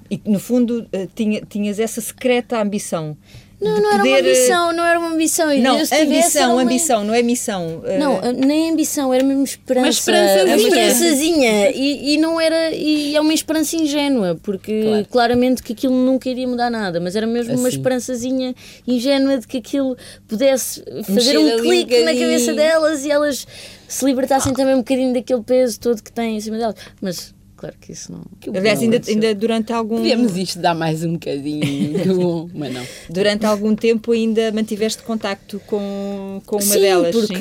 E 0.10 0.20
no 0.26 0.40
fundo 0.40 0.88
eh, 0.92 1.08
tinha, 1.14 1.42
tinhas 1.42 1.80
essa 1.80 2.02
secreta 2.02 2.60
ambição. 2.60 3.16
Não, 3.64 3.82
não 3.82 3.88
era 3.94 3.96
uma 3.96 3.98
poder, 4.04 4.16
eh, 4.16 4.20
ambição, 4.20 4.74
não 4.74 4.84
era 4.86 5.00
uma 5.00 5.10
ambição. 5.10 5.52
E 5.54 5.62
Não, 5.62 5.74
tivesse, 5.76 5.96
ambição, 5.96 6.42
era 6.44 6.52
uma- 6.54 6.62
ambição, 6.64 7.04
não 7.04 7.14
é 7.14 7.22
missão. 7.22 7.82
eh, 7.86 7.98
Não, 7.98 8.22
nem 8.34 8.72
ambição, 8.72 9.14
era 9.14 9.24
mesmo 9.24 9.44
esperança. 9.44 9.86
Uma 9.86 9.90
esperançazinha. 9.90 10.46
Uma 10.56 10.68
esperançazinha. 10.68 11.70
E, 11.72 12.14
e 12.14 12.18
não 12.18 12.40
era. 12.40 12.72
E 12.72 13.16
é 13.16 13.22
uma 13.22 13.34
esperança 13.34 13.76
ingênua, 13.76 14.38
porque 14.44 14.82
Claro. 14.84 15.06
claramente 15.10 15.64
que 15.64 15.74
aquilo 15.74 15.94
nunca 15.96 16.30
iria 16.30 16.48
mudar 16.48 16.70
nada, 16.70 17.00
mas 17.00 17.16
era 17.16 17.26
mesmo 17.26 17.54
uma 17.54 17.68
Assim. 17.68 17.78
esperançazinha 17.78 18.54
ingênua 18.88 19.38
de 19.38 19.48
que 19.48 19.58
aquilo 19.58 19.96
pudesse 20.28 20.84
fazer 21.06 21.34
Mexer 21.34 21.38
um 21.38 21.48
ali 21.54 21.62
clique 21.62 22.04
na 22.04 22.14
cabeça 22.14 22.54
delas 22.54 23.06
e 23.06 23.12
elas 23.12 23.48
se 23.88 24.06
libertassem 24.06 24.54
também 24.54 24.74
um 24.76 24.80
bocadinho 24.80 25.14
daquele 25.14 25.42
peso 25.44 25.80
todo 25.80 26.02
que 26.02 26.12
têm 26.12 26.38
em 26.38 26.40
cima 26.40 26.58
delas. 26.58 26.76
Mas 27.02 27.33
claro 27.64 27.76
que 27.80 27.92
isso 27.94 28.12
não. 28.12 28.24
Que 28.42 28.50
Aliás, 28.50 28.82
ainda, 28.82 29.02
ainda 29.08 29.34
durante 29.34 29.72
algum 29.72 29.98
Podíamos 29.98 30.36
isto 30.36 30.60
dar 30.60 30.76
mais 30.76 31.04
um 31.04 31.14
bocadinho, 31.14 32.50
mas 32.54 32.74
não. 32.74 32.86
durante 33.10 33.46
algum 33.46 33.74
tempo 33.76 34.12
ainda 34.12 34.52
mantiveste 34.52 35.02
contacto 35.04 35.60
com, 35.66 36.42
com 36.46 36.58
uma 36.58 36.62
sim, 36.62 36.82
delas. 36.82 37.16
porque. 37.16 37.36
sim? 37.38 37.40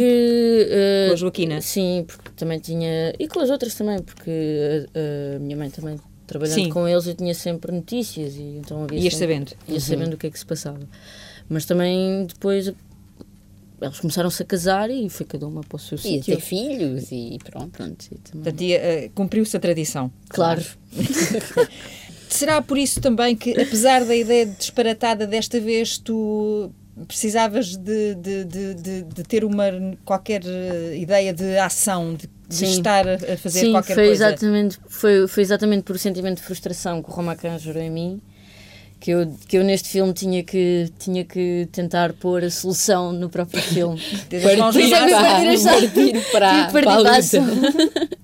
eh, 0.70 1.06
Com 1.08 1.12
a 1.12 1.16
Joaquina. 1.16 1.61
Sim, 1.61 2.04
porque 2.06 2.30
também 2.37 2.58
tinha. 2.61 3.12
E 3.18 3.26
com 3.26 3.40
as 3.40 3.50
outras 3.50 3.74
também, 3.74 3.98
porque 4.00 4.30
a, 4.94 5.37
a 5.37 5.38
minha 5.40 5.56
mãe 5.56 5.70
também, 5.70 5.98
trabalhando 6.26 6.54
Sim. 6.54 6.68
com 6.70 6.87
eles, 6.87 7.06
eu 7.06 7.14
tinha 7.14 7.35
sempre 7.35 7.72
notícias 7.72 8.37
e 8.37 8.58
então 8.61 8.85
havia. 8.85 9.00
Ias 9.00 9.14
sempre- 9.16 9.35
sabendo. 9.35 9.52
Ia 9.68 9.74
Uhum. 9.74 9.80
sabendo 9.80 10.14
o 10.14 10.16
que 10.16 10.26
é 10.28 10.30
que 10.30 10.38
se 10.38 10.46
passava. 10.46 10.78
Mas 11.48 11.64
também 11.64 12.26
depois. 12.26 12.72
Eles 13.82 13.98
começaram-se 14.00 14.42
a 14.42 14.46
casar 14.46 14.90
e 14.90 15.08
foi 15.10 15.26
cada 15.26 15.46
uma 15.46 15.60
para 15.62 15.76
o 15.76 15.78
seu 15.78 15.96
E 15.96 16.00
sítio. 16.00 16.34
ter 16.36 16.40
filhos 16.40 17.10
e 17.10 17.38
pronto. 17.44 17.70
Pronto, 17.70 18.04
e 18.12 18.18
também- 18.18 18.42
Portanto, 18.44 18.62
eh, 18.62 19.10
cumpriu-se 19.14 19.56
a 19.56 19.60
tradição. 19.60 20.10
Claro. 20.28 20.62
Será 22.28 22.62
por 22.62 22.78
isso 22.78 23.00
também 23.00 23.36
que, 23.36 23.50
apesar 23.60 24.04
da 24.04 24.14
ideia 24.16 24.46
disparatada 24.46 25.26
desta 25.26 25.60
vez, 25.60 25.98
tu 25.98 26.70
precisavas 27.06 27.76
de, 27.76 28.14
de, 28.14 28.44
de, 28.44 28.74
de, 28.74 29.02
de 29.02 29.22
ter 29.22 29.44
uma 29.44 29.64
qualquer 30.04 30.42
eh, 30.44 30.96
ideia 30.98 31.32
de 31.32 31.56
ação, 31.58 32.14
de, 32.14 32.28
de 32.48 32.54
Sim. 32.54 32.64
estar 32.66 33.06
a 33.08 33.36
fazer 33.36 33.60
Sim, 33.60 33.72
qualquer 33.72 33.94
foi 33.94 34.06
coisa? 34.08 34.26
exatamente, 34.28 34.78
foi, 34.88 35.26
foi 35.28 35.42
exatamente 35.42 35.82
por 35.84 35.96
o 35.96 35.98
sentimento 35.98 36.38
de 36.38 36.42
frustração 36.44 37.02
que 37.02 37.10
o 37.10 37.12
Romacan 37.12 37.58
gerou 37.58 37.82
em 37.82 37.90
mim 37.90 38.20
que 39.02 39.10
eu, 39.10 39.34
que 39.48 39.58
eu 39.58 39.64
neste 39.64 39.88
filme 39.88 40.12
tinha 40.12 40.44
que, 40.44 40.88
tinha 40.96 41.24
que 41.24 41.68
tentar 41.72 42.12
pôr 42.12 42.44
a 42.44 42.50
solução 42.50 43.12
no 43.12 43.28
próprio 43.28 43.60
filme. 43.60 44.00
Ter 44.28 44.40
Partir 44.40 44.90
partir 44.90 44.90
para, 44.90 45.60
partir 45.60 46.30
para 46.30 46.50
a 46.62 46.70
para 46.70 46.92
a 46.92 46.98
luta. 46.98 47.10
ação. 47.18 47.44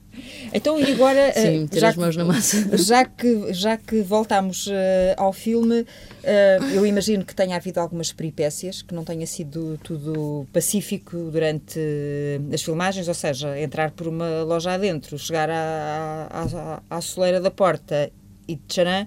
Então, 0.50 0.80
e 0.80 0.92
agora, 0.92 1.18
eh, 1.18 1.32
Sim, 1.32 1.58
meter 1.60 1.78
já 1.78 1.88
as 1.90 1.96
mãos 1.96 2.16
na 2.16 2.24
massa. 2.24 2.56
Já 2.78 3.04
que, 3.04 3.52
já 3.52 3.76
que 3.76 4.00
voltamos 4.00 4.66
eh, 4.72 5.14
ao 5.18 5.30
filme, 5.30 5.84
eh, 6.24 6.58
eu 6.72 6.86
imagino 6.86 7.22
que 7.22 7.34
tenha 7.34 7.54
havido 7.54 7.78
algumas 7.80 8.12
peripécias, 8.12 8.80
que 8.80 8.94
não 8.94 9.04
tenha 9.04 9.26
sido 9.26 9.78
tudo 9.84 10.46
pacífico 10.50 11.28
durante 11.30 11.78
eh, 11.78 12.40
as 12.50 12.62
filmagens, 12.62 13.08
ou 13.08 13.14
seja, 13.14 13.60
entrar 13.60 13.90
por 13.90 14.08
uma 14.08 14.42
loja 14.42 14.72
adentro, 14.72 15.18
chegar 15.18 15.50
à, 15.50 16.26
à, 16.30 16.42
à, 16.42 16.96
à 16.96 17.00
soleira 17.02 17.42
da 17.42 17.50
porta 17.50 18.10
e 18.48 18.56
tcharam, 18.66 19.06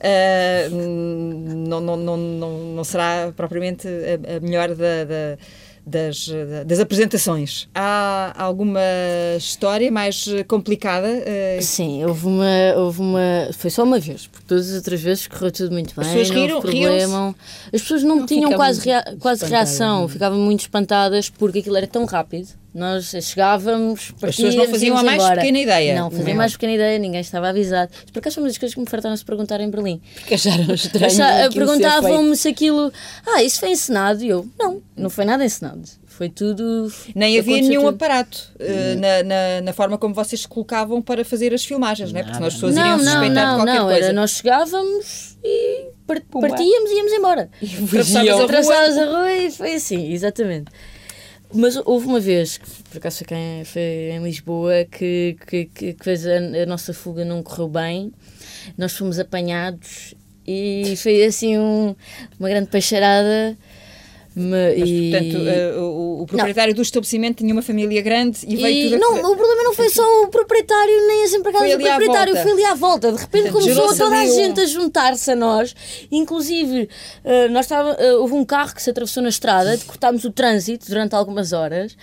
eh, 0.00 0.68
não, 0.70 1.80
não, 1.80 1.96
não, 1.96 2.16
não, 2.16 2.84
será 2.84 3.32
propriamente 3.36 3.86
a, 3.88 4.36
a 4.36 4.40
melhor 4.40 4.68
da- 4.68 5.04
da- 5.04 5.38
das, 5.90 6.28
das 6.66 6.80
apresentações. 6.80 7.66
Há 7.74 8.34
alguma 8.36 8.78
história 9.38 9.90
mais 9.90 10.26
complicada? 10.46 11.08
eh, 11.24 11.58
Sim, 11.62 12.04
houve 12.04 12.26
uma, 12.26 12.74
houve 12.76 13.00
uma. 13.00 13.48
Foi 13.54 13.70
só 13.70 13.84
uma 13.84 13.98
vez, 13.98 14.26
porque 14.26 14.44
todas 14.46 14.68
as 14.68 14.76
outras 14.76 15.00
vezes 15.00 15.26
correu 15.26 15.50
tudo 15.50 15.72
muito 15.72 15.94
bem. 15.98 16.04
As 16.04 16.12
pessoas 16.12 16.30
riram- 16.30 16.60
problema. 16.60 17.34
As 17.72 17.80
pessoas 17.80 18.02
não, 18.02 18.16
Não 18.16 18.26
tinham 18.26 18.52
quase, 18.52 18.80
rea- 18.84 19.16
quase 19.18 19.46
reação, 19.46 20.00
não. 20.02 20.08
ficavam 20.08 20.38
muito 20.38 20.60
espantadas 20.60 21.30
porque 21.30 21.60
aquilo 21.60 21.76
era 21.78 21.86
tão 21.86 22.04
rápido. 22.04 22.48
Nós 22.78 23.12
chegávamos, 23.22 24.12
As 24.22 24.36
pessoas 24.36 24.54
não 24.54 24.66
partíamos, 24.66 24.70
faziam 24.70 24.96
a 24.96 25.02
mais 25.02 25.22
embora. 25.22 25.40
pequena 25.40 25.58
ideia. 25.58 25.94
Não, 26.00 26.10
faziam 26.10 26.28
Não. 26.28 26.34
mais 26.36 26.52
pequena 26.52 26.72
ideia, 26.74 26.98
ninguém 26.98 27.20
estava 27.20 27.48
avisado. 27.48 27.90
Por 28.12 28.20
acaso 28.20 28.34
foi 28.34 28.42
uma 28.44 28.48
das 28.48 28.58
coisas 28.58 28.74
que 28.74 28.80
me 28.80 28.86
fartaram 28.88 29.16
se 29.16 29.24
perguntar 29.24 29.60
em 29.60 29.68
Berlim. 29.68 30.00
Porque 30.14 30.34
acharam 30.34 30.72
estranho. 30.74 31.52
Perguntavam-me 31.52 32.36
se 32.36 32.48
aquilo. 32.48 32.92
Ah, 33.26 33.42
isso 33.42 33.58
foi 33.60 33.70
encenado. 33.70 34.22
E 34.22 34.28
eu, 34.28 34.46
não, 34.58 34.80
não 34.96 35.10
foi 35.10 35.24
nada 35.24 35.44
encenado. 35.44 35.82
Foi 36.06 36.28
tudo. 36.28 36.92
Nem 37.14 37.38
havia 37.38 37.60
nenhum 37.62 37.82
tudo. 37.82 37.94
aparato 37.94 38.50
eh, 38.58 38.96
na, 38.96 39.22
na, 39.22 39.60
na 39.62 39.72
forma 39.72 39.96
como 39.96 40.12
vocês 40.12 40.40
se 40.40 40.48
colocavam 40.48 41.00
para 41.00 41.24
fazer 41.24 41.54
as 41.54 41.64
filmagens, 41.64 42.12
não 42.12 42.18
é? 42.18 42.22
Porque 42.24 42.34
senão 42.34 42.48
as 42.48 42.54
pessoas 42.54 42.74
iriam 42.76 42.88
Não, 42.96 43.04
não, 43.04 43.04
suspeitar 43.12 43.44
de 43.44 43.50
não, 43.50 43.56
qualquer 43.56 43.74
não. 43.78 43.84
coisa. 43.86 44.04
Era, 44.06 44.12
nós 44.12 44.30
chegávamos 44.32 45.38
e 45.44 45.86
partíamos 46.06 46.90
e 46.90 46.96
íamos 46.96 47.12
embora. 47.12 47.48
A 47.62 48.32
rua. 48.32 48.44
Atravessavas 48.44 48.98
a 48.98 49.04
rua 49.04 49.32
e 49.32 49.50
foi 49.52 49.74
assim, 49.74 50.12
exatamente. 50.12 50.72
Mas 51.52 51.76
houve 51.76 52.06
uma 52.06 52.20
vez, 52.20 52.58
por 52.90 52.98
acaso 52.98 53.24
foi, 53.24 53.64
foi 53.64 53.80
em 54.12 54.22
Lisboa, 54.22 54.84
que, 54.84 55.36
que, 55.46 55.64
que, 55.64 55.92
que 55.94 56.10
a, 56.10 56.62
a 56.62 56.66
nossa 56.66 56.92
fuga 56.92 57.24
não 57.24 57.42
correu 57.42 57.68
bem. 57.68 58.12
Nós 58.76 58.92
fomos 58.92 59.18
apanhados 59.18 60.14
e 60.46 60.94
foi 60.98 61.24
assim 61.24 61.58
um- 61.58 61.94
uma 62.38 62.48
grande 62.48 62.68
peixeirada. 62.68 63.56
Me- 64.38 64.74
Mas, 64.78 64.88
e... 64.88 65.10
portanto, 65.10 65.48
eh, 65.48 65.74
o, 65.76 66.22
o 66.22 66.26
proprietário 66.26 66.74
do 66.74 66.82
estabelecimento 66.82 67.38
tinha 67.38 67.52
uma 67.52 67.62
família 67.62 68.00
grande 68.00 68.38
e 68.46 68.56
veio 68.56 68.76
E 68.76 68.82
tudo 68.84 68.94
a 68.94 68.98
não, 68.98 69.08
correr. 69.10 69.20
o 69.32 69.36
problema 69.36 69.62
não 69.64 69.74
foi 69.74 69.88
só 69.90 70.22
o 70.22 70.28
proprietário, 70.28 71.06
nem 71.06 71.24
as 71.24 71.32
empregadas 71.34 71.70
do 71.72 71.78
proprietário, 71.80 72.36
foi 72.36 72.52
ali 72.52 72.64
à 72.64 72.74
volta. 72.74 73.12
De 73.12 73.18
repente 73.18 73.50
Portanto, 73.50 73.62
começou 73.74 73.96
toda 73.96 74.16
a 74.16 74.22
um- 74.22 74.34
gente 74.34 74.60
a 74.60 74.66
juntar-se 74.66 75.30
a 75.30 75.36
nós. 75.36 75.74
Inclusive, 76.10 76.88
eh, 77.24 77.48
nós 77.48 77.64
estava, 77.66 77.90
eh, 77.98 78.14
houve 78.14 78.34
um 78.34 78.44
carro 78.44 78.74
que 78.74 78.82
se 78.82 78.90
atravessou 78.90 79.22
na 79.22 79.28
estrada, 79.28 79.78
cortámos 79.86 80.24
o 80.24 80.30
trânsito 80.30 80.86
durante 80.88 81.14
algumas 81.14 81.52
horas. 81.52 81.96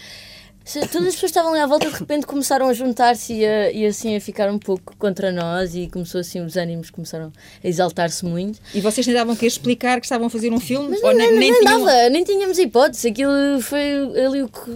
Se- 0.66 0.80
Todas 0.88 1.10
as 1.10 1.14
pessoas 1.14 1.30
estavam 1.30 1.52
ali 1.54 1.62
à 1.62 1.68
volta, 1.68 1.88
de 1.92 1.96
repente 1.96 2.26
começaram 2.26 2.68
a 2.68 2.74
juntar-se 2.74 3.34
e, 3.34 3.46
a- 3.46 3.72
e 3.72 3.86
assim 3.86 4.16
a 4.16 4.20
ficar 4.20 4.50
um 4.50 4.58
pouco 4.58 4.96
contra 4.98 5.32
nós 5.32 5.76
e 5.76 5.88
começou 5.88 6.20
assim, 6.22 6.42
os 6.42 6.58
ânimos 6.58 6.90
começaram 6.90 7.32
a 7.64 7.68
exaltar-se 7.68 8.26
muito. 8.26 8.60
E 8.74 8.82
vocês 8.82 9.06
nem 9.06 9.16
davam 9.16 9.36
que 9.36 9.46
explicar 9.46 10.00
que 10.00 10.08
estavam 10.08 10.26
a 10.26 10.30
fazer 10.30 10.52
um 10.52 10.60
filme? 10.60 10.90
Mas 10.90 11.02
não, 11.04 11.14
nem, 11.14 11.30
nem, 11.30 11.40
nem 11.40 11.52
nem 11.52 11.60
tinham... 11.60 11.86
dava, 11.86 12.10
nem 12.10 12.24
tínhamos 12.24 12.58
hipótese. 12.58 13.10
Aquilo 13.10 13.62
foi 13.62 13.94
ali 14.26 14.42
o 14.42 14.50
que, 14.50 14.70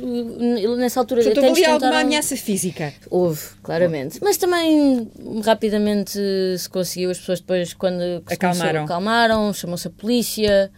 nessa 0.78 0.99
altura, 0.99 1.23
Portanto, 1.23 1.43
houve 1.47 1.63
ali 1.63 1.71
alguma 1.71 1.89
tentaram- 1.91 2.08
ameaça 2.08 2.38
física. 2.38 2.93
Houve, 3.10 3.41
claramente. 3.63 4.19
Mas 4.21 4.38
também 4.38 5.10
rapidamente 5.43 6.19
se 6.58 6.69
conseguiu, 6.69 7.10
as 7.10 7.17
pessoas 7.17 7.39
depois, 7.39 7.73
quando 7.73 8.02
Acalmaram. 8.28 8.60
começou, 8.60 8.84
acalmaram, 8.86 9.54
chamou-se 9.54 9.88
a 9.88 9.91
polícia, 9.91 10.71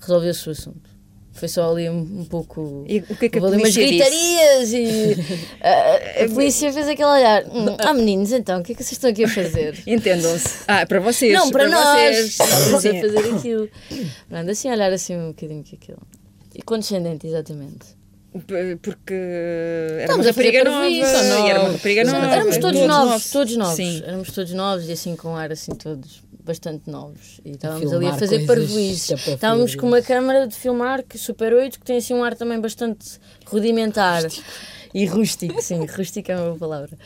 resolveu-se 0.00 0.48
o 0.48 0.52
assunto. 0.52 0.89
Foi 1.32 1.48
só 1.48 1.70
ali 1.70 1.88
um, 1.88 2.00
um 2.00 2.24
pouco. 2.24 2.84
E 2.88 2.98
o 2.98 3.16
que 3.16 3.26
é 3.26 3.28
que 3.28 3.38
a 3.38 3.42
ali 3.42 3.56
umas 3.56 3.72
polícia 3.74 3.86
disse? 3.86 3.98
gritarias 3.98 4.72
e 4.72 5.16
a, 5.62 6.24
a 6.24 6.28
polícia 6.28 6.72
fez 6.72 6.88
aquele 6.88 7.08
olhar. 7.08 7.44
Hum, 7.46 7.76
ah, 7.78 7.94
meninos, 7.94 8.32
então, 8.32 8.60
o 8.60 8.62
que 8.62 8.72
é 8.72 8.74
que 8.74 8.82
vocês 8.82 8.92
estão 8.92 9.10
aqui 9.10 9.24
a 9.24 9.28
fazer? 9.28 9.78
Entendam-se. 9.86 10.64
Ah, 10.66 10.84
para 10.84 11.00
vocês. 11.00 11.32
Não, 11.32 11.50
para, 11.50 11.68
nós! 11.68 12.16
vocês. 12.16 12.26
Estávamos 12.30 12.74
a 12.74 12.80
Sim. 12.80 13.00
fazer 13.00 13.34
aquilo. 13.34 13.68
Pronto, 14.28 14.50
assim, 14.50 14.70
olhar 14.70 14.92
assim 14.92 15.16
um 15.16 15.28
bocadinho 15.28 15.62
que 15.62 15.76
aquilo. 15.76 16.02
E 16.54 16.62
condescendente, 16.62 17.26
exatamente. 17.26 18.00
Porque 18.82 19.14
era 19.14 20.02
Estamos 20.02 20.26
uma 20.26 20.30
a 20.30 20.32
rapariga 20.32 20.64
nova. 20.64 20.88
e 20.88 21.00
era 21.00 21.58
uma 21.60 21.68
nós. 21.68 21.72
rapariga 21.72 22.04
nova. 22.04 22.26
Éramos 22.26 22.58
todos, 22.58 22.80
novos, 22.80 23.30
todos 23.30 23.56
novos. 23.56 23.76
Sim. 23.76 24.02
Éramos 24.04 24.30
todos 24.32 24.52
novos 24.52 24.88
e 24.88 24.92
assim 24.92 25.16
com 25.16 25.34
ar 25.34 25.50
assim 25.50 25.74
todos 25.74 26.22
bastante 26.50 26.90
novos 26.90 27.40
e 27.44 27.52
estávamos 27.52 27.92
ali 27.92 28.06
a 28.06 28.14
fazer 28.14 28.44
parvoízes. 28.44 29.10
Estávamos 29.10 29.76
com 29.76 29.86
uma 29.86 30.02
câmara 30.02 30.48
de 30.48 30.54
filmar 30.56 31.04
que 31.04 31.16
Super 31.16 31.52
8 31.52 31.78
que 31.78 31.84
tem 31.84 31.98
assim 31.98 32.12
um 32.12 32.24
ar 32.24 32.34
também 32.34 32.60
bastante 32.60 33.20
rudimentar 33.46 34.24
e 34.92 35.06
rústico, 35.06 35.62
sim, 35.62 35.86
rústico 35.86 36.32
é 36.32 36.36
uma 36.36 36.46
boa 36.46 36.58
palavra. 36.58 36.98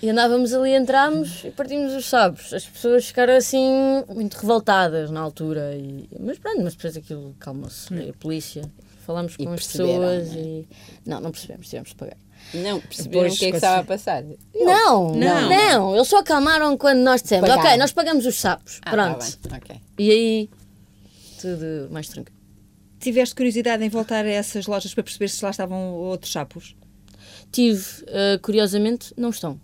E 0.00 0.08
andávamos 0.08 0.52
ali, 0.52 0.74
entrámos 0.74 1.42
e 1.44 1.50
partimos 1.50 1.92
os 1.94 2.06
sabres. 2.06 2.52
As 2.52 2.64
pessoas 2.64 3.06
ficaram 3.06 3.34
assim 3.34 4.04
muito 4.14 4.34
revoltadas 4.34 5.10
na 5.10 5.20
altura. 5.20 5.74
E, 5.74 6.06
mas 6.20 6.38
pronto, 6.38 6.62
mas 6.62 6.74
depois 6.74 6.96
aquilo 6.96 7.34
calmou-se. 7.40 7.92
Veio 7.92 8.10
A 8.10 8.12
polícia, 8.12 8.62
falámos 9.04 9.34
E 9.38 9.44
com 9.44 9.52
as 9.54 9.66
perceberam, 9.66 10.00
pessoas 10.00 10.32
não 10.32 10.38
é? 10.38 10.44
e. 10.44 10.68
Não, 11.04 11.20
não 11.20 11.30
percebemos, 11.32 11.68
tivemos 11.68 11.88
de 11.88 11.96
pagar. 11.96 12.18
Não, 12.54 12.80
perceberam 12.80 13.28
o 13.28 13.36
que 13.36 13.44
é 13.46 13.50
que 13.50 13.56
estava 13.56 13.78
a 13.78 13.82
se- 13.82 13.86
passar. 13.88 14.22
Não, 14.54 15.12
Não. 15.14 15.48
não, 15.48 15.94
eles 15.94 16.08
só 16.08 16.18
acalmaram 16.18 16.76
quando 16.78 16.98
nós 17.00 17.20
dissemos, 17.22 17.48
Pagaram. 17.48 17.68
ok, 17.68 17.76
nós 17.78 17.92
pagamos 17.92 18.24
os 18.26 18.34
sapos, 18.36 18.80
Ah, 18.84 18.90
pronto. 18.90 19.36
tá 19.38 19.48
bem, 19.50 19.58
ok. 19.58 19.76
e 19.98 20.10
aí, 20.10 20.50
tudo 21.40 21.88
mais 21.90 22.08
tranquilo. 22.08 22.36
Tiveste 23.00 23.34
curiosidade 23.34 23.84
em 23.84 23.88
voltar 23.88 24.24
a 24.24 24.28
essas 24.30 24.66
lojas 24.66 24.94
para 24.94 25.02
perceber 25.04 25.28
se 25.28 25.44
lá 25.44 25.50
estavam 25.50 25.92
outros 25.94 26.32
sapos? 26.32 26.74
Tive, 27.52 27.84
eh, 28.08 28.38
curiosamente, 28.42 29.12
não 29.16 29.30
estão. 29.30 29.60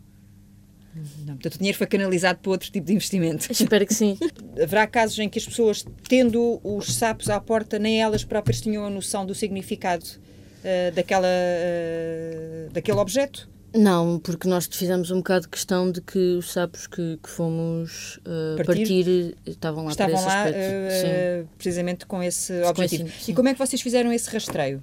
Não, 1.25 1.35
portanto, 1.35 1.55
o 1.55 1.59
dinheiro 1.59 1.79
foi 1.79 1.87
canalizado 1.87 2.39
para 2.41 2.51
outro 2.51 2.71
tipo 2.71 2.87
de 2.87 2.93
investimento. 2.93 3.49
Espero 3.51 3.87
que 3.87 3.95
sim. 3.95 4.19
Haverá 4.63 4.87
casos 4.87 5.19
em 5.19 5.29
que 5.29 5.39
as 5.39 5.47
pessoas, 5.47 5.85
tendo 6.07 6.61
os 6.63 6.95
sapos 6.95 7.31
à 7.31 7.41
porta, 7.41 7.79
nem 7.79 8.01
elas 8.03 8.23
próprias 8.25 8.61
tinham 8.61 8.85
a 8.85 8.91
noção 8.91 9.25
do 9.25 9.35
significado 9.35 10.05
eh, 10.65 10.91
daquela, 10.91 11.27
eh, 11.29 12.69
daquele 12.73 12.99
objeto? 12.99 13.49
Não, 13.75 14.19
porque 14.19 14.47
nós 14.47 14.69
fizemos 14.71 15.11
um 15.11 15.17
bocado 15.19 15.43
de 15.43 15.49
questão 15.49 15.91
de 15.91 16.03
que 16.03 16.19
os 16.37 16.53
sapos 16.53 16.87
que, 16.87 17.19
que 17.23 17.29
fomos 17.31 18.21
eh, 18.27 18.63
Partir? 18.63 18.77
partir, 18.85 19.37
estavam 19.47 19.85
lá 19.87 19.91
Estavam 19.93 20.23
para 20.23 20.51
esse 20.51 21.07
lá 21.07 21.45
precisamente 21.57 22.05
com 22.07 22.23
esse 22.23 22.53
Com 22.61 22.69
objetivo. 22.69 23.09
esse-. 23.09 23.31
E 23.31 23.35
como 23.35 23.49
é 23.49 23.55
que 23.55 23.59
vocês 23.59 23.81
fizeram 23.81 24.13
esse 24.13 24.29
rastreio? 24.31 24.83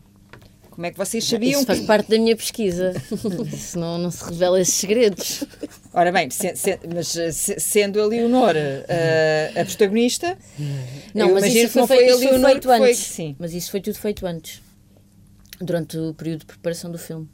Como 0.71 0.87
é 0.87 0.91
que 0.91 0.97
vocês 0.97 1.23
sabiam 1.25 1.59
Isso 1.59 1.67
faz 1.67 1.79
que... 1.81 1.85
parte 1.85 2.09
da 2.09 2.17
minha 2.17 2.35
pesquisa. 2.37 2.93
Senão 3.57 3.97
não 3.97 4.09
se 4.09 4.23
revela 4.23 4.59
esses 4.61 4.73
segredos. 4.75 5.43
Ora 5.93 6.09
bem, 6.11 6.29
se- 6.31 6.55
se- 6.55 6.79
mas 6.91 7.07
se- 7.09 7.59
sendo 7.59 8.01
a 8.01 8.05
Leonor 8.07 8.53
eh, 8.55 9.51
a 9.55 9.65
protagonista, 9.65 10.37
Não, 11.13 11.33
mas 11.33 11.43
imagino 11.43 11.65
isso 11.65 11.73
que 11.73 11.79
não 11.79 11.87
foi, 11.87 11.97
foi 11.97 12.05
feito, 12.07 12.19
isso 12.23 12.29
foi 12.39 12.51
feito 12.51 12.63
foi... 12.67 12.79
antes. 12.89 12.97
Sim, 12.99 13.35
Mas 13.37 13.53
isso 13.53 13.69
foi 13.69 13.81
tudo 13.81 13.97
feito 13.99 14.25
antes. 14.25 14.61
Durante 15.61 15.97
o 15.97 16.13
período 16.13 16.39
de 16.39 16.45
preparação 16.45 16.89
do 16.91 16.97
filme. 16.97 17.27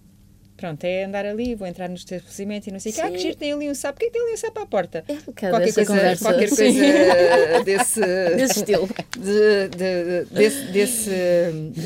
pronto, 0.58 0.84
é 0.84 1.04
andar 1.04 1.26
ali, 1.26 1.54
vou 1.54 1.68
entrar 1.68 1.88
no 1.90 1.96
estabelecimento 1.96 2.68
e 2.68 2.72
não 2.72 2.80
sei 2.80 2.92
o 2.92 2.96
que. 2.96 3.02
Ah, 3.02 3.12
que 3.12 3.18
giro, 3.20 3.36
tem 3.36 3.52
ali 3.54 3.70
um 3.70 3.76
sapo. 3.76 4.00
Porquê 4.00 4.06
que 4.08 4.14
tem 4.14 4.22
ali 4.24 4.34
um 4.34 4.38
sapo 4.38 4.60
à 4.62 4.66
porta? 4.66 5.04
É 5.08 5.14
qualquer 5.16 5.52
coisa, 5.74 5.86
conversa. 5.86 6.26
qualquer 6.26 6.50
Sim. 6.50 6.56
coisa 6.56 7.64
desse, 7.64 8.00
Desse 8.36 8.60
estilo. 8.60 8.90
de- 9.18 9.68
de- 9.70 10.26
desse, 10.34 10.66
desse, 10.72 11.10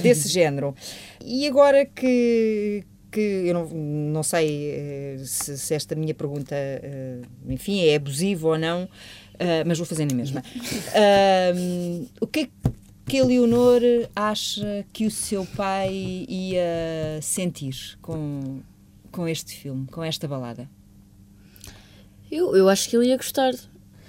desse 0.02 0.28
género. 0.30 0.76
E 1.26 1.46
agora 1.48 1.86
que, 1.86 2.84
que 3.12 3.20
eu 3.48 3.54
não, 3.54 3.66
não 3.68 4.24
sei 4.24 4.72
eh, 4.72 5.18
se, 5.26 5.58
se 5.58 5.74
esta 5.74 5.94
minha 5.96 6.14
pergunta, 6.14 6.56
eh, 6.56 7.20
enfim, 7.50 7.86
é 7.86 7.96
abusiva 7.96 8.48
ou 8.50 8.58
não, 8.58 8.88
eh, 9.40 9.64
mas 9.66 9.78
vou 9.78 9.86
fazer 9.88 10.06
na 10.06 10.14
mesma. 10.14 10.42
O 12.22 12.28
que 12.28 12.42
é 12.42 12.48
que 13.10 13.20
a 13.20 13.26
Leonor 13.26 13.82
acha 14.16 14.86
que 14.94 15.06
o 15.06 15.12
seu 15.12 15.46
pai 15.46 16.26
ia 16.30 17.20
sentir 17.22 17.98
com, 18.02 18.60
com 19.12 19.28
este 19.28 19.56
filme, 19.56 19.88
com 19.88 20.04
esta 20.04 20.28
balada? 20.28 20.70
Eu, 22.32 22.56
eu 22.56 22.70
acho 22.70 22.90
que 22.90 22.96
ele 22.96 23.08
ia 23.08 23.18
gostar. 23.18 23.54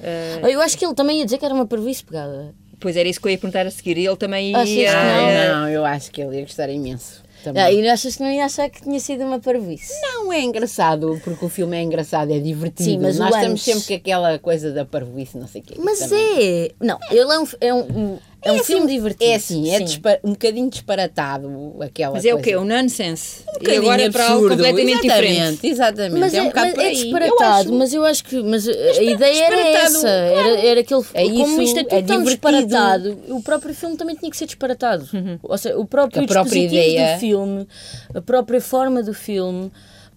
Eh, 0.03 0.41
Eu 0.45 0.61
acho 0.61 0.77
que 0.77 0.85
ele 0.85 0.95
também 0.95 1.19
ia 1.19 1.25
dizer 1.25 1.39
que 1.39 1.45
era 1.45 1.55
uma 1.55 1.67
parvoíce 1.67 2.05
pegada. 2.05 2.55
Pois 2.79 2.97
era 2.97 3.09
isso 3.09 3.21
que 3.21 3.27
eu 3.29 3.33
ia 3.33 3.39
perguntar 3.39 3.67
a 3.67 3.71
seguir. 3.71 3.99
Ele 3.99 4.17
também 4.17 4.51
ia. 4.53 4.65
que 4.65 4.87
Ah, 4.87 5.49
não, 5.61 5.69
eu 5.69 5.85
acho 5.85 6.11
que 6.11 6.21
ele 6.23 6.37
ia 6.37 6.43
gostar 6.43 6.69
imenso. 6.71 7.23
Também. 7.45 7.63
Ah, 7.63 7.73
e 7.73 7.89
achas 7.89 8.17
que 8.17 8.23
não 8.23 8.31
ia 8.31 8.45
achar 8.45 8.69
que 8.69 8.83
tinha 8.83 9.01
sido 9.01 9.25
uma 9.25 9.39
parvoíce? 9.41 9.91
Não 10.03 10.31
é 10.31 10.43
engraçado, 10.43 11.19
porque 11.25 11.43
o 11.43 11.49
filme 11.49 11.75
é 11.75 11.83
engraçado, 11.83 12.31
é 12.31 12.39
divertido. 12.39 12.91
Sim, 12.91 12.99
mas 12.99 13.19
Nós 13.19 13.29
estamos 13.35 13.53
antes- 13.53 13.63
sempre 13.65 13.89
com 13.89 13.95
aquela 13.95 14.39
coisa 14.39 14.71
da 14.73 14.85
parvoíce, 14.85 15.39
não 15.39 15.47
sei 15.47 15.63
o 15.63 15.65
quê. 15.65 15.75
Mas 15.79 16.01
também. 16.01 16.37
é. 16.39 16.73
Não, 16.79 16.99
ele 17.11 17.33
é 17.33 17.39
um, 17.39 17.47
é 17.63 17.75
um, 17.75 18.19
é 18.43 18.53
um 18.53 18.57
É 18.57 18.63
filme 18.65 18.85
assim- 18.85 18.95
divertido. 18.95 19.31
É 19.31 19.35
assim, 19.35 19.71
é 19.71 19.79
sim. 19.79 19.85
dispa- 19.85 20.19
um 20.25 20.31
bocadinho 20.31 20.71
disparatado 20.71 21.77
aquela 21.81 22.15
Mas 22.15 22.25
é 22.25 22.29
o 22.29 22.37
coisa. 22.39 22.51
quê? 22.51 22.57
Um 22.57 22.65
nonsense. 22.65 23.45
Um 23.63 23.69
e 23.69 23.77
agora 23.77 24.03
é 24.03 24.11
para 24.11 24.25
algo 24.29 24.47
absurdo. 24.47 24.57
completamente 24.65 25.07
exatamente, 25.07 25.31
diferente. 25.31 25.67
Exatamente, 25.67 26.21
Mas 26.21 26.35
é 26.35 26.43
um 26.43 26.45
é, 26.45 26.49
bocado 26.49 26.73
mas 26.77 26.85
é. 26.87 26.89
Eu 26.91 26.95
disparatado, 26.95 27.61
acho- 27.69 27.73
mas 27.75 27.95
eu 27.95 28.05
acho 28.05 28.25
que 28.25 28.43
mas 28.43 28.69
a 28.69 29.03
ideia 29.03 29.45
era 29.45 29.61
essa, 29.69 30.09
era, 30.09 30.59
era 30.67 30.81
aquele 30.81 31.05
É 31.15 31.25
como 31.25 31.43
isso, 31.45 31.63
isto 31.63 31.79
é 31.81 31.85
tudo 31.85 31.95
é 31.99 32.03
tão 32.03 32.23
disparatado, 32.25 33.19
o 33.29 33.43
próprio 33.43 33.75
filme 33.75 33.97
também 33.97 34.17
tinha 34.17 34.31
que 34.31 34.37
ser 34.37 34.47
disparatado. 34.47 35.09
Ou 35.43 35.59
seja, 35.59 35.79
o 35.79 35.85
próprio 35.85 36.23
A 36.25 36.27
própria 36.27 36.59
ideia. 36.61 37.15
do 37.17 37.21
filme, 37.21 37.67
a 38.15 38.21
própria 38.21 38.61
forma 38.61 39.03
do 39.03 39.13
filme, 39.15 39.71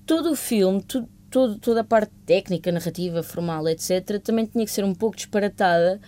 todo 0.06 0.32
o 0.32 0.36
filme, 0.36 0.82
tu- 0.82 1.08
todo, 1.30 1.58
toda 1.58 1.82
a 1.82 1.84
parte 1.84 2.12
técnica, 2.26 2.72
narrativa, 2.72 3.24
formal, 3.24 3.68
etc., 3.68 4.20
também 4.24 4.46
tinha 4.46 4.64
que 4.64 4.72
ser 4.72 4.84
um 4.84 4.94
pouco 4.94 5.16
disparatada, 5.18 6.00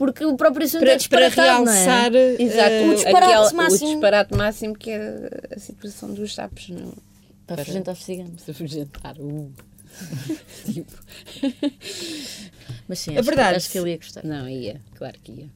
porque 0.00 0.24
o 0.24 0.34
próprio 0.34 0.64
assunto 0.64 0.80
Para, 0.80 0.88
é 0.88 0.92
para 0.92 0.96
disparatado, 1.28 1.64
não 1.66 1.72
é? 1.72 1.84
realçar. 1.84 2.14
Exato, 2.14 2.70
eh, 2.72 2.86
o 2.88 2.94
disparate 2.94 3.26
aquela- 3.26 3.52
máximo. 3.52 3.86
o 3.90 3.92
disparate 3.92 4.34
máximo 4.34 4.74
que 4.78 4.90
é 4.90 5.30
a 5.54 5.58
situação 5.58 6.14
dos 6.14 6.34
sapos 6.34 6.70
no, 6.70 6.94
Para 7.46 7.60
afugentar 7.60 7.92
os 7.92 8.02
ciganos. 8.02 8.48
afugentar. 8.48 9.14
Uh. 9.20 9.52
tipo, 10.72 10.92
Mas 12.88 12.98
sim, 13.00 13.10
É 13.10 13.18
acho, 13.18 13.22
que- 13.22 13.26
verdade. 13.34 13.56
acho 13.56 13.70
que 13.70 13.78
ele 13.78 13.90
ia 13.90 13.96
gostar. 13.98 14.24
não, 14.24 14.48
ia, 14.48 14.80
claro 14.96 15.18
que 15.22 15.32
ia. 15.32 15.46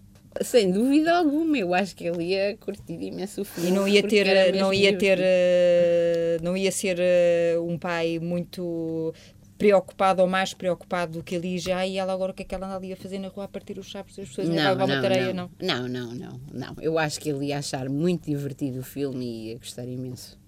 Sem 0.42 0.70
dúvida 0.72 1.12
alguma, 1.16 1.56
eu 1.56 1.72
acho 1.72 1.94
que 1.94 2.04
ele 2.04 2.24
ia 2.24 2.56
curtir 2.58 3.00
imenso 3.00 3.42
o 3.42 3.44
filme. 3.44 3.70
E 3.70 3.72
não 3.72 3.86
ia 3.86 4.02
ter, 4.02 4.52
não 4.56 4.74
ia 4.74 4.98
ter, 4.98 5.18
eh, 5.22 6.38
não 6.42 6.56
ia 6.56 6.72
ser 6.72 6.96
eh, 6.98 7.56
um 7.60 7.78
pai 7.78 8.18
muito 8.18 9.14
preocupado 9.56 10.22
ou 10.22 10.28
mais 10.28 10.52
preocupado 10.52 11.18
do 11.18 11.22
que 11.22 11.36
ali 11.36 11.58
já 11.58 11.86
e 11.86 11.96
ela 11.96 12.12
agora 12.12 12.32
o 12.32 12.34
que 12.34 12.42
é 12.42 12.44
que 12.44 12.54
ela 12.54 12.66
anda 12.66 12.76
ali 12.76 12.92
a 12.92 12.96
fazer 12.96 13.18
na 13.18 13.28
rua 13.28 13.44
a 13.44 13.48
partir 13.48 13.78
os 13.78 13.90
sapos 13.90 14.16
das 14.16 14.28
pessoas 14.28 14.48
vai 14.48 14.56
Não, 14.56 14.74
uma 14.74 14.86
não, 14.86 15.02
tareia, 15.02 15.32
não, 15.32 15.50
não. 15.58 15.88
não, 15.88 15.88
não, 15.88 16.14
não, 16.14 16.40
não. 16.52 16.76
Eu 16.80 16.98
acho 16.98 17.20
que 17.20 17.30
ele 17.30 17.46
ia 17.46 17.58
achar 17.58 17.88
muito 17.88 18.26
divertido 18.26 18.80
o 18.80 18.82
filme 18.82 19.24
e 19.24 19.48
ia 19.50 19.58
gostar 19.58 19.86
imenso. 19.86 20.38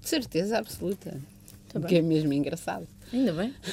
De 0.00 0.08
certeza 0.08 0.58
absoluta. 0.58 1.20
Porque 1.72 1.96
é 1.96 2.02
mesmo 2.02 2.32
engraçado. 2.32 2.86
Ainda 3.12 3.32
bem. 3.32 3.54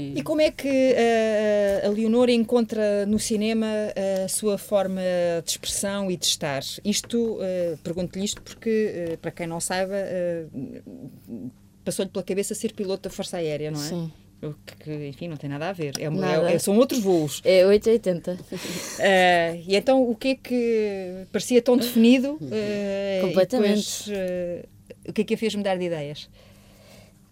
E 0.16 0.22
como 0.22 0.40
é 0.40 0.50
que 0.50 0.68
eh, 0.68 1.82
a 1.84 1.88
Leonor 1.88 2.30
encontra 2.30 3.04
no 3.04 3.18
cinema 3.18 3.66
a 4.24 4.28
sua 4.28 4.56
forma 4.56 5.02
de 5.44 5.50
expressão 5.50 6.10
e 6.10 6.16
de 6.16 6.24
estar? 6.24 6.62
Isto, 6.84 7.38
eh, 7.42 7.76
pergunto-lhe 7.82 8.24
isto 8.24 8.40
porque, 8.40 8.92
eh, 8.94 9.16
para 9.20 9.30
quem 9.30 9.46
não 9.46 9.60
saiba, 9.60 9.94
eh, 9.94 10.46
passou-lhe 11.84 12.10
pela 12.10 12.22
cabeça 12.24 12.54
ser 12.54 12.72
piloto 12.72 13.04
da 13.08 13.10
Força 13.10 13.36
Aérea, 13.38 13.70
não 13.70 13.80
é? 13.80 13.88
Sim. 13.88 14.12
O 14.42 14.54
que, 14.54 14.90
enfim, 15.08 15.28
não 15.28 15.36
tem 15.36 15.50
nada 15.50 15.68
a 15.68 15.72
ver. 15.72 15.92
É, 16.00 16.08
Nada. 16.08 16.50
é- 16.50 16.58
são 16.58 16.76
outros 16.78 17.00
voos. 17.00 17.42
É 17.44 17.66
880. 17.66 18.38
Eh, 18.98 19.62
e 19.66 19.76
então, 19.76 20.02
o 20.08 20.14
que 20.14 20.28
é 20.28 20.34
que 20.34 21.26
parecia 21.32 21.60
tão 21.60 21.76
definido? 21.76 22.38
e 22.40 23.20
Completamente. 23.22 23.76
depois, 23.76 24.08
eh, 24.10 24.66
o 25.08 25.12
que 25.12 25.20
é 25.22 25.24
que 25.24 25.34
a 25.34 25.38
fez 25.38 25.54
mudar 25.54 25.76
de 25.76 25.84
ideias? 25.84 26.28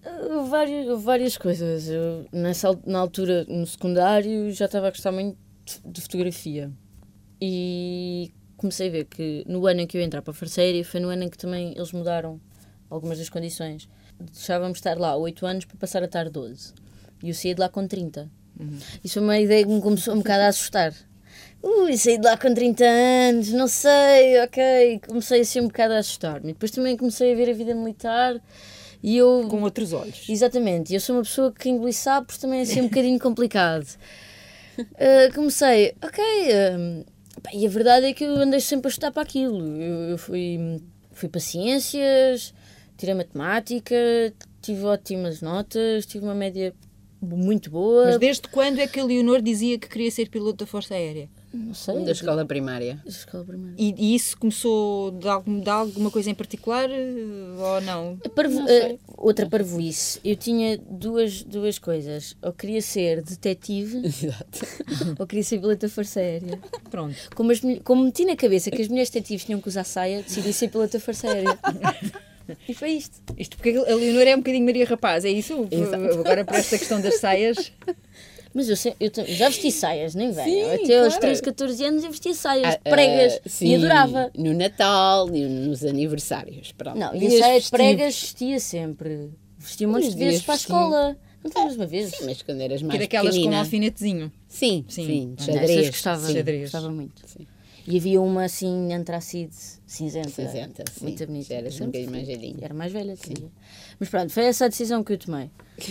Uh, 0.04 0.44
Várias, 0.46 1.02
várias 1.02 1.36
coisas. 1.38 1.88
Eu, 1.88 2.26
nessa, 2.32 2.78
na 2.86 2.98
altura, 2.98 3.44
no 3.48 3.66
secundário, 3.66 4.50
já 4.52 4.64
estava 4.66 4.88
a 4.88 4.90
gostar 4.90 5.12
muito 5.12 5.36
de- 5.84 6.00
fotografia. 6.00 6.70
E 7.40 8.30
comecei 8.56 8.88
a 8.88 8.90
ver 8.90 9.04
que 9.04 9.44
no 9.46 9.66
ano 9.66 9.80
em 9.82 9.86
que 9.86 9.96
eu 9.96 10.02
entrar 10.02 10.22
para 10.22 10.30
a 10.32 10.34
Força 10.34 10.60
Aérea 10.60 10.84
foi 10.84 11.00
no 11.00 11.08
ano 11.08 11.24
em 11.24 11.28
que 11.28 11.38
também 11.38 11.72
eles 11.76 11.92
mudaram 11.92 12.40
algumas 12.90 13.18
das 13.18 13.28
condições. 13.28 13.88
Deixávamos 14.20 14.78
estar 14.78 14.98
lá 14.98 15.16
8 15.16 15.46
anos 15.46 15.64
para 15.64 15.76
passar 15.76 16.02
a 16.02 16.06
estar 16.06 16.28
12. 16.28 16.72
E 17.22 17.28
eu 17.28 17.34
saí 17.34 17.54
de 17.54 17.60
lá 17.60 17.68
com 17.68 17.86
30. 17.86 18.30
Isso 19.04 19.14
foi 19.14 19.22
uma 19.22 19.38
ideia 19.38 19.64
que 19.64 19.70
me 19.70 19.80
começou 19.80 20.14
um 20.14 20.18
bocado 20.18 20.42
a 20.42 20.48
assustar. 20.48 20.92
Ui, 21.62 21.96
saí 21.96 22.18
de 22.18 22.24
lá 22.24 22.36
com 22.36 22.52
30 22.52 22.84
anos, 22.84 23.52
não 23.52 23.68
sei, 23.68 24.40
ok. 24.42 25.00
Comecei 25.06 25.40
assim 25.40 25.60
um 25.60 25.68
bocado 25.68 25.94
a 25.94 25.98
assustar-me. 25.98 26.52
Depois 26.52 26.70
também 26.70 26.96
comecei 26.96 27.32
a 27.32 27.36
ver 27.36 27.50
a 27.50 27.52
vida 27.52 27.74
militar 27.74 28.40
e 29.02 29.16
eu 29.16 29.46
Com 29.48 29.62
outros 29.62 29.92
olhos. 29.92 30.28
Exatamente, 30.28 30.92
eu 30.92 31.00
sou 31.00 31.16
uma 31.16 31.22
pessoa 31.22 31.52
que 31.52 31.68
engolir 31.68 31.94
sapos 31.94 32.38
também 32.38 32.60
é 32.60 32.62
assim 32.62 32.80
um 32.80 32.88
bocadinho 32.88 33.18
complicado. 33.18 33.86
Uh, 34.78 35.34
comecei, 35.34 35.94
ok, 36.02 36.24
pá, 37.42 37.50
e 37.52 37.66
a 37.66 37.68
verdade 37.68 38.06
é 38.06 38.12
que 38.12 38.24
eu 38.24 38.36
andei 38.36 38.60
sempre 38.60 38.88
a 38.88 38.90
estudar 38.90 39.12
para 39.12 39.22
aquilo. 39.22 39.58
Eu, 39.80 40.10
eu 40.10 40.18
fui, 40.18 40.80
fui 41.12 41.28
para 41.28 41.40
ciências, 41.40 42.54
tirei 42.98 43.14
matemática, 43.14 43.94
tive 44.60 44.84
ótimas 44.84 45.40
notas, 45.40 46.04
tive 46.04 46.24
uma 46.24 46.34
média 46.34 46.74
muito 47.20 47.70
boa. 47.70 48.04
Mas 48.06 48.18
desde 48.18 48.46
quando 48.48 48.78
é 48.80 48.86
que 48.86 49.00
a 49.00 49.04
Leonor 49.04 49.40
dizia 49.40 49.78
que 49.78 49.88
queria 49.88 50.10
ser 50.10 50.28
piloto 50.28 50.64
da 50.64 50.66
Força 50.66 50.94
Aérea? 50.94 51.28
Não 51.52 51.72
sei. 51.72 52.04
Da 52.04 52.12
escola 52.12 52.44
primária. 52.44 53.00
Da 53.02 53.10
escola 53.10 53.42
primária. 53.42 53.74
E, 53.78 53.94
e 53.96 54.14
isso 54.14 54.36
começou 54.38 55.10
de, 55.12 55.26
algum, 55.26 55.58
de 55.60 55.70
alguma 55.70 56.10
coisa 56.10 56.30
em 56.30 56.34
particular 56.34 56.88
eh, 56.90 57.56
ou 57.56 57.80
não? 57.80 58.18
A 58.22 58.28
parvo- 58.28 58.68
eh, 58.68 58.98
outra 59.16 59.48
parvoíce. 59.48 60.20
Eu 60.22 60.36
tinha 60.36 60.76
duas, 60.78 61.42
duas 61.42 61.78
coisas. 61.78 62.36
Ou 62.42 62.52
queria 62.52 62.82
ser 62.82 63.22
detetive 63.22 63.98
Exato. 64.06 64.60
ou 65.18 65.26
queria 65.26 65.42
ser 65.42 65.58
piloto 65.58 65.80
da 65.86 65.88
Força 65.88 66.20
Aérea. 66.20 66.60
Pronto. 66.90 67.16
Como, 67.34 67.50
as, 67.50 67.60
como 67.82 68.04
meti 68.04 68.26
na 68.26 68.36
cabeça 68.36 68.70
que 68.70 68.82
as 68.82 68.86
mulheres 68.88 69.08
detetives 69.08 69.44
tinham 69.46 69.60
que 69.60 69.68
usar 69.68 69.84
saia, 69.84 70.22
decidi 70.22 70.52
ser 70.52 70.68
piloto 70.68 70.92
da 70.92 71.00
Força 71.00 71.28
Aérea. 71.28 71.58
e 72.68 72.74
foi 72.74 72.90
isto. 72.92 73.20
Isto 73.36 73.56
porque 73.56 73.70
a 73.70 73.94
Leonor 73.94 74.26
é 74.26 74.34
um 74.34 74.38
bocadinho 74.38 74.64
Maria 74.64 74.84
Rapaz, 74.86 75.24
é 75.24 75.30
isso? 75.30 75.66
Exato. 75.70 76.18
Agora 76.20 76.44
para 76.44 76.58
esta 76.58 76.78
questão 76.78 77.00
das 77.00 77.18
saias. 77.20 77.72
Mas 78.54 78.68
eu, 78.68 78.94
eu 78.98 79.10
já 79.26 79.48
vesti 79.48 79.70
saias, 79.70 80.14
nem 80.14 80.32
venho. 80.32 80.46
Sim, 80.78 80.84
Até 80.84 80.98
aos 81.00 81.08
claro. 81.08 81.20
13, 81.20 81.42
14 81.42 81.84
anos 81.84 82.04
eu 82.04 82.10
vestia 82.10 82.34
saias, 82.34 82.74
Ah, 82.74 82.90
pregas, 82.90 83.34
ah, 83.34 83.40
e 83.44 83.50
sim, 83.50 83.74
adorava. 83.76 84.30
No 84.36 84.54
Natal 84.54 85.28
e 85.34 85.44
nos 85.44 85.84
aniversários. 85.84 86.72
Pronto. 86.72 86.98
Não, 86.98 87.12
e 87.14 87.16
a 87.18 87.20
Devias 87.20 87.40
saia 87.40 87.52
de 87.52 87.58
vestir- 87.60 87.70
pregas 87.76 88.20
vestia 88.20 88.60
sempre. 88.60 89.30
Vestia 89.58 89.86
um 89.88 89.92
monte 89.92 90.08
de 90.10 90.16
vezes 90.16 90.42
para 90.42 90.54
a 90.54 90.56
escola. 90.56 91.16
Não 91.44 91.50
te 91.50 91.56
lembras 91.58 91.76
uma 91.76 91.86
vez? 91.86 92.10
Sim, 92.10 92.24
mas 92.24 92.42
quando 92.42 92.60
eras 92.62 92.78
Que 92.80 92.84
mais 92.86 92.96
era 92.96 93.04
aquelas 93.04 93.26
com 93.28 93.34
um 93.34 93.42
pequenina. 93.42 93.58
alfinetezinho. 93.60 94.32
Sim, 94.48 94.84
Sim. 94.88 95.04
sim, 95.06 95.34
Não, 95.38 95.44
xadrez. 95.54 95.90
gostava, 95.90 96.26
sim. 96.26 96.32
Xadrez. 96.34 96.62
gostava 96.62 96.90
muito. 96.90 97.22
Sim. 97.26 97.46
E 97.90 97.96
havia 97.96 98.20
uma 98.20 98.44
assim, 98.44 98.92
antracide, 98.92 99.54
cinzenta. 99.86 100.28
Cinzenta, 100.28 100.84
sim. 100.92 101.04
Muito 101.06 101.26
bonita. 101.26 101.48
Já 101.48 101.54
era 101.54 101.68
assim 101.68 101.82
um 101.84 101.86
bocadinho 101.86 102.10
mais 102.10 102.26
velhinha. 102.26 102.58
Era 102.60 102.74
mais 102.74 102.92
velha, 102.92 103.16
sim. 103.16 103.50
Mas 103.98 104.10
pronto, 104.10 104.30
foi 104.30 104.44
essa 104.44 104.66
a 104.66 104.68
decisão 104.68 105.02
que 105.02 105.14
eu 105.14 105.18
tomei. 105.18 105.50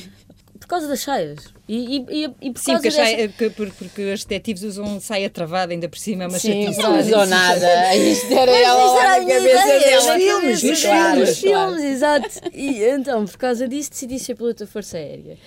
Por 0.60 0.68
causa 0.68 0.88
das 0.88 1.02
saias. 1.02 1.54
E, 1.70 1.98
e, 2.10 2.24
e, 2.42 2.52
por 2.52 2.60
Sim, 2.60 2.72
causa 2.72 2.82
porque, 2.82 2.90
dessa... 2.90 2.96
saia- 2.96 3.30
porque, 3.30 3.50
porque, 3.78 4.12
os 4.12 4.26
detetives 4.26 4.64
usam 4.64 5.00
saia 5.00 5.30
travada 5.30 5.72
ainda 5.72 5.88
por 5.88 6.00
cima, 6.00 6.28
mas 6.28 6.42
Sim. 6.42 6.66
Não 6.82 7.00
usou 7.00 7.28
nada. 7.28 7.96
Isto 7.96 8.34
era 8.34 8.52
Mas 8.52 8.62
ela 8.64 8.86
isto 8.86 8.98
era 9.00 9.16
a 9.16 9.20
minha 9.22 9.38
ideia, 9.40 10.00
os 10.00 10.06
filmes, 10.10 10.64
os 10.64 10.82
Claro, 10.82 11.14
filmes, 11.26 11.40
claro. 11.42 11.72
filmes, 11.76 11.84
exato. 11.94 12.28
E 12.56 12.84
então, 12.86 13.26
por 13.26 13.38
causa 13.38 13.68
disso, 13.68 13.92
decidi 13.92 14.18
ser 14.18 14.34
piloto 14.36 14.64
da 14.66 14.68
Força 14.70 14.98
Aérea. 14.98 15.38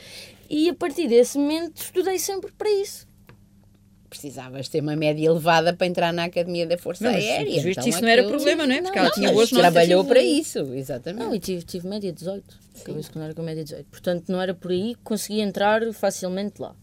E 0.48 0.68
a 0.68 0.74
partir 0.74 1.09
desse 1.09 1.36
momento, 1.36 1.76
estudei 1.82 2.18
sempre 2.18 2.53
para 2.57 2.70
isso. 2.70 3.07
Precisavas 4.21 4.68
ter 4.68 4.81
uma 4.83 4.95
média 4.95 5.25
elevada 5.27 5.73
para 5.73 5.87
entrar 5.87 6.12
na 6.12 6.25
Academia 6.25 6.66
da 6.66 6.77
Força 6.77 7.03
Não, 7.05 7.12
mas, 7.12 7.25
Aérea. 7.25 7.45
vistos, 7.62 7.71
então 7.79 7.89
isso 7.89 8.03
não 8.03 8.09
era 8.09 8.23
problema, 8.25 8.66
não 8.66 8.75
é? 8.75 8.83
Porque 8.83 8.99
Não, 8.99 9.05
ela 9.07 9.14
tinha 9.14 9.27
Mas 9.29 9.35
boas 9.37 9.51
notas. 9.53 9.73
trabalhou 9.73 10.05
para 10.05 10.21
isso, 10.23 10.59
exatamente. 10.75 11.25
Não, 11.25 11.35
e 11.35 11.39
tive, 11.39 11.62
tive 11.64 11.89
média 11.89 12.12
18. 12.12 12.59
Acabei 12.83 13.03
secundário 13.03 13.35
com 13.35 13.43
média 13.43 13.64
18. 13.64 13.87
Portanto, 13.91 14.25
não 14.29 14.41
era 14.41 14.53
por 14.53 14.71
aí 14.71 14.95
que 14.95 15.01
consegui 15.03 15.41
entrar 15.41 15.81
facilmente 15.95 16.61
lá. 16.61 16.75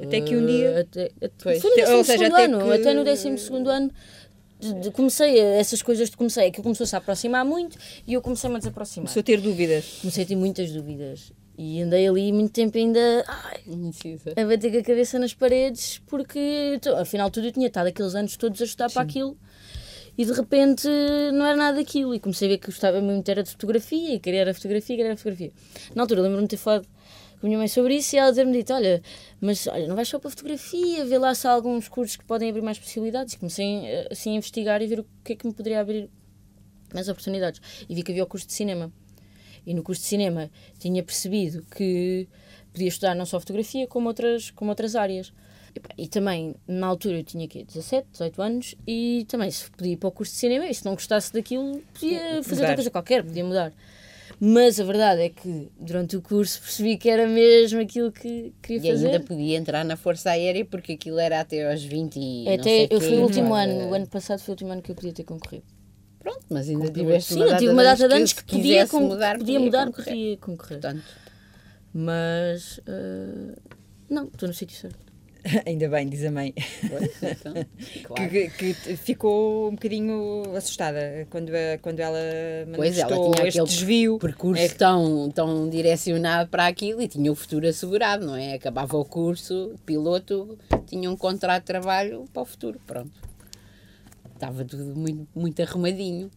Até 0.00 0.20
que 0.20 0.36
um 0.36 0.46
dia. 0.46 0.80
Até, 0.80 1.10
até, 1.16 1.30
Pois. 1.42 1.60
foi 1.60 1.70
no 1.70 1.80
Ou 1.82 1.96
12 1.98 2.04
seja, 2.04 2.18
segundo 2.18 2.34
até 2.34 2.44
ano. 2.44 2.58
que- 2.64 2.72
Até 2.72 2.94
no 2.94 3.04
12 3.04 3.38
segundo 3.38 3.68
ano. 3.70 3.90
de- 4.60 4.72
de- 4.80 4.90
comecei 4.90 5.40
a, 5.40 5.44
essas 5.56 5.82
coisas 5.82 6.08
de 6.10 6.16
comecei, 6.16 6.50
que 6.50 6.62
começou-se 6.62 6.94
a 6.94 6.98
aproximar 6.98 7.44
muito 7.44 7.76
e 8.06 8.14
eu 8.14 8.22
comecei-me 8.22 8.56
a 8.56 8.58
desaproximar. 8.58 9.04
Começou 9.06 9.20
a 9.20 9.24
ter 9.24 9.40
dúvidas. 9.40 9.98
Comecei 10.00 10.24
a 10.24 10.26
ter 10.26 10.36
muitas 10.36 10.70
dúvidas 10.70 11.32
e 11.58 11.80
andei 11.80 12.06
ali 12.06 12.32
muito 12.32 12.52
tempo 12.52 12.76
ainda 12.76 13.24
ai, 13.26 13.62
a 14.36 14.44
bater 14.44 14.70
com 14.72 14.78
a 14.78 14.82
cabeça 14.82 15.18
nas 15.18 15.32
paredes 15.32 16.02
porque 16.06 16.78
afinal 16.98 17.30
tudo 17.30 17.46
eu 17.46 17.52
tinha 17.52 17.66
estado 17.68 17.86
aqueles 17.86 18.14
anos 18.14 18.36
todos 18.36 18.60
a 18.60 18.64
estudar 18.64 18.90
para 18.90 19.02
aquilo 19.02 19.38
e 20.18 20.24
de 20.24 20.32
repente 20.32 20.88
não 21.34 21.44
era 21.44 21.56
nada 21.56 21.76
daquilo 21.76 22.14
e 22.14 22.20
comecei 22.20 22.48
a 22.48 22.50
ver 22.52 22.58
que 22.58 22.66
gostava 22.66 23.00
muito 23.00 23.28
era 23.28 23.42
de 23.42 23.50
fotografia 23.50 24.14
e 24.14 24.18
queria 24.18 24.40
era 24.40 24.54
fotografia, 24.54 24.96
queria 24.96 25.10
era 25.10 25.16
fotografia. 25.16 25.52
Na 25.94 26.02
altura 26.02 26.22
lembro-me 26.22 26.44
de 26.44 26.50
ter 26.50 26.56
falado 26.56 26.86
com 27.38 27.46
a 27.46 27.48
minha 27.48 27.58
mãe 27.58 27.68
sobre 27.68 27.96
isso 27.96 28.16
e 28.16 28.18
ela 28.18 28.32
ter-me 28.32 28.52
dito, 28.52 28.72
olha, 28.72 29.02
mas 29.40 29.66
olha, 29.66 29.86
não 29.86 29.94
vais 29.94 30.08
só 30.08 30.18
para 30.18 30.30
fotografia, 30.30 31.04
vê 31.04 31.18
lá 31.18 31.34
se 31.34 31.46
há 31.46 31.50
alguns 31.50 31.86
cursos 31.88 32.16
que 32.16 32.24
podem 32.24 32.48
abrir 32.48 32.62
mais 32.62 32.78
possibilidades. 32.78 33.34
E 33.34 33.38
comecei 33.38 33.84
eh, 33.84 34.08
assim 34.10 34.32
a 34.32 34.36
investigar 34.36 34.80
e 34.80 34.86
ver 34.86 35.00
o 35.00 35.06
que 35.22 35.34
é 35.34 35.36
que 35.36 35.46
me 35.46 35.52
poderia 35.52 35.80
abrir 35.80 36.08
mais 36.94 37.08
oportunidades. 37.08 37.60
E 37.88 37.94
vi 37.94 38.02
que 38.02 38.12
havia 38.12 38.24
o 38.24 38.26
curso 38.26 38.46
de 38.46 38.54
cinema. 38.54 38.90
E 39.66 39.74
no 39.74 39.82
curso 39.82 40.00
de 40.02 40.08
cinema 40.08 40.48
tinha 40.78 41.02
percebido 41.02 41.62
que 41.76 42.28
podia 42.72 42.88
estudar 42.88 43.14
não 43.14 43.26
só 43.26 43.40
fotografia, 43.40 43.86
como 43.86 44.06
outras, 44.08 44.50
como 44.50 44.70
outras 44.70 44.94
áreas. 44.94 45.32
E, 45.98 46.04
E 46.04 46.08
também, 46.08 46.54
na 46.68 46.86
altura, 46.86 47.18
eu 47.18 47.24
tinha 47.24 47.44
aqui 47.44 47.64
17, 47.64 48.06
18 48.12 48.42
anos, 48.42 48.74
e 48.86 49.26
também 49.28 49.50
se 49.50 49.70
podia 49.70 49.92
ir 49.94 49.96
para 49.96 50.08
o 50.08 50.12
curso 50.12 50.32
de 50.32 50.38
cinema, 50.38 50.66
e 50.66 50.74
se 50.74 50.84
não 50.84 50.92
gostasse 50.94 51.32
daquilo, 51.32 51.82
podia 51.92 52.20
fazer 52.42 52.50
Mudar. 52.50 52.60
outra 52.62 52.74
coisa 52.76 52.90
qualquer, 52.90 53.24
podia 53.24 53.44
mudar. 53.44 53.72
Mas 54.38 54.78
a 54.78 54.84
verdade 54.84 55.22
é 55.22 55.28
que, 55.30 55.68
durante 55.80 56.16
o 56.16 56.20
curso, 56.22 56.60
percebi 56.60 56.98
que 56.98 57.08
era 57.08 57.26
mesmo 57.26 57.80
aquilo 57.80 58.12
que 58.12 58.52
queria 58.60 58.90
E 58.90 58.92
fazer. 58.92 59.06
ainda 59.06 59.20
podia 59.20 59.56
entrar 59.56 59.84
na 59.84 59.96
Força 59.96 60.30
Aérea 60.30 60.64
porque 60.64 60.92
aquilo 60.92 61.18
era 61.18 61.40
até 61.40 61.70
aos 61.70 61.82
20 61.82 62.16
e 62.18 62.48
Até 62.48 62.86
eu 62.90 63.00
fui 63.00 63.16
o 63.16 63.22
último 63.22 63.54
ano, 63.54 63.88
o 63.90 63.94
ano 63.94 64.06
passado 64.06 64.40
foi 64.40 64.52
o 64.52 64.54
último 64.54 64.72
ano 64.72 64.82
que 64.82 64.90
eu 64.90 64.94
podia 64.94 65.12
ter 65.12 65.24
concorrido. 65.24 65.64
Pronto, 66.26 66.44
mas 66.50 66.68
ainda 66.68 66.90
tiveste 66.90 67.34
Sim, 67.34 67.40
eu 67.42 67.56
tive 67.56 67.70
uma 67.72 67.84
data 67.84 68.08
de 68.08 68.14
anos 68.16 68.32
que, 68.32 68.40
se 68.40 68.44
podia, 68.46 68.86
con- 68.88 69.00
mudar, 69.02 69.38
podia 69.38 69.60
mudar, 69.60 69.86
concorrer. 69.86 70.08
podia 70.08 70.36
concorrer. 70.38 70.80
Portanto, 70.80 71.04
Mas, 71.94 72.80
eh, 72.84 73.54
não, 74.10 74.24
estou 74.24 74.48
no 74.48 74.54
sítio 74.54 74.76
certo. 74.76 74.98
Ainda 75.64 75.88
bem, 75.88 76.08
diz 76.08 76.24
a 76.24 76.32
mãe. 76.32 76.52
pois, 76.88 77.22
então, 77.22 77.54
claro. 78.02 78.28
Que, 78.30 78.48
que- 78.50 78.74
que 78.74 78.96
ficou 78.96 79.68
um 79.68 79.76
bocadinho 79.76 80.42
assustada 80.56 81.26
quando, 81.30 81.50
a- 81.50 81.78
quando 81.80 82.00
ela 82.00 82.18
Pois 82.74 82.98
ela 82.98 83.08
manifestou 83.10 83.32
tinha 83.34 83.46
este 83.46 83.58
aquele 83.60 83.72
desvio. 83.72 84.18
percurso 84.18 84.62
É- 84.64 84.68
tão, 84.70 85.30
tão 85.30 85.70
direcionado 85.70 86.50
para 86.50 86.66
aquilo 86.66 87.00
e 87.00 87.06
tinha 87.06 87.30
o 87.30 87.36
futuro 87.36 87.68
assegurado, 87.68 88.26
não 88.26 88.34
é? 88.34 88.54
Acabava 88.54 88.96
o 88.98 89.04
curso, 89.04 89.76
piloto, 89.86 90.58
tinha 90.88 91.08
um 91.08 91.16
contrato 91.16 91.60
de 91.62 91.66
trabalho 91.66 92.24
para 92.32 92.42
o 92.42 92.44
futuro, 92.44 92.80
pronto. 92.84 93.12
Estava 94.36 94.64
tudo 94.64 94.94
muito, 94.94 95.26
muito 95.34 95.60
arrumadinho. 95.62 96.30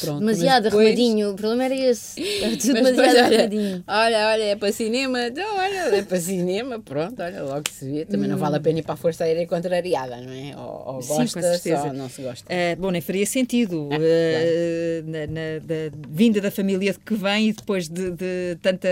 Pronto, 0.00 0.20
demasiado 0.20 0.54
mas 0.54 0.72
depois- 0.72 0.86
arrumadinho, 0.86 1.30
o 1.32 1.34
problema 1.36 1.64
era 1.66 1.74
esse. 1.76 2.18
Era 2.42 2.56
tudo 2.56 2.72
Mas 2.72 2.96
demasiado 2.96 3.08
olha, 3.10 3.24
arrumadinho. 3.26 3.84
olha, 3.86 4.28
olha, 4.28 4.42
é 4.44 4.56
para 4.56 4.72
cinema, 4.72 5.26
então 5.26 5.54
olha, 5.58 5.96
é 5.96 6.02
para 6.02 6.18
cinema, 6.18 6.80
pronto, 6.80 7.22
olha, 7.22 7.42
logo 7.42 7.64
se 7.70 7.84
vê. 7.84 8.04
Também 8.06 8.26
não 8.26 8.38
vale 8.38 8.56
a 8.56 8.60
pena 8.60 8.78
ir 8.78 8.82
para 8.82 8.94
a 8.94 8.96
Força 8.96 9.24
Aérea 9.24 9.46
contrariada, 9.46 10.16
não 10.22 10.32
é? 10.32 10.56
Ou, 10.56 10.94
ou 10.94 11.02
Sim, 11.02 11.08
com 11.12 11.18
gosta, 11.18 11.42
certeza. 11.42 11.82
só 11.82 11.92
não 11.92 12.08
se 12.08 12.22
gosta. 12.22 12.46
Eh, 12.50 12.74
bom, 12.76 12.90
nem 12.90 13.02
faria 13.02 13.26
sentido 13.26 13.90
Ah, 13.92 13.96
eh, 14.00 15.02
na, 15.04 15.26
na- 15.26 15.58
da 15.62 15.98
vinda 16.08 16.40
da 16.40 16.50
família 16.50 16.94
de 16.94 16.98
que 16.98 17.14
vem 17.14 17.50
e 17.50 17.52
depois 17.52 17.86
de, 17.86 18.12
de 18.12 18.56
tanta 18.62 18.88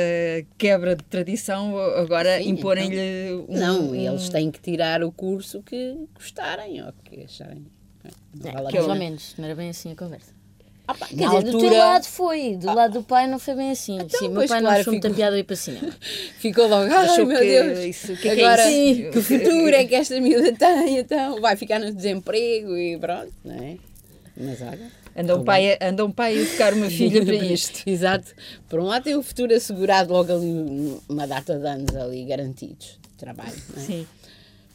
quebra 0.58 0.94
de 0.94 1.04
tradição, 1.04 1.78
agora 1.96 2.42
imporem-lhe 2.42 3.32
um. 3.48 3.58
Não, 3.58 3.88
um- 3.92 3.94
eles 3.94 4.28
têm 4.28 4.50
que 4.50 4.60
tirar 4.60 5.02
o 5.02 5.10
curso 5.10 5.62
que 5.62 5.96
gostarem 6.14 6.82
ou 6.84 6.92
que 7.04 7.22
acharem. 7.22 7.64
É, 8.44 8.53
mais 8.62 8.86
ou 8.86 8.94
menos, 8.94 9.34
não 9.38 9.44
era 9.46 9.55
bem 9.55 9.70
assim 9.70 9.92
a 9.92 9.96
conversa. 9.96 10.32
Ah, 10.86 10.94
pá, 10.94 11.07
Quer 11.07 11.16
na 11.16 11.40
dizer, 11.40 11.53
do 11.53 11.59
teu 11.59 11.68
Ah. 11.74 11.78
lado 11.92 12.05
foi, 12.07 12.57
do 12.57 12.66
lado 12.66 12.92
do 12.94 13.03
pai 13.03 13.26
não 13.26 13.38
foi 13.38 13.55
bem 13.55 13.70
assim. 13.70 13.96
Então, 13.96 14.18
Sim, 14.18 14.28
o 14.28 14.30
meu 14.30 14.46
pai 14.49 14.61
não 14.61 14.68
claro, 14.68 14.80
achou 14.80 14.92
muita 14.94 15.11
piada 15.11 15.38
ir 15.38 15.44
para 15.44 15.57
cinema. 15.57 15.92
ficou 16.38 16.66
logo, 16.66 16.90
ai 16.90 17.07
Achou 17.09 17.26
meu 17.26 17.38
que 17.38 17.44
Deus, 17.44 17.78
isso- 17.80 18.16
que 18.16 18.28
é 18.28 18.34
que 18.34 18.40
é 18.40 18.44
agora 18.46 18.70
isso? 18.70 19.11
que 19.12 19.20
futuro 19.22 19.68
é 19.74 19.84
que 19.84 19.94
esta 19.94 20.18
miúda 20.20 20.51
tem, 20.53 20.99
então 20.99 21.40
vai 21.42 21.57
ficar 21.57 21.78
no 21.78 21.92
desemprego 21.92 22.74
e 22.76 22.96
pronto, 22.99 23.32
não 23.44 23.55
é? 23.55 23.76
Mas 24.36 24.62
olha. 24.62 24.99
Anda 25.14 25.36
um, 25.36 25.44
pai, 25.44 25.72
a- 25.72 25.88
anda 25.88 26.07
um 26.07 26.11
pai 26.12 26.38
a 26.38 26.40
educar 26.40 26.72
uma 26.72 26.88
filha 26.88 27.22
para 27.24 27.34
isto. 27.44 27.82
Exato. 27.84 28.32
Por 28.68 28.78
um 28.80 28.84
lado 28.84 29.03
tem 29.03 29.16
o 29.16 29.22
futuro 29.22 29.53
assegurado 29.55 30.12
logo 30.12 30.32
ali 30.32 30.96
uma 31.09 31.26
data 31.26 31.59
de 31.59 31.66
anos 31.66 31.94
ali 31.96 32.24
garantidos 32.24 32.99
de 33.11 33.16
trabalho, 33.18 33.53
não 33.76 33.82
é? 33.82 33.86
Sim. 33.86 34.07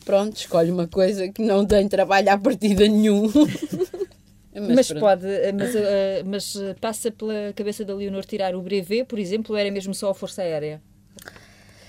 Pronto, 0.06 0.36
escolhe 0.38 0.70
uma 0.72 0.88
coisa 0.88 1.30
que 1.30 1.42
não 1.42 1.66
tem 1.66 1.88
trabalho 1.88 2.30
à 2.32 2.38
partida 2.38 2.88
nenhum. 2.88 3.32
Mas, 4.56 4.88
pronto. 4.90 5.00
pode, 5.00 5.26
eh, 5.28 5.52
mas, 5.52 5.74
eh, 5.76 6.24
mas 6.28 6.56
passa 6.80 7.10
pela 7.10 7.52
cabeça 7.56 7.84
da 7.84 7.96
Leonor 7.96 8.24
tirar 8.24 8.54
o 8.56 8.62
brevet, 8.62 9.04
por 9.06 9.18
exemplo, 9.18 9.56
ou 9.56 9.58
era 9.60 9.72
mesmo 9.72 9.96
só 9.96 10.12
a 10.12 10.14
Força 10.14 10.44
Aérea? 10.44 10.80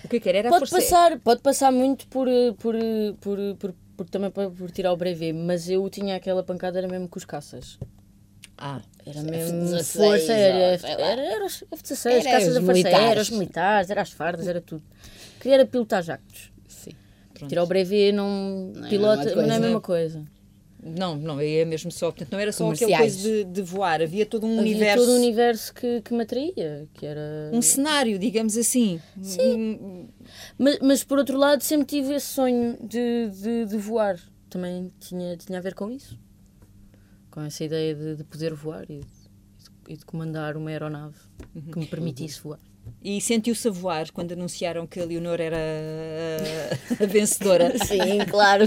O 0.03 0.09
que 0.09 0.17
é 0.17 0.21
que 0.21 0.29
era? 0.31 0.39
Era 0.39 0.49
a 0.49 0.53
Pode 0.59 0.71
passar, 0.71 1.19
pode 1.21 1.43
passar 1.43 1.71
muito 1.71 2.07
por, 2.09 2.27
por, 2.59 2.75
por, 3.21 3.39
por, 3.59 3.75
por- 3.99 4.09
também 4.09 4.31
por, 4.31 4.51
por 4.51 4.71
tirar 4.71 4.95
o 4.95 4.97
brevet, 4.97 5.35
mas 5.35 5.69
eu 5.69 5.87
tinha 5.91 6.17
aquela 6.17 6.43
pancada, 6.43 6.79
era 6.79 6.89
mesmo 6.89 7.07
com 7.07 7.19
os 7.19 7.27
caças. 7.27 7.79
Ah, 8.57 8.81
Era 9.05 9.21
mesmo 9.23 9.59
F-16, 9.77 9.83
força 9.85 10.19
sei 10.79 10.97
lá. 10.97 11.11
era, 11.11 11.23
era 11.23 11.45
os 11.45 11.65
F-16, 11.71 12.13
Era 12.13 12.31
caças 12.31 12.55
da 12.55 12.61
força 12.63 12.73
militares. 12.73 13.07
aérea, 13.07 13.23
os 13.23 13.31
militares, 13.31 13.91
era 13.91 14.01
as 14.01 14.11
fardas, 14.11 14.49
era 14.49 14.61
tudo. 14.63 14.83
Queria 15.39 15.57
era 15.57 15.67
pilotar 15.67 16.03
jactos. 16.03 16.51
Pronto. 17.35 17.49
Tirar 17.49 17.65
o 17.65 17.67
brevet 17.67 18.13
não, 18.13 18.73
Não 18.75 18.83
é 18.85 18.87
a 18.87 18.89
pilota, 18.89 19.25
mesma 19.25 19.43
não 19.43 19.43
é 19.43 19.45
a 19.45 19.49
coisa. 19.49 19.61
mesma 19.61 19.81
coisa. 19.81 20.35
Não, 20.87 21.17
não, 21.17 21.41
é 21.41 21.65
mesmo 21.65 21.91
só, 21.91 22.11
portanto, 22.11 22.31
não 22.33 22.39
era 22.39 22.53
só 22.53 22.71
aquele 22.71 22.95
coisa 22.95 23.19
de, 23.19 23.45
de 23.45 23.63
voar, 23.63 24.03
havia 24.03 24.27
todo 24.27 24.47
um 24.47 24.59
Havia 24.59 24.73
universo, 24.73 25.05
todo 25.07 25.13
um 25.15 25.17
universo 25.17 25.73
que, 25.75 26.03
que 26.03 26.13
me 26.13 26.23
atraía, 26.23 26.87
que 26.93 27.07
era... 27.07 27.51
um 27.55 27.63
cenário, 27.63 28.19
digamos 28.19 28.55
assim. 28.59 29.01
Sim. 29.23 30.11
Mas, 30.59 30.79
mas 30.81 31.03
por 31.03 31.17
outro 31.17 31.39
lado 31.39 31.63
sempre 31.63 31.87
tive 31.87 32.13
esse 32.15 32.27
sonho 32.27 32.77
de, 32.83 33.31
de, 33.31 33.65
de 33.65 33.77
voar. 33.79 34.21
Também 34.51 34.93
tinha, 35.01 35.35
tinha 35.39 35.59
a 35.59 35.63
ver 35.63 35.75
com 35.75 35.91
isso. 35.91 36.19
Com 37.31 37.41
essa 37.41 37.65
ideia 37.65 37.95
de, 37.95 38.17
de 38.17 38.25
poder 38.25 38.53
voar 38.53 38.85
e 38.91 39.01
de, 39.01 39.07
e 39.89 39.97
de 39.97 40.05
comandar 40.05 40.55
uma 40.55 40.69
aeronave 40.69 41.17
que 41.73 41.79
me 41.79 41.87
permitisse 41.87 42.43
voar. 42.43 42.61
E 43.03 43.21
sentiu-se 43.21 43.69
a 43.69 43.71
voar 43.71 44.11
quando 44.11 44.33
anunciaram 44.33 44.87
que 44.87 44.99
a 44.99 45.05
Leonor 45.05 45.39
era 45.39 45.59
a, 45.59 47.05
a 47.05 47.07
vencedora. 47.07 47.75
Sim, 47.85 48.25
claro. 48.31 48.65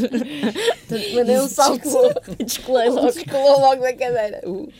Mandei 1.15 1.39
um 1.39 1.47
salto 1.47 1.89
descolei 2.38 2.89
logo. 2.89 3.11
Descolou 3.11 3.59
logo 3.59 3.82
da 3.82 3.93
cadeira. 3.93 4.41
Uh. 4.45 4.72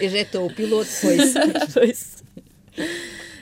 Ejetou 0.00 0.46
o 0.46 0.52
piloto, 0.52 0.90
foi-se. 0.90 1.34
Foi-se. 1.70 2.16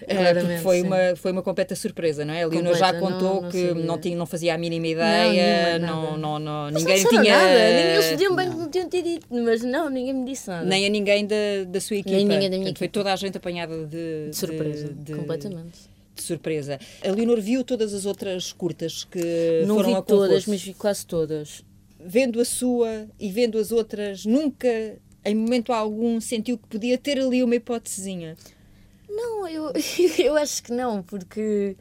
É, 0.09 0.15
Claramente, 0.15 0.63
foi, 0.63 0.81
sim. 0.81 0.87
uma, 0.87 1.17
foi 1.17 1.33
uma 1.33 1.43
completa 1.43 1.75
surpresa, 1.75 2.25
não 2.25 2.33
é? 2.33 2.45
A 2.45 2.47
Leonor 2.47 2.77
já 2.77 2.93
contou 2.99 3.35
não- 3.35 3.43
não 3.43 3.51
que 3.51 3.75
não, 3.75 3.99
tinha, 3.99 4.17
não 4.17 4.25
fazia 4.27 4.55
a 4.55 4.59
mínima 4.59 4.87
ideia, 4.87 5.79
não, 5.81 6.17
não, 6.17 6.39
não, 6.39 6.71
ninguém 6.71 7.03
não 7.03 7.11
tinha. 7.11 7.37
Nada. 7.37 7.59
Eles 7.71 8.07
podiam 8.11 8.37
bem 8.37 8.51
que 8.51 8.57
me 8.57 8.69
tinham 8.69 8.89
dito, 8.89 9.27
mas 9.31 9.63
não, 9.65 9.91
ninguém 9.91 10.15
me 10.15 10.25
disse 10.25 10.49
nada. 10.49 10.65
Nem 10.65 10.87
a 10.87 10.89
ninguém 10.89 11.27
da, 11.27 11.35
da 11.67 11.81
sua 11.81 11.97
equipa. 11.97 12.15
Nem 12.17 12.25
ninguém 12.25 12.49
da 12.51 12.57
minha 12.57 12.61
Portanto, 12.67 12.79
Foi 12.79 12.89
toda 12.89 13.13
a 13.13 13.17
gente 13.17 13.37
apanhada 13.37 13.85
de, 13.87 14.29
de 14.31 14.37
surpresa, 14.37 14.89
de- 14.95 15.15
completamente. 15.15 15.79
de 16.15 16.23
surpresa. 16.23 16.79
A 17.05 17.11
Leonor 17.11 17.41
viu 17.41 17.65
todas 17.65 17.93
as 17.93 18.07
outras 18.07 18.53
curtas 18.53 19.03
que 19.05 19.65
Não 19.67 19.75
foram 19.75 19.95
vi 19.97 20.03
todas, 20.07 20.47
mas 20.47 20.63
vi 20.63 20.73
quase 20.73 21.05
todas. 21.05 21.65
Vendo 21.99 22.41
a 22.41 22.45
sua 22.45 23.09
e 23.19 23.29
vendo 23.33 23.59
as 23.59 23.73
outras, 23.73 24.25
nunca, 24.25 24.69
em 25.25 25.35
momento 25.35 25.73
algum, 25.73 26.21
sentiu 26.21 26.57
que 26.57 26.67
podia 26.69 26.97
ter 26.97 27.19
ali 27.19 27.43
uma 27.43 27.57
hipótesezinha. 27.57 28.37
Não, 29.17 29.49
eu, 29.49 29.73
eu 30.19 30.37
acho 30.37 30.63
que 30.63 30.73
não, 30.73 31.03
porque 31.03 31.77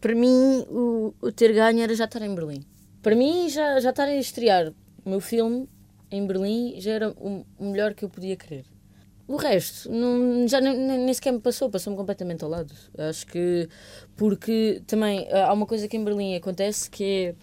para 0.00 0.14
mim 0.14 0.66
o, 0.70 1.14
o 1.20 1.30
ter 1.30 1.52
ganho 1.52 1.80
era 1.80 1.94
já 1.94 2.06
estar 2.06 2.22
em 2.22 2.34
Berlim. 2.34 2.64
Para 3.02 3.14
mim, 3.14 3.48
já, 3.48 3.78
já 3.80 3.90
estar 3.90 4.04
a 4.04 4.16
estrear 4.16 4.72
o 5.04 5.10
meu 5.10 5.20
filme 5.20 5.68
em 6.10 6.26
Berlim 6.26 6.80
já 6.80 6.92
era 6.92 7.10
o, 7.10 7.44
o 7.58 7.64
melhor 7.70 7.94
que 7.94 8.04
eu 8.04 8.08
podia 8.08 8.36
querer. 8.36 8.64
O 9.26 9.36
resto, 9.36 9.90
não, 9.90 10.46
já 10.46 10.60
nem, 10.60 10.76
nem 10.76 11.14
sequer 11.14 11.32
me 11.32 11.40
passou, 11.40 11.70
passou-me 11.70 11.96
completamente 11.96 12.44
ao 12.44 12.50
lado. 12.50 12.72
Acho 12.98 13.26
que, 13.26 13.68
porque 14.16 14.82
também 14.86 15.26
há 15.32 15.52
uma 15.52 15.66
coisa 15.66 15.86
que 15.88 15.96
em 15.96 16.04
Berlim 16.04 16.34
acontece 16.36 16.90
que 16.90 17.04
é 17.04 17.34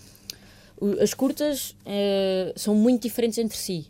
as 1.01 1.13
curtas 1.13 1.75
eh, 1.85 2.53
são 2.55 2.73
muito 2.73 3.03
diferentes 3.03 3.37
entre 3.37 3.57
si. 3.57 3.87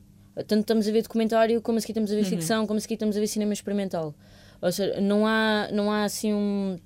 Tanto 0.48 0.62
estamos 0.62 0.88
a 0.88 0.92
ver 0.92 1.02
documentário, 1.02 1.62
como 1.62 1.78
a 1.78 1.82
seguir 1.82 1.92
estamos 1.92 2.12
a 2.12 2.16
ver 2.16 2.24
ficção, 2.24 2.66
como 2.66 2.78
a 2.78 2.82
seguir 2.82 2.94
estamos 2.96 3.18
a 3.18 3.20
ver 3.20 3.28
cinema 3.28 3.54
experimental. 3.54 4.16
Ou 4.62 4.72
seja, 4.72 5.00
não 5.02 5.26
há, 5.26 5.70
não 5.72 5.92
há 5.92 6.04
assim 6.04 6.34
um- 6.34 6.78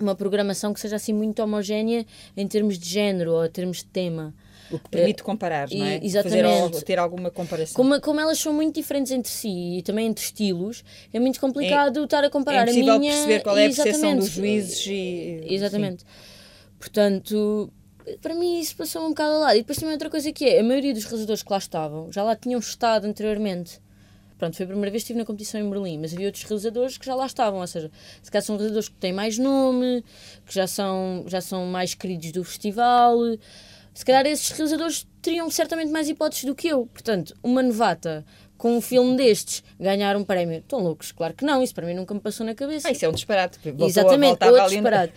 uma 0.00 0.14
programação 0.14 0.72
que 0.72 0.80
seja 0.80 0.96
assim 0.96 1.12
muito 1.12 1.42
homogénea 1.42 2.04
em 2.36 2.46
termos 2.48 2.78
de 2.78 2.88
género 2.88 3.32
ou 3.32 3.44
em 3.44 3.50
termos 3.50 3.78
de 3.78 3.86
tema. 3.86 4.34
O 4.70 4.78
que 4.78 4.88
permite 4.88 5.22
comparar, 5.22 5.68
não 5.70 5.84
é? 5.84 6.00
exatamente. 6.02 6.72
Fazer, 6.72 6.84
ter 6.84 6.98
alguma 6.98 7.30
comparação. 7.30 7.74
Como, 7.74 8.00
como 8.00 8.20
elas 8.20 8.38
são 8.38 8.54
muito 8.54 8.74
diferentes 8.74 9.12
entre 9.12 9.30
si 9.30 9.78
e 9.78 9.82
também 9.82 10.06
entre 10.06 10.24
estilos, 10.24 10.82
é 11.12 11.20
muito 11.20 11.38
complicado 11.38 12.04
estar 12.04 12.22
a 12.24 12.26
é 12.26 12.30
comparar 12.30 12.60
a 12.60 12.62
impossível 12.62 12.98
minha... 12.98 13.12
perceber 13.12 13.40
qual 13.40 13.58
é 13.58 13.66
a 13.66 13.68
percepção 13.68 14.16
dos 14.16 14.30
juízes 14.30 14.86
e... 14.86 15.40
Exatamente. 15.46 16.04
Portanto, 16.78 17.70
para 18.20 18.34
mim 18.34 18.58
isso 18.60 18.74
passou 18.76 19.04
um 19.04 19.10
bocado 19.10 19.34
ao 19.34 19.40
lado. 19.40 19.56
E 19.56 19.58
depois 19.58 19.78
também 19.78 19.92
outra 19.92 20.08
coisa 20.10 20.32
que 20.32 20.44
é, 20.44 20.60
a 20.60 20.64
maioria 20.64 20.94
dos 20.94 21.04
realizadores 21.04 21.42
que 21.42 21.52
lá 21.52 21.58
estavam, 21.58 22.10
já 22.10 22.22
lá 22.22 22.34
tinham 22.34 22.58
estado 22.58 23.04
anteriormente. 23.06 23.78
Pronto, 24.42 24.56
foi 24.56 24.64
a 24.64 24.66
primeira 24.66 24.90
vez 24.90 25.04
que 25.04 25.04
estive 25.04 25.20
na 25.20 25.24
competição 25.24 25.60
em 25.60 25.70
Berlim, 25.70 25.98
mas 26.00 26.12
havia 26.12 26.26
outros 26.26 26.42
realizadores 26.42 26.98
que 26.98 27.06
já 27.06 27.14
lá 27.14 27.26
estavam, 27.26 27.60
ou 27.60 27.66
seja, 27.68 27.92
se 28.20 28.28
calhar 28.28 28.42
são 28.44 28.56
realizadores 28.56 28.88
que 28.88 28.96
têm 28.96 29.12
mais 29.12 29.38
nome, 29.38 30.02
que 30.44 30.52
já 30.52 30.66
são, 30.66 31.24
já 31.28 31.40
são 31.40 31.64
mais 31.66 31.94
queridos 31.94 32.32
do 32.32 32.42
festival. 32.42 33.16
Se 33.94 34.04
calhar 34.04 34.26
esses 34.26 34.50
realizadores 34.50 35.06
teriam 35.22 35.48
certamente 35.48 35.92
mais 35.92 36.08
hipóteses 36.08 36.42
do 36.42 36.56
que 36.56 36.66
eu. 36.66 36.86
Portanto, 36.86 37.36
uma 37.40 37.62
novata 37.62 38.26
com 38.58 38.76
um 38.76 38.80
filme 38.80 39.16
destes 39.16 39.62
ganhar 39.78 40.16
um 40.16 40.24
prémio, 40.24 40.58
estão 40.58 40.80
loucos? 40.80 41.12
Claro 41.12 41.34
que 41.34 41.44
não, 41.44 41.62
isso 41.62 41.72
para 41.72 41.86
mim 41.86 41.94
nunca 41.94 42.12
me 42.12 42.18
passou 42.20 42.44
na 42.44 42.52
cabeça. 42.52 42.88
Ah, 42.88 42.90
isso 42.90 43.04
é 43.04 43.08
um 43.08 43.12
disparate. 43.12 43.60
Voltou 43.62 43.84
a- 43.86 43.88
Exatamente, 43.88 44.28
voltava 44.30 44.50
outro 44.50 44.66
ali 44.66 44.76
no- 44.78 44.82
disparate. 44.82 45.12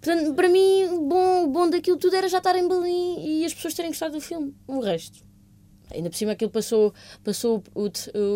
Portanto, 0.00 0.34
para 0.34 0.48
mim, 0.48 0.84
o 0.92 1.00
bom, 1.00 1.42
o 1.42 1.46
bom 1.48 1.68
daquilo 1.68 1.96
tudo 1.96 2.14
era 2.14 2.28
já 2.28 2.38
estar 2.38 2.54
em 2.54 2.68
Berlim 2.68 3.16
e 3.40 3.44
as 3.44 3.52
pessoas 3.52 3.74
terem 3.74 3.90
gostado 3.90 4.12
do 4.12 4.20
filme. 4.20 4.54
O 4.68 4.78
resto. 4.78 5.23
Ainda 5.92 6.08
por 6.10 6.16
cima 6.16 6.32
aquilo 6.32 6.50
passou, 6.50 6.92
passou 7.22 7.62
o, 7.74 7.88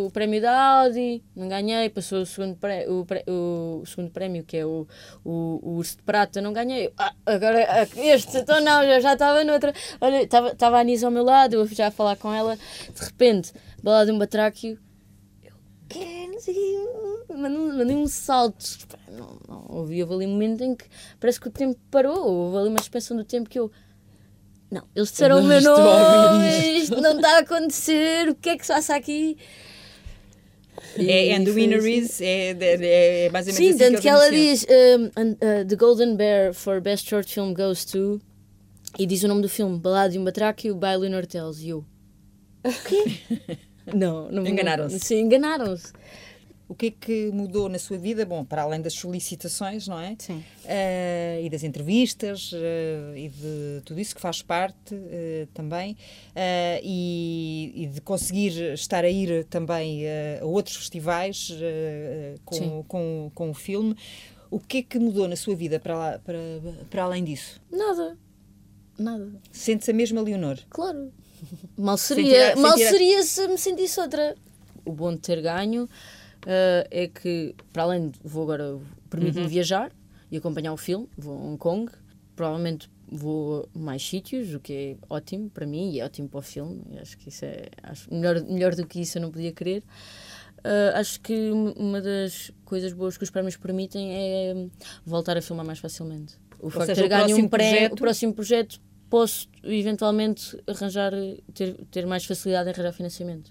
o 0.06 0.10
prémio 0.10 0.40
da 0.40 0.80
Audi, 0.82 1.22
não 1.34 1.48
ganhei, 1.48 1.88
passou 1.88 2.20
o 2.22 2.26
segundo, 2.26 2.56
pré, 2.56 2.88
o, 2.88 3.04
pré- 3.04 3.24
o 3.26 3.82
segundo 3.86 4.10
prémio, 4.10 4.44
que 4.44 4.58
é 4.58 4.66
o, 4.66 4.86
o, 5.24 5.58
o 5.62 5.70
Urso 5.76 5.96
de 5.96 6.02
Prata, 6.02 6.40
não 6.40 6.52
ganhei. 6.52 6.92
Ah, 6.96 7.12
agora 7.26 7.66
ah, 7.68 7.82
este, 8.00 8.36
então 8.38 8.60
não, 8.60 8.84
já 8.84 9.00
já 9.00 9.12
estava 9.14 9.42
noutra. 9.44 9.72
Olha, 10.00 10.22
estava 10.22 10.50
estava 10.52 10.76
a 10.76 10.80
Anisa 10.80 11.06
ao 11.06 11.10
meu 11.12 11.24
lado, 11.24 11.54
eu 11.54 11.66
já 11.66 11.88
a 11.88 11.90
falar 11.90 12.16
com 12.16 12.32
ela, 12.32 12.56
de 12.56 13.04
repente, 13.04 13.52
balada 13.82 14.06
de 14.06 14.12
um 14.12 14.18
batráquio, 14.18 14.78
eu, 15.42 15.52
que 15.88 16.28
não 17.28 17.78
mandei, 17.78 17.96
um- 17.96 18.06
salto. 18.06 18.64
Não, 19.10 19.38
não, 19.48 19.66
houve 19.68 20.00
ali 20.02 20.26
um 20.26 20.30
momento 20.30 20.62
em 20.62 20.74
que 20.76 20.84
parece 21.18 21.40
que 21.40 21.48
o 21.48 21.50
tempo 21.50 21.78
parou, 21.90 22.26
houve 22.26 22.58
ali 22.58 22.68
uma 22.68 22.78
suspensão 22.78 23.16
do 23.16 23.24
tempo 23.24 23.48
que 23.48 23.58
eu. 23.58 23.70
Não, 24.70 24.82
eles 24.94 25.10
disseram 25.10 25.40
o 25.40 25.44
meu 25.44 25.62
nome, 25.62 26.78
isto 26.78 27.00
não 27.00 27.16
está 27.16 27.36
a 27.36 27.38
acontecer, 27.40 28.28
o 28.28 28.34
que 28.34 28.50
é 28.50 28.56
que 28.58 28.66
se 28.66 28.72
passa 28.72 28.94
aqui? 28.96 29.38
É, 30.96 31.28
E 31.28 31.32
and 31.32 31.44
the 31.44 31.50
winner 31.50 31.78
assim. 31.78 31.92
is, 31.92 32.20
é, 32.20 32.50
é, 32.50 33.26
é 33.26 33.30
menos 33.30 33.46
Sim, 33.46 33.70
assim 33.70 33.78
tanto 33.78 34.00
que 34.00 34.08
ela 34.08 34.30
diz 34.30 34.64
um, 34.64 35.04
and, 35.16 35.32
uh, 35.34 35.66
The 35.66 35.76
Golden 35.76 36.16
Bear 36.16 36.52
for 36.52 36.80
Best 36.80 37.08
Short 37.08 37.32
Film 37.32 37.54
goes 37.54 37.84
to. 37.84 38.20
E 38.98 39.06
diz 39.06 39.22
o 39.22 39.28
nome 39.28 39.42
do 39.42 39.48
filme, 39.48 39.78
Balada 39.78 40.10
de 40.10 40.18
um 40.18 40.24
Batráquio, 40.24 40.74
by 40.74 40.96
Leonor 40.98 41.26
Tells. 41.26 41.64
E 41.64 41.70
eu. 41.70 41.84
O 42.64 42.72
quê? 42.88 43.58
não, 43.94 44.30
não 44.30 44.46
Enganaram-se. 44.46 45.00
Sim, 45.00 45.20
enganaram-se. 45.20 45.92
O 46.68 46.74
que 46.74 46.86
é 46.86 46.90
que 46.90 47.30
mudou 47.32 47.66
na 47.68 47.78
sua 47.78 47.96
vida? 47.96 48.26
Bom, 48.26 48.44
para 48.44 48.60
além 48.60 48.82
das 48.82 48.92
solicitações, 48.92 49.88
não 49.88 49.98
é? 49.98 50.14
Sim. 50.18 50.44
Eh, 50.66 51.40
e 51.44 51.48
das 51.48 51.62
entrevistas 51.64 52.50
eh, 52.54 53.14
e 53.16 53.28
de 53.30 53.80
tudo 53.86 53.98
isso 53.98 54.14
que 54.14 54.20
faz 54.20 54.42
parte 54.42 54.94
eh, 54.94 55.46
também 55.54 55.96
e, 56.82 57.72
e 57.74 57.86
de 57.86 58.00
conseguir 58.02 58.74
estar 58.74 59.02
a 59.04 59.08
ir 59.08 59.44
também 59.46 60.02
a 60.40 60.44
outros 60.44 60.76
festivais 60.76 61.50
com, 62.44 62.54
Sim. 62.54 62.84
com, 62.86 63.30
com 63.34 63.50
o 63.50 63.54
filme. 63.54 63.96
O 64.50 64.58
que 64.60 64.78
é 64.78 64.82
que 64.82 64.98
mudou 64.98 65.26
na 65.28 65.36
sua 65.36 65.54
vida 65.54 65.78
para, 65.80 65.96
lá- 65.96 66.18
para, 66.18 66.38
para 66.90 67.02
além 67.02 67.24
disso? 67.24 67.60
Nada. 67.70 68.16
Nada. 68.98 69.30
Sente-se 69.52 69.90
a 69.90 69.94
mesma 69.94 70.20
Leonor? 70.20 70.58
Claro. 70.70 71.12
Mal 71.78 71.96
seria, 71.96 72.52
a- 72.52 72.56
mal 72.56 72.76
seria 72.76 73.22
se 73.22 73.46
me 73.48 73.56
sentisse 73.58 74.00
outra. 74.00 74.34
O 74.84 74.92
bom 74.92 75.12
de 75.14 75.18
ter 75.20 75.40
ganho 75.42 75.88
eh, 76.46 76.86
é 76.90 77.08
que, 77.08 77.54
para 77.72 77.82
além 77.84 78.08
de 78.10 78.18
vou 78.24 78.42
agora, 78.44 78.78
permite-me 79.10 79.44
Uhum. 79.44 79.48
viajar 79.50 79.92
e 80.30 80.36
acompanhar 80.36 80.72
o 80.72 80.76
filme, 80.76 81.08
vou 81.16 81.36
a 81.36 81.40
Hong 81.42 81.58
Kong, 81.58 81.92
provavelmente 82.36 82.90
vou 83.10 83.68
a 83.74 83.78
mais 83.78 84.06
sítios, 84.06 84.52
o 84.54 84.60
que 84.60 84.72
é 84.72 84.96
ótimo 85.08 85.48
para 85.50 85.66
mim 85.66 85.92
e 85.92 86.00
é 86.00 86.04
ótimo 86.04 86.28
para 86.28 86.38
o 86.38 86.42
filme. 86.42 86.82
Acho 87.00 87.16
que 87.16 87.28
isso 87.30 87.44
é 87.44 87.66
acho, 87.82 88.12
melhor, 88.12 88.40
melhor 88.42 88.74
do 88.74 88.86
que 88.86 89.00
isso 89.00 89.16
eu 89.18 89.22
não 89.22 89.30
podia 89.30 89.52
querer. 89.52 89.82
Eh, 90.64 90.92
acho 90.94 91.20
que 91.20 91.50
um- 91.50 91.72
uma 91.72 92.00
das 92.00 92.50
coisas 92.64 92.92
boas 92.92 93.16
que 93.16 93.24
os 93.24 93.30
prémios 93.30 93.56
permitem 93.56 94.10
é 94.12 94.54
hum, 94.54 94.70
voltar 95.06 95.36
a 95.38 95.42
filmar 95.42 95.64
mais 95.64 95.78
facilmente. 95.78 96.34
O 96.60 96.68
facto 96.68 96.88
de 96.88 96.94
ter 96.94 97.08
ganho 97.08 97.36
um 97.38 97.48
próximo 97.48 97.48
pré, 97.50 97.70
projeto- 97.70 97.92
o 97.92 97.96
próximo 97.96 98.34
projeto 98.34 98.80
posso 99.08 99.48
eventualmente 99.62 100.58
arranjar, 100.66 101.12
ter, 101.54 101.74
ter 101.90 102.06
mais 102.06 102.24
facilidade 102.26 102.68
em 102.68 102.72
arranjar 102.72 102.92
financiamento. 102.92 103.50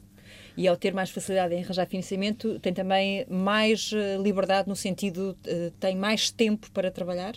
E 0.58 0.68
ao 0.68 0.76
ter 0.76 0.92
mais 0.92 1.12
facilidade 1.12 1.54
em 1.54 1.64
arranjar 1.64 1.86
financiamento, 1.86 2.60
tem 2.60 2.74
também 2.74 3.26
mais 3.30 3.92
eh, 3.94 4.18
liberdade 4.18 4.68
no 4.68 4.76
sentido, 4.76 5.38
eh, 5.46 5.72
tem 5.80 5.96
mais 5.96 6.32
tempo 6.32 6.72
para 6.72 6.90
trabalhar? 6.90 7.36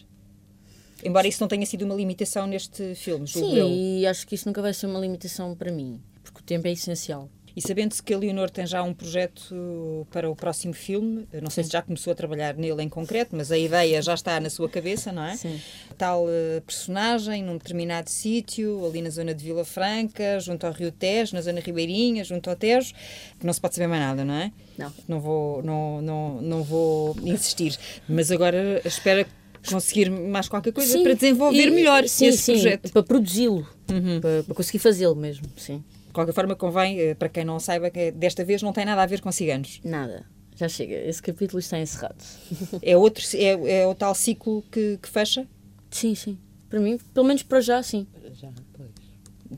Embora 1.04 1.28
isso 1.28 1.42
não 1.42 1.48
tenha 1.48 1.66
sido 1.66 1.84
uma 1.84 1.94
limitação 1.94 2.46
neste 2.46 2.94
filme, 2.94 3.28
Sim, 3.28 3.54
eu. 3.54 3.68
e 3.68 4.06
acho 4.06 4.26
que 4.26 4.34
isso 4.34 4.48
nunca 4.48 4.62
vai 4.62 4.72
ser 4.72 4.86
uma 4.86 4.98
limitação 4.98 5.54
para 5.54 5.70
mim, 5.70 6.00
porque 6.22 6.40
o 6.40 6.42
tempo 6.42 6.66
é 6.66 6.72
essencial. 6.72 7.28
E 7.56 7.60
sabendo-se 7.60 8.02
que 8.02 8.14
a 8.14 8.18
Leonor 8.18 8.48
tem 8.50 8.66
já 8.66 8.82
um 8.82 8.94
projeto 8.94 10.06
para 10.10 10.30
o 10.30 10.36
próximo 10.36 10.72
filme, 10.72 11.26
não 11.42 11.50
sei 11.50 11.64
se 11.64 11.70
já 11.70 11.82
começou 11.82 12.12
a 12.12 12.14
trabalhar 12.14 12.54
nele 12.54 12.82
em 12.82 12.88
concreto, 12.88 13.34
mas 13.36 13.50
a 13.50 13.58
ideia 13.58 14.00
já 14.00 14.14
está 14.14 14.38
na 14.40 14.48
sua 14.48 14.68
cabeça, 14.68 15.10
não 15.12 15.24
é? 15.24 15.36
Sim. 15.36 15.60
Tal 15.98 16.26
eh, 16.28 16.60
personagem 16.64 17.42
num 17.42 17.56
determinado 17.56 18.08
sítio, 18.08 18.84
ali 18.86 19.02
na 19.02 19.10
zona 19.10 19.34
de 19.34 19.44
Vila 19.44 19.64
Franca, 19.64 20.38
junto 20.40 20.66
ao 20.66 20.72
Rio 20.72 20.92
Tejo, 20.92 21.34
na 21.34 21.42
zona 21.42 21.60
ribeirinha, 21.60 22.22
junto 22.24 22.48
ao 22.48 22.56
Tejo, 22.56 22.94
que 23.38 23.44
não 23.44 23.52
se 23.52 23.60
pode 23.60 23.74
saber 23.74 23.88
mais 23.88 24.00
nada, 24.02 24.24
não 24.24 24.34
é? 24.34 24.52
Não. 24.78 24.92
Não 25.08 25.20
vou, 25.20 25.62
não, 25.62 26.00
não, 26.00 26.40
não 26.42 26.62
vou 26.62 27.16
insistir, 27.24 27.76
mas 28.08 28.30
agora 28.30 28.80
espero 28.84 29.26
conseguir 29.68 30.08
mais 30.10 30.48
qualquer 30.48 30.72
coisa 30.72 30.92
Sim, 30.96 31.02
para 31.02 31.14
desenvolver 31.14 31.66
e- 31.66 31.70
melhor 31.70 32.06
sim, 32.08 32.26
esse 32.28 32.38
sim, 32.38 32.52
projeto. 32.52 32.92
Para 32.92 33.02
produzi-lo, 33.02 33.68
Uhum. 33.90 34.20
para, 34.20 34.42
para 34.44 34.54
conseguir 34.54 34.78
fazê-lo 34.78 35.14
mesmo, 35.16 35.44
sim. 35.56 35.82
De 36.10 36.14
qualquer 36.14 36.32
forma, 36.32 36.56
convém, 36.56 36.98
eh, 36.98 37.14
para 37.14 37.28
quem 37.28 37.44
não 37.44 37.60
saiba, 37.60 37.88
que 37.88 38.10
desta 38.10 38.44
vez 38.44 38.62
não 38.62 38.72
tem 38.72 38.84
nada 38.84 39.00
a 39.00 39.06
ver 39.06 39.20
com 39.20 39.30
ciganos. 39.30 39.80
Nada, 39.84 40.26
já 40.56 40.68
chega, 40.68 40.92
esse 40.92 41.22
capítulo 41.22 41.60
está 41.60 41.78
encerrado. 41.78 42.16
É, 42.82 42.96
outro, 42.96 43.24
é, 43.36 43.82
é 43.82 43.86
o 43.86 43.94
tal 43.94 44.12
ciclo 44.12 44.64
que, 44.72 44.98
que 45.00 45.08
fecha? 45.08 45.46
sim, 45.88 46.16
sim. 46.16 46.36
Para 46.68 46.80
mim, 46.80 46.98
pelo 47.14 47.26
menos 47.26 47.44
para 47.44 47.60
já, 47.60 47.80
sim. 47.80 48.08
Já. 48.32 48.48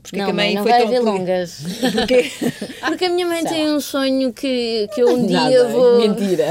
Porque 0.01 0.17
não, 0.17 0.29
a 0.29 0.33
mãe 0.33 0.55
não 0.55 0.63
foi 0.63 0.71
vai 0.71 0.89
tão 0.89 1.03
longas. 1.03 1.63
Porque 1.93 2.31
Porque 2.87 3.05
a 3.05 3.09
minha 3.09 3.27
mãe 3.27 3.43
tem 3.43 3.71
um 3.71 3.79
sonho 3.79 4.33
que, 4.33 4.89
que 4.93 5.01
eu 5.01 5.09
um 5.15 5.25
dia 5.25 5.39
Nada, 5.39 5.67
vou. 5.69 5.99
Mentira. 5.99 6.45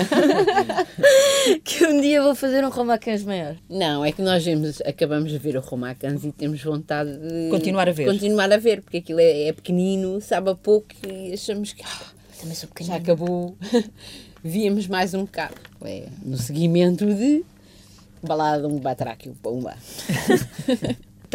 Que 1.64 1.86
um 1.86 2.00
dia 2.00 2.22
vou 2.22 2.34
fazer 2.34 2.64
um 2.64 2.70
Romacãs 2.70 3.24
maior. 3.24 3.56
Não, 3.68 4.04
é 4.04 4.12
que 4.12 4.22
nós 4.22 4.44
vemos, 4.44 4.80
acabamos 4.82 5.30
de 5.30 5.38
ver 5.38 5.56
o 5.56 5.60
Romacans 5.60 6.24
e 6.24 6.32
temos 6.32 6.62
vontade 6.62 7.10
de 7.16 7.50
Continuar 7.50 7.88
a 7.88 7.92
ver. 7.92 8.06
Continuar 8.06 8.52
a 8.52 8.56
ver, 8.56 8.80
porque 8.82 8.98
aquilo 8.98 9.20
é, 9.20 9.48
é 9.48 9.52
pequenino, 9.52 10.20
sabe 10.20 10.50
a 10.50 10.54
pouco 10.54 10.88
e 11.06 11.32
achamos 11.32 11.72
que 11.72 11.82
ah, 11.82 12.06
Também 12.40 12.54
sou 12.54 12.68
já 12.68 12.74
pequenina. 12.74 12.96
acabou. 12.96 13.56
Víamos 14.42 14.86
mais 14.86 15.14
um 15.14 15.24
bocado. 15.24 15.54
É, 15.84 16.04
no 16.24 16.36
seguimento 16.36 17.06
de 17.06 17.44
Balada 18.22 18.68
um 18.68 18.78
Batráquio, 18.78 19.36
Pumba. 19.42 19.76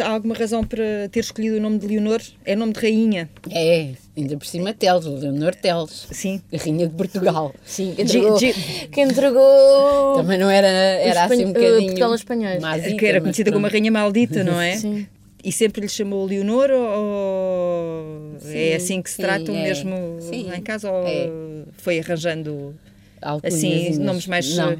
Há 0.02 0.08
alguma 0.10 0.34
razão 0.34 0.62
para 0.64 1.08
ter 1.10 1.20
escolhido 1.20 1.56
o 1.56 1.60
nome 1.60 1.78
de 1.78 1.86
Leonor? 1.86 2.20
É 2.44 2.54
nome 2.56 2.72
de 2.72 2.80
rainha. 2.80 3.28
É, 3.50 3.90
ainda 4.16 4.36
por 4.36 4.46
cima 4.46 4.72
Teles, 4.72 5.06
o 5.06 5.14
Leonor 5.16 5.54
Teles, 5.54 6.06
Sim. 6.10 6.40
a 6.52 6.56
Rainha 6.56 6.86
de 6.88 6.94
Portugal. 6.94 7.54
Sim, 7.64 7.94
que 7.94 8.02
entregou. 8.02 8.38
Gi- 8.38 8.54
Que 8.90 9.00
entregou. 9.02 10.14
Também 10.16 10.38
não 10.38 10.50
era, 10.50 10.66
era 10.66 11.24
assim 11.24 11.44
um 11.44 11.48
espan- 11.48 11.60
eh, 11.60 11.62
bocadinho. 11.62 11.86
Portugal 11.86 12.14
espanhóis. 12.14 12.60
mazita, 12.62 12.96
que 12.96 13.06
era 13.06 13.20
conhecida 13.20 13.52
como 13.52 13.66
a 13.66 13.68
rainha 13.68 13.90
maldita, 13.92 14.42
não 14.44 14.60
é? 14.60 14.76
Sim. 14.76 15.06
E 15.44 15.52
sempre 15.52 15.80
lhe 15.82 15.88
chamou 15.88 16.26
Leonor 16.26 16.68
ou 16.70 18.36
é 18.52 18.74
assim 18.74 19.00
que 19.00 19.08
se 19.10 19.16
sim, 19.16 19.22
tratam 19.22 19.54
é. 19.56 19.62
mesmo 19.62 20.16
Sim, 20.20 20.44
lá 20.48 20.56
em 20.56 20.62
casa 20.62 20.90
ou 20.90 21.06
é. 21.06 21.30
foi 21.78 22.00
arranjando 22.00 22.74
Alcunhazinhas. 23.22 23.94
Assim, 23.94 24.02
nomes 24.04 24.26
mais- 24.26 24.56
Não, 24.56 24.76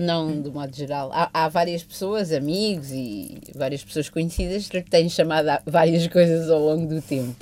não, 0.00 0.40
de 0.42 0.50
modo 0.50 0.74
geral. 0.74 1.10
Há, 1.12 1.30
há 1.32 1.48
várias 1.48 1.82
pessoas, 1.82 2.32
amigos 2.32 2.90
e 2.90 3.38
várias 3.54 3.84
pessoas 3.84 4.08
conhecidas 4.08 4.68
que 4.68 4.82
têm 4.82 5.08
chamado 5.08 5.48
várias 5.66 6.06
coisas 6.08 6.48
ao 6.50 6.58
longo 6.60 6.86
do 6.86 7.00
tempo. 7.02 7.36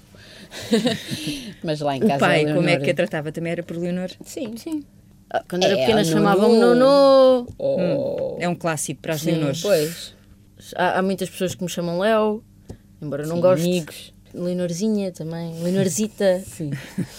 Mas 1.63 1.81
lá 1.81 1.97
em 1.97 2.01
casa. 2.01 2.17
o 2.17 2.19
pai, 2.21 2.45
a 2.45 2.55
como 2.55 2.61
é 2.69 2.73
Leonor- 2.73 2.85
que 2.85 2.91
a 2.91 2.95
tratava? 2.95 3.33
Também 3.33 3.53
era 3.53 3.63
por 3.63 3.77
Leonor? 3.77 4.11
Sim, 4.25 4.57
Sim. 4.57 4.85
Ah, 5.31 5.45
Quando 5.47 5.65
era 5.65 5.75
É, 5.75 5.77
pequena 5.79 6.03
chamavam-me 6.05 6.59
Nono. 6.59 7.47
Oh, 7.59 8.37
É 8.41 8.49
um 8.49 8.55
clássico 8.55 9.03
para 9.03 9.13
as 9.15 9.21
Sim, 9.21 9.33
Leonores. 9.33 9.61
Pois. 9.61 10.15
Há, 10.75 10.99
há 10.99 11.03
muitas 11.03 11.29
pessoas 11.29 11.55
que 11.55 11.63
me 11.63 11.69
chamam 11.69 11.99
Léo, 11.99 12.43
embora 13.01 13.25
eu 13.25 13.29
não 13.29 13.37
Sim, 13.37 13.43
goste. 13.43 13.67
amigos. 13.67 14.15
Leonorzinha 14.35 15.11
também, 15.13 15.53
Leonorzita. 15.63 16.41
Sim. 16.47 16.71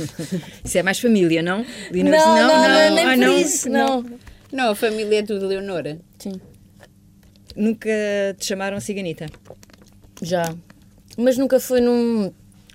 Isso 0.66 0.78
é 0.78 0.84
mais 0.84 1.00
família, 1.00 1.42
não? 1.44 1.58
Não, 1.60 1.66
Leonor, 1.92 2.14
não, 2.14 2.62
não, 2.62 2.96
nem 2.96 3.06
ah, 3.06 3.10
por 3.12 3.18
não. 3.18 3.40
isso, 3.40 3.70
não. 3.70 4.02
Não, 4.02 4.20
a 4.58 4.76
família 4.76 5.20
é 5.20 5.24
tudo 5.24 5.48
Leonora. 5.48 6.00
Sim, 6.18 6.34
Nunca 7.56 7.90
te 8.38 8.46
chamaram 8.46 8.80
ciganita? 8.80 9.26
já. 10.22 10.56
Mas 11.18 11.38
nunca 11.38 11.60
foi 11.60 11.82
num. 11.82 12.32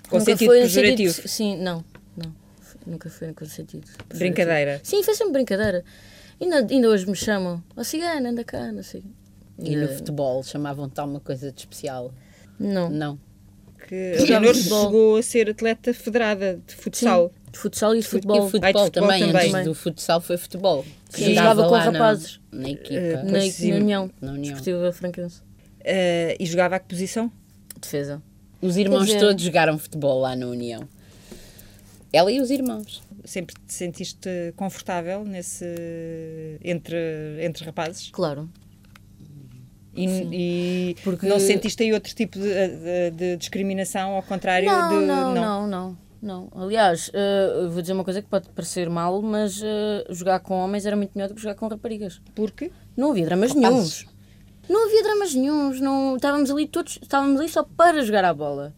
Com 0.09 0.19
nunca 0.19 0.25
sentido 0.33 0.47
foi 0.49 0.59
no 0.61 0.63
pejorativo? 0.67 1.13
sentido- 1.15 1.29
Sim, 1.29 1.57
não, 1.59 1.85
não. 2.17 2.35
Nunca 2.87 3.09
foi 3.09 3.33
com 3.33 3.47
sentido. 3.47 3.87
Brincadeira. 4.15 4.81
Sim, 4.83 5.03
foi 5.03 5.15
sempre 5.15 5.33
brincadeira. 5.33 5.85
Ainda, 6.41 6.67
ainda 6.71 6.89
hoje 6.89 7.07
me 7.09 7.17
chamam, 7.17 7.63
ó 7.77 7.83
cigana, 7.83 8.29
anda 8.31 8.45
cá, 8.45 8.71
não 8.73 8.83
sei. 8.83 9.03
E 9.59 9.75
no 9.77 9.83
Ainda- 9.83 9.95
futebol 9.97 10.43
chamavam-te 10.43 10.99
alguma 11.01 11.21
coisa 11.21 11.51
de 11.53 11.61
especial? 11.61 12.13
Não. 12.59 12.91
Não. 12.91 13.19
Que 13.89 14.17
a 14.19 14.23
Leonor 14.25 14.55
chegou 14.55 15.17
a 15.17 15.23
ser 15.23 15.49
atleta 15.51 15.95
federada 15.95 16.61
de 16.67 16.75
futsal. 16.75 17.31
De 17.55 17.59
futsal 17.61 17.95
e 17.95 18.01
de 18.01 18.05
E 18.05 18.09
futebol. 18.09 18.39
o 18.47 18.51
futebol, 18.51 18.67
Ai, 18.67 18.73
de 18.73 18.79
futebol 18.81 19.09
também, 19.09 19.27
também. 19.33 19.51
antes 19.55 19.65
do 19.67 19.75
futsal 19.75 20.21
foi 20.21 20.37
futebol. 20.37 20.85
Sim, 21.09 21.31
Andava 21.33 21.63
jogava 21.63 21.65
com 21.65 21.71
lá 21.71 21.79
na- 21.79 21.91
rapazes. 21.93 22.41
Na, 22.51 22.69
equipa. 22.71 22.95
Eh, 22.95 23.23
Na, 23.23 23.41
sim. 23.43 23.71
na 23.71 23.77
União. 23.77 24.11
Na 24.21 24.33
União. 24.33 24.43
Desportiva 24.55 24.93
Franquense. 24.93 25.41
Eh, 25.85 26.37
e 26.41 26.47
jogava 26.47 26.77
a 26.77 26.79
que 26.81 26.89
posição? 26.89 27.31
Defesa. 27.81 28.21
Os 28.61 28.77
irmãos 28.77 29.07
dizer- 29.07 29.21
todos 29.21 29.43
jogaram 29.43 29.79
futebol 29.79 30.21
lá 30.21 30.35
na 30.35 30.47
União. 30.47 30.89
Ela 32.13 32.33
e 32.33 32.41
os 32.41 32.51
irmãos. 32.51 33.03
Sempre 33.25 33.55
te 33.67 33.73
sentiste 33.73 34.29
confortável 34.57 35.25
nesse 35.25 35.65
entre, 36.63 36.97
entre 37.41 37.65
rapazes? 37.65 38.11
Claro. 38.11 38.49
E, 39.97 40.07
e 40.33 40.97
Porque- 41.05 41.27
não 41.27 41.39
sentiste 41.39 41.83
aí 41.85 41.93
outro 41.93 42.13
tipo 42.15 42.37
de, 42.39 42.49
de- 42.49 43.11
de 43.17 43.37
discriminação, 43.37 44.11
ao 44.17 44.23
contrário 44.25 44.67
Não, 44.69 44.89
de. 45.01 45.07
não, 45.07 45.35
não, 45.35 45.35
não, 45.35 45.67
não. 45.69 46.04
Aliás, 46.55 47.11
eh, 47.13 47.53
eu 47.63 47.71
vou 47.71 47.81
dizer 47.83 47.93
uma 47.93 48.05
coisa 48.05 48.23
que 48.23 48.29
pode 48.29 48.49
parecer 48.51 48.89
mal, 48.89 49.21
mas 49.23 49.61
eh, 49.63 50.05
jogar 50.11 50.41
com 50.41 50.55
homens 50.55 50.87
era 50.87 50.97
muito 50.97 51.13
melhor 51.15 51.29
do 51.29 51.35
que 51.35 51.41
jogar 51.43 51.55
com 51.55 51.69
raparigas. 51.69 52.21
Porque? 52.35 52.71
Não 52.97 53.11
havia 53.11 53.27
dramas 53.27 53.55
nenhuns. 53.55 54.07
Não 54.69 54.87
havia 54.87 55.03
dramas 55.03 55.35
nenhuns. 55.35 55.81
Não, 55.81 56.17
estávamos 56.17 56.51
ali 56.51 56.67
todos, 56.67 56.99
estávamos 57.03 57.39
ali 57.41 57.49
só 57.49 57.63
para 57.63 58.03
jogar 58.03 58.25
a 58.25 58.33
bola. 58.33 58.73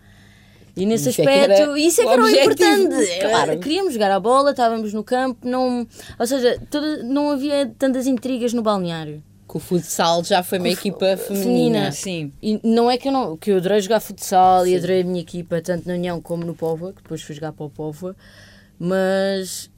E 0.77 0.85
nesse 0.85 1.09
Isso 1.09 1.23
é 1.23 1.25
aspecto, 1.25 1.63
era 1.63 1.79
isso 1.79 2.01
é 2.03 2.05
que 2.05 2.11
era 2.11 2.23
o 2.23 2.29
importante. 2.29 3.19
claro. 3.21 3.53
Eh, 3.53 3.57
Queríamos 3.57 3.95
jogar 3.95 4.11
a 4.11 4.21
bola, 4.21 4.51
estávamos 4.51 4.93
no 4.93 5.03
campo, 5.03 5.49
não, 5.49 5.87
ou 6.19 6.27
seja, 6.27 6.61
toda- 6.71 7.03
não 7.03 7.31
havia 7.31 7.73
tantas 7.79 8.07
intrigas 8.07 8.53
no 8.53 8.61
balneário. 8.63 9.23
Que 9.57 9.59
o 9.59 9.59
futsal 9.59 10.23
já 10.23 10.43
foi 10.43 10.59
uma 10.59 10.69
equipa 10.69 11.17
feminina. 11.17 11.45
feminina. 11.45 11.93
Sim. 11.93 12.33
E 12.43 12.61
não 12.63 12.91
é 12.91 12.99
que 12.99 13.09
eu 13.09 13.13
não, 13.13 13.37
que 13.37 13.51
eu 13.51 13.57
adorei 13.57 13.81
jogar 13.81 14.01
futsal 14.01 14.67
e 14.67 14.77
adorei 14.77 15.01
a 15.01 15.05
minha 15.05 15.21
equipa, 15.21 15.61
tanto 15.63 15.89
na 15.89 15.95
União 15.95 16.21
como 16.21 16.45
no 16.45 16.55
Póvoa, 16.55 16.93
que 16.93 17.03
depois 17.03 17.23
fui 17.23 17.35
jogar 17.35 17.53
para 17.53 17.65
o 17.65 17.71
Póvoa, 17.71 18.15
mas 18.79 19.71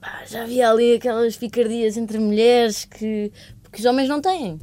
pá, 0.00 0.22
já 0.26 0.42
havia 0.42 0.70
ali 0.70 0.94
aquelas 0.94 1.36
picardias 1.36 1.96
entre 1.96 2.18
mulheres 2.18 2.84
que, 2.84 3.32
que 3.72 3.80
os 3.80 3.84
homens 3.84 4.08
não 4.08 4.20
têm. 4.20 4.60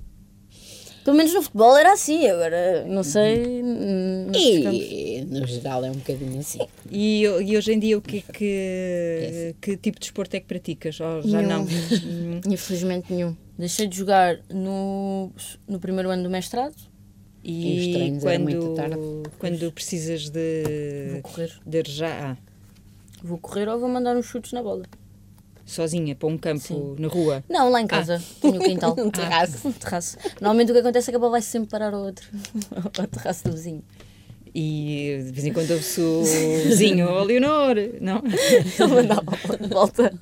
Pelo 1.03 1.18
menos 1.18 1.34
no 1.34 1.41
futebol 1.41 1.76
era 1.78 1.91
assim, 1.91 2.26
agora 2.28 2.86
não 2.88 3.03
sei. 3.03 3.61
hum, 3.61 4.28
campos. 4.64 4.82
E 4.82 5.28
no 5.30 5.45
geral 5.45 5.84
é 5.84 5.91
um 5.91 5.95
bocadinho 5.95 6.39
assim. 6.39 6.59
E, 6.89 7.24
e 7.24 7.57
hoje 7.57 7.74
em 7.74 7.80
dia, 7.80 7.97
o 7.97 8.01
que, 8.01 8.24
é 8.30 8.32
que, 8.32 9.55
que 9.59 9.78
tipo 9.78 9.99
de 9.99 10.05
desporto 10.05 10.34
é 10.38 10.39
que 10.39 10.45
praticas? 10.47 10.97
Ou 11.01 11.22
já 11.24 11.41
Nenhum. 11.41 11.66
não? 11.66 11.68
Infelizmente 12.53 13.11
nenhum. 13.11 13.36
Deixei 13.57 13.87
de 13.87 13.95
jogar 13.97 14.39
no, 14.49 15.31
no 15.67 15.79
primeiro 15.79 16.09
ano 16.09 16.23
do 16.23 16.29
mestrado. 16.29 16.75
E 17.43 18.13
E 18.15 18.19
quando, 18.21 18.73
tarde. 18.75 18.95
quando 19.37 19.71
precisas 19.71 20.29
de, 20.29 21.09
Vou 21.13 21.21
correr. 21.21 21.51
de 21.65 21.83
já 21.91 22.31
ah, 22.31 22.37
Vou 23.21 23.37
correr 23.37 23.67
ou 23.69 23.79
vou 23.79 23.89
mandar 23.89 24.15
uns 24.15 24.25
chutes 24.25 24.53
na 24.53 24.63
bola. 24.63 24.83
sozinha 25.65 26.15
para 26.15 26.27
um 26.29 26.37
campo 26.37 26.61
Sim. 26.61 26.95
na 26.97 27.07
rua, 27.09 27.43
Não, 27.49 27.69
lá 27.69 27.81
em 27.81 27.87
casa. 27.87 28.21
Tenho 28.41 28.55
o 28.55 28.59
quintal. 28.59 28.95
Um 28.99 29.09
terraço. 29.11 29.67
Um 29.67 29.71
terraço. 29.73 30.17
Normalmente 30.41 30.71
o 30.71 30.73
que 30.73 30.79
acontece 30.79 31.09
é 31.09 31.11
que 31.11 31.17
a 31.17 31.19
bola 31.19 31.33
vai 31.33 31.41
sempre 31.41 31.69
parar 31.69 31.93
ao 31.93 32.03
outro. 32.03 32.25
ao 32.97 33.07
terraço 33.07 33.43
do 33.45 33.51
vizinho. 33.51 33.83
e 34.55 35.21
de 35.25 35.31
vez 35.31 35.45
em 35.45 35.51
quando 35.53 35.71
ouve-se 35.71 35.99
o 36.01 36.23
vizinho, 36.65 37.09
oh 37.09 37.23
Leonor, 37.23 37.75
não? 38.01 38.21
Ele 38.79 38.87
manda 38.87 39.15
a 39.15 39.21
bola 39.21 39.57
de 39.57 39.67
volta. 39.67 40.13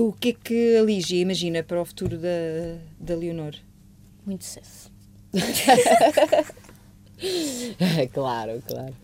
O 0.00 0.12
que 0.12 0.30
é 0.30 0.32
que 0.32 0.76
a 0.76 0.82
Lígia 0.82 1.20
imagina 1.20 1.62
para 1.62 1.80
o 1.80 1.84
futuro 1.84 2.16
da, 2.18 2.28
da 2.98 3.14
Leonor? 3.14 3.54
Muito 4.24 4.44
sucesso. 4.44 4.90
claro, 8.12 8.62
claro. 8.66 8.94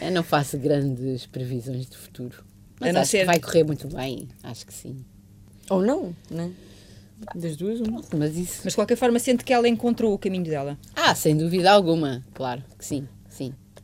Eu 0.00 0.10
não 0.10 0.22
faço 0.22 0.58
grandes 0.58 1.26
previsões 1.26 1.88
de 1.88 1.96
futuro. 1.96 2.44
Mas 2.80 2.90
A 2.90 2.92
não 2.94 3.00
acho 3.02 3.10
ser- 3.10 3.20
que 3.20 3.24
vai 3.26 3.40
correr 3.40 3.64
muito 3.64 3.88
bem. 3.88 4.28
Acho 4.42 4.66
que 4.66 4.72
sim. 4.72 5.04
Ou 5.70 5.82
não, 5.82 6.14
né? 6.30 6.50
Das 7.34 7.56
duas, 7.56 7.80
uma. 7.80 8.02
Mas 8.16 8.36
isso. 8.36 8.60
Mas 8.64 8.72
de 8.72 8.76
qualquer 8.76 8.96
forma 8.96 9.18
sente 9.18 9.44
que 9.44 9.52
ela 9.52 9.68
encontrou 9.68 10.12
o 10.12 10.18
caminho 10.18 10.44
dela. 10.44 10.76
Ah, 10.96 11.14
sem 11.14 11.36
dúvida 11.36 11.70
alguma. 11.70 12.24
Claro 12.34 12.62
que 12.78 12.84
sim. 12.84 13.06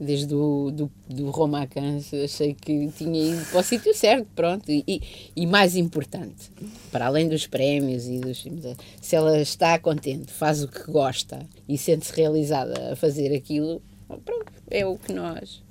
Desde 0.00 0.32
o 0.32 0.70
do, 0.70 0.90
do 1.08 1.30
Roma 1.30 1.62
a 1.62 1.66
Cães 1.66 2.14
achei 2.14 2.54
que 2.54 2.88
tinha 2.96 3.34
ido 3.34 3.44
para 3.46 3.58
o 3.58 3.62
sítio 3.62 3.92
certo, 3.92 4.28
pronto. 4.34 4.70
E, 4.70 5.02
e, 5.34 5.46
mais 5.46 5.74
importante, 5.74 6.52
para 6.92 7.06
além 7.06 7.28
dos 7.28 7.48
prémios 7.48 8.06
e 8.06 8.20
dos 8.20 8.40
filmes, 8.40 8.64
é, 8.64 8.76
se 9.00 9.16
ela 9.16 9.40
está 9.40 9.76
contente, 9.78 10.32
faz 10.32 10.62
o 10.62 10.68
que 10.68 10.88
gosta 10.90 11.40
e 11.68 11.76
sente-se 11.76 12.14
realizada 12.14 12.92
a 12.92 12.96
fazer 12.96 13.34
aquilo, 13.34 13.82
pronto, 14.24 14.52
é 14.70 14.86
o 14.86 14.96
que 14.96 15.12
nós 15.12 15.62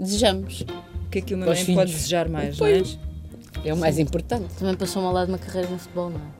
desejamos. 0.00 0.62
O 1.06 1.10
que 1.10 1.18
é 1.18 1.20
que 1.20 1.34
uma 1.34 1.46
mãe 1.46 1.64
pode 1.74 1.92
desejar 1.92 2.28
mais, 2.28 2.58
não 2.58 2.66
é? 2.66 2.78
Pois, 2.78 2.98
é 3.64 3.74
o 3.74 3.76
mais 3.76 3.98
importante. 3.98 4.54
Também 4.58 4.76
passou-me 4.76 5.08
ao 5.08 5.14
lado 5.14 5.26
de 5.26 5.32
uma 5.32 5.38
carreira 5.38 5.68
no 5.68 5.78
futebol, 5.78 6.10
não 6.10 6.18
é? 6.18 6.37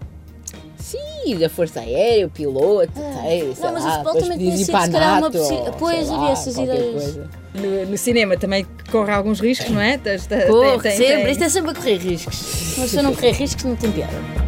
Sim, 0.78 1.36
da 1.38 1.48
Força 1.50 1.80
Aérea, 1.80 2.26
o 2.26 2.30
piloto, 2.30 2.92
sei, 2.94 3.52
sei 3.54 3.64
não, 3.64 3.72
mas 3.72 3.84
o 3.84 3.86
lá, 3.88 4.02
também 4.04 4.20
podias 4.20 4.38
tinha 4.38 4.54
ir 4.54 4.58
sido, 4.58 4.70
para 4.70 4.78
a 4.80 4.86
se 4.86 4.90
calhar, 4.92 5.18
uma 5.18 5.30
possi- 5.30 5.54
Pois, 5.78 6.10
havia 6.10 6.28
essas 6.30 6.56
ideias. 6.56 6.92
coisa. 7.02 7.30
No, 7.54 7.86
no 7.86 7.98
cinema 7.98 8.36
também 8.36 8.66
corre 8.90 9.12
alguns 9.12 9.40
riscos, 9.40 9.68
não 9.70 9.80
é? 9.80 9.98
Corre, 9.98 10.90
sempre. 10.92 11.22
tem- 11.22 11.30
Isto 11.32 11.44
é 11.44 11.48
sempre 11.48 11.70
a 11.70 11.74
correr 11.74 11.96
riscos. 11.96 12.74
Mas 12.78 12.90
se 12.90 12.96
eu 12.96 13.02
não 13.02 13.14
correr 13.14 13.32
riscos, 13.32 13.64
não 13.64 13.74
tem 13.76 13.90
piada. 13.90 14.47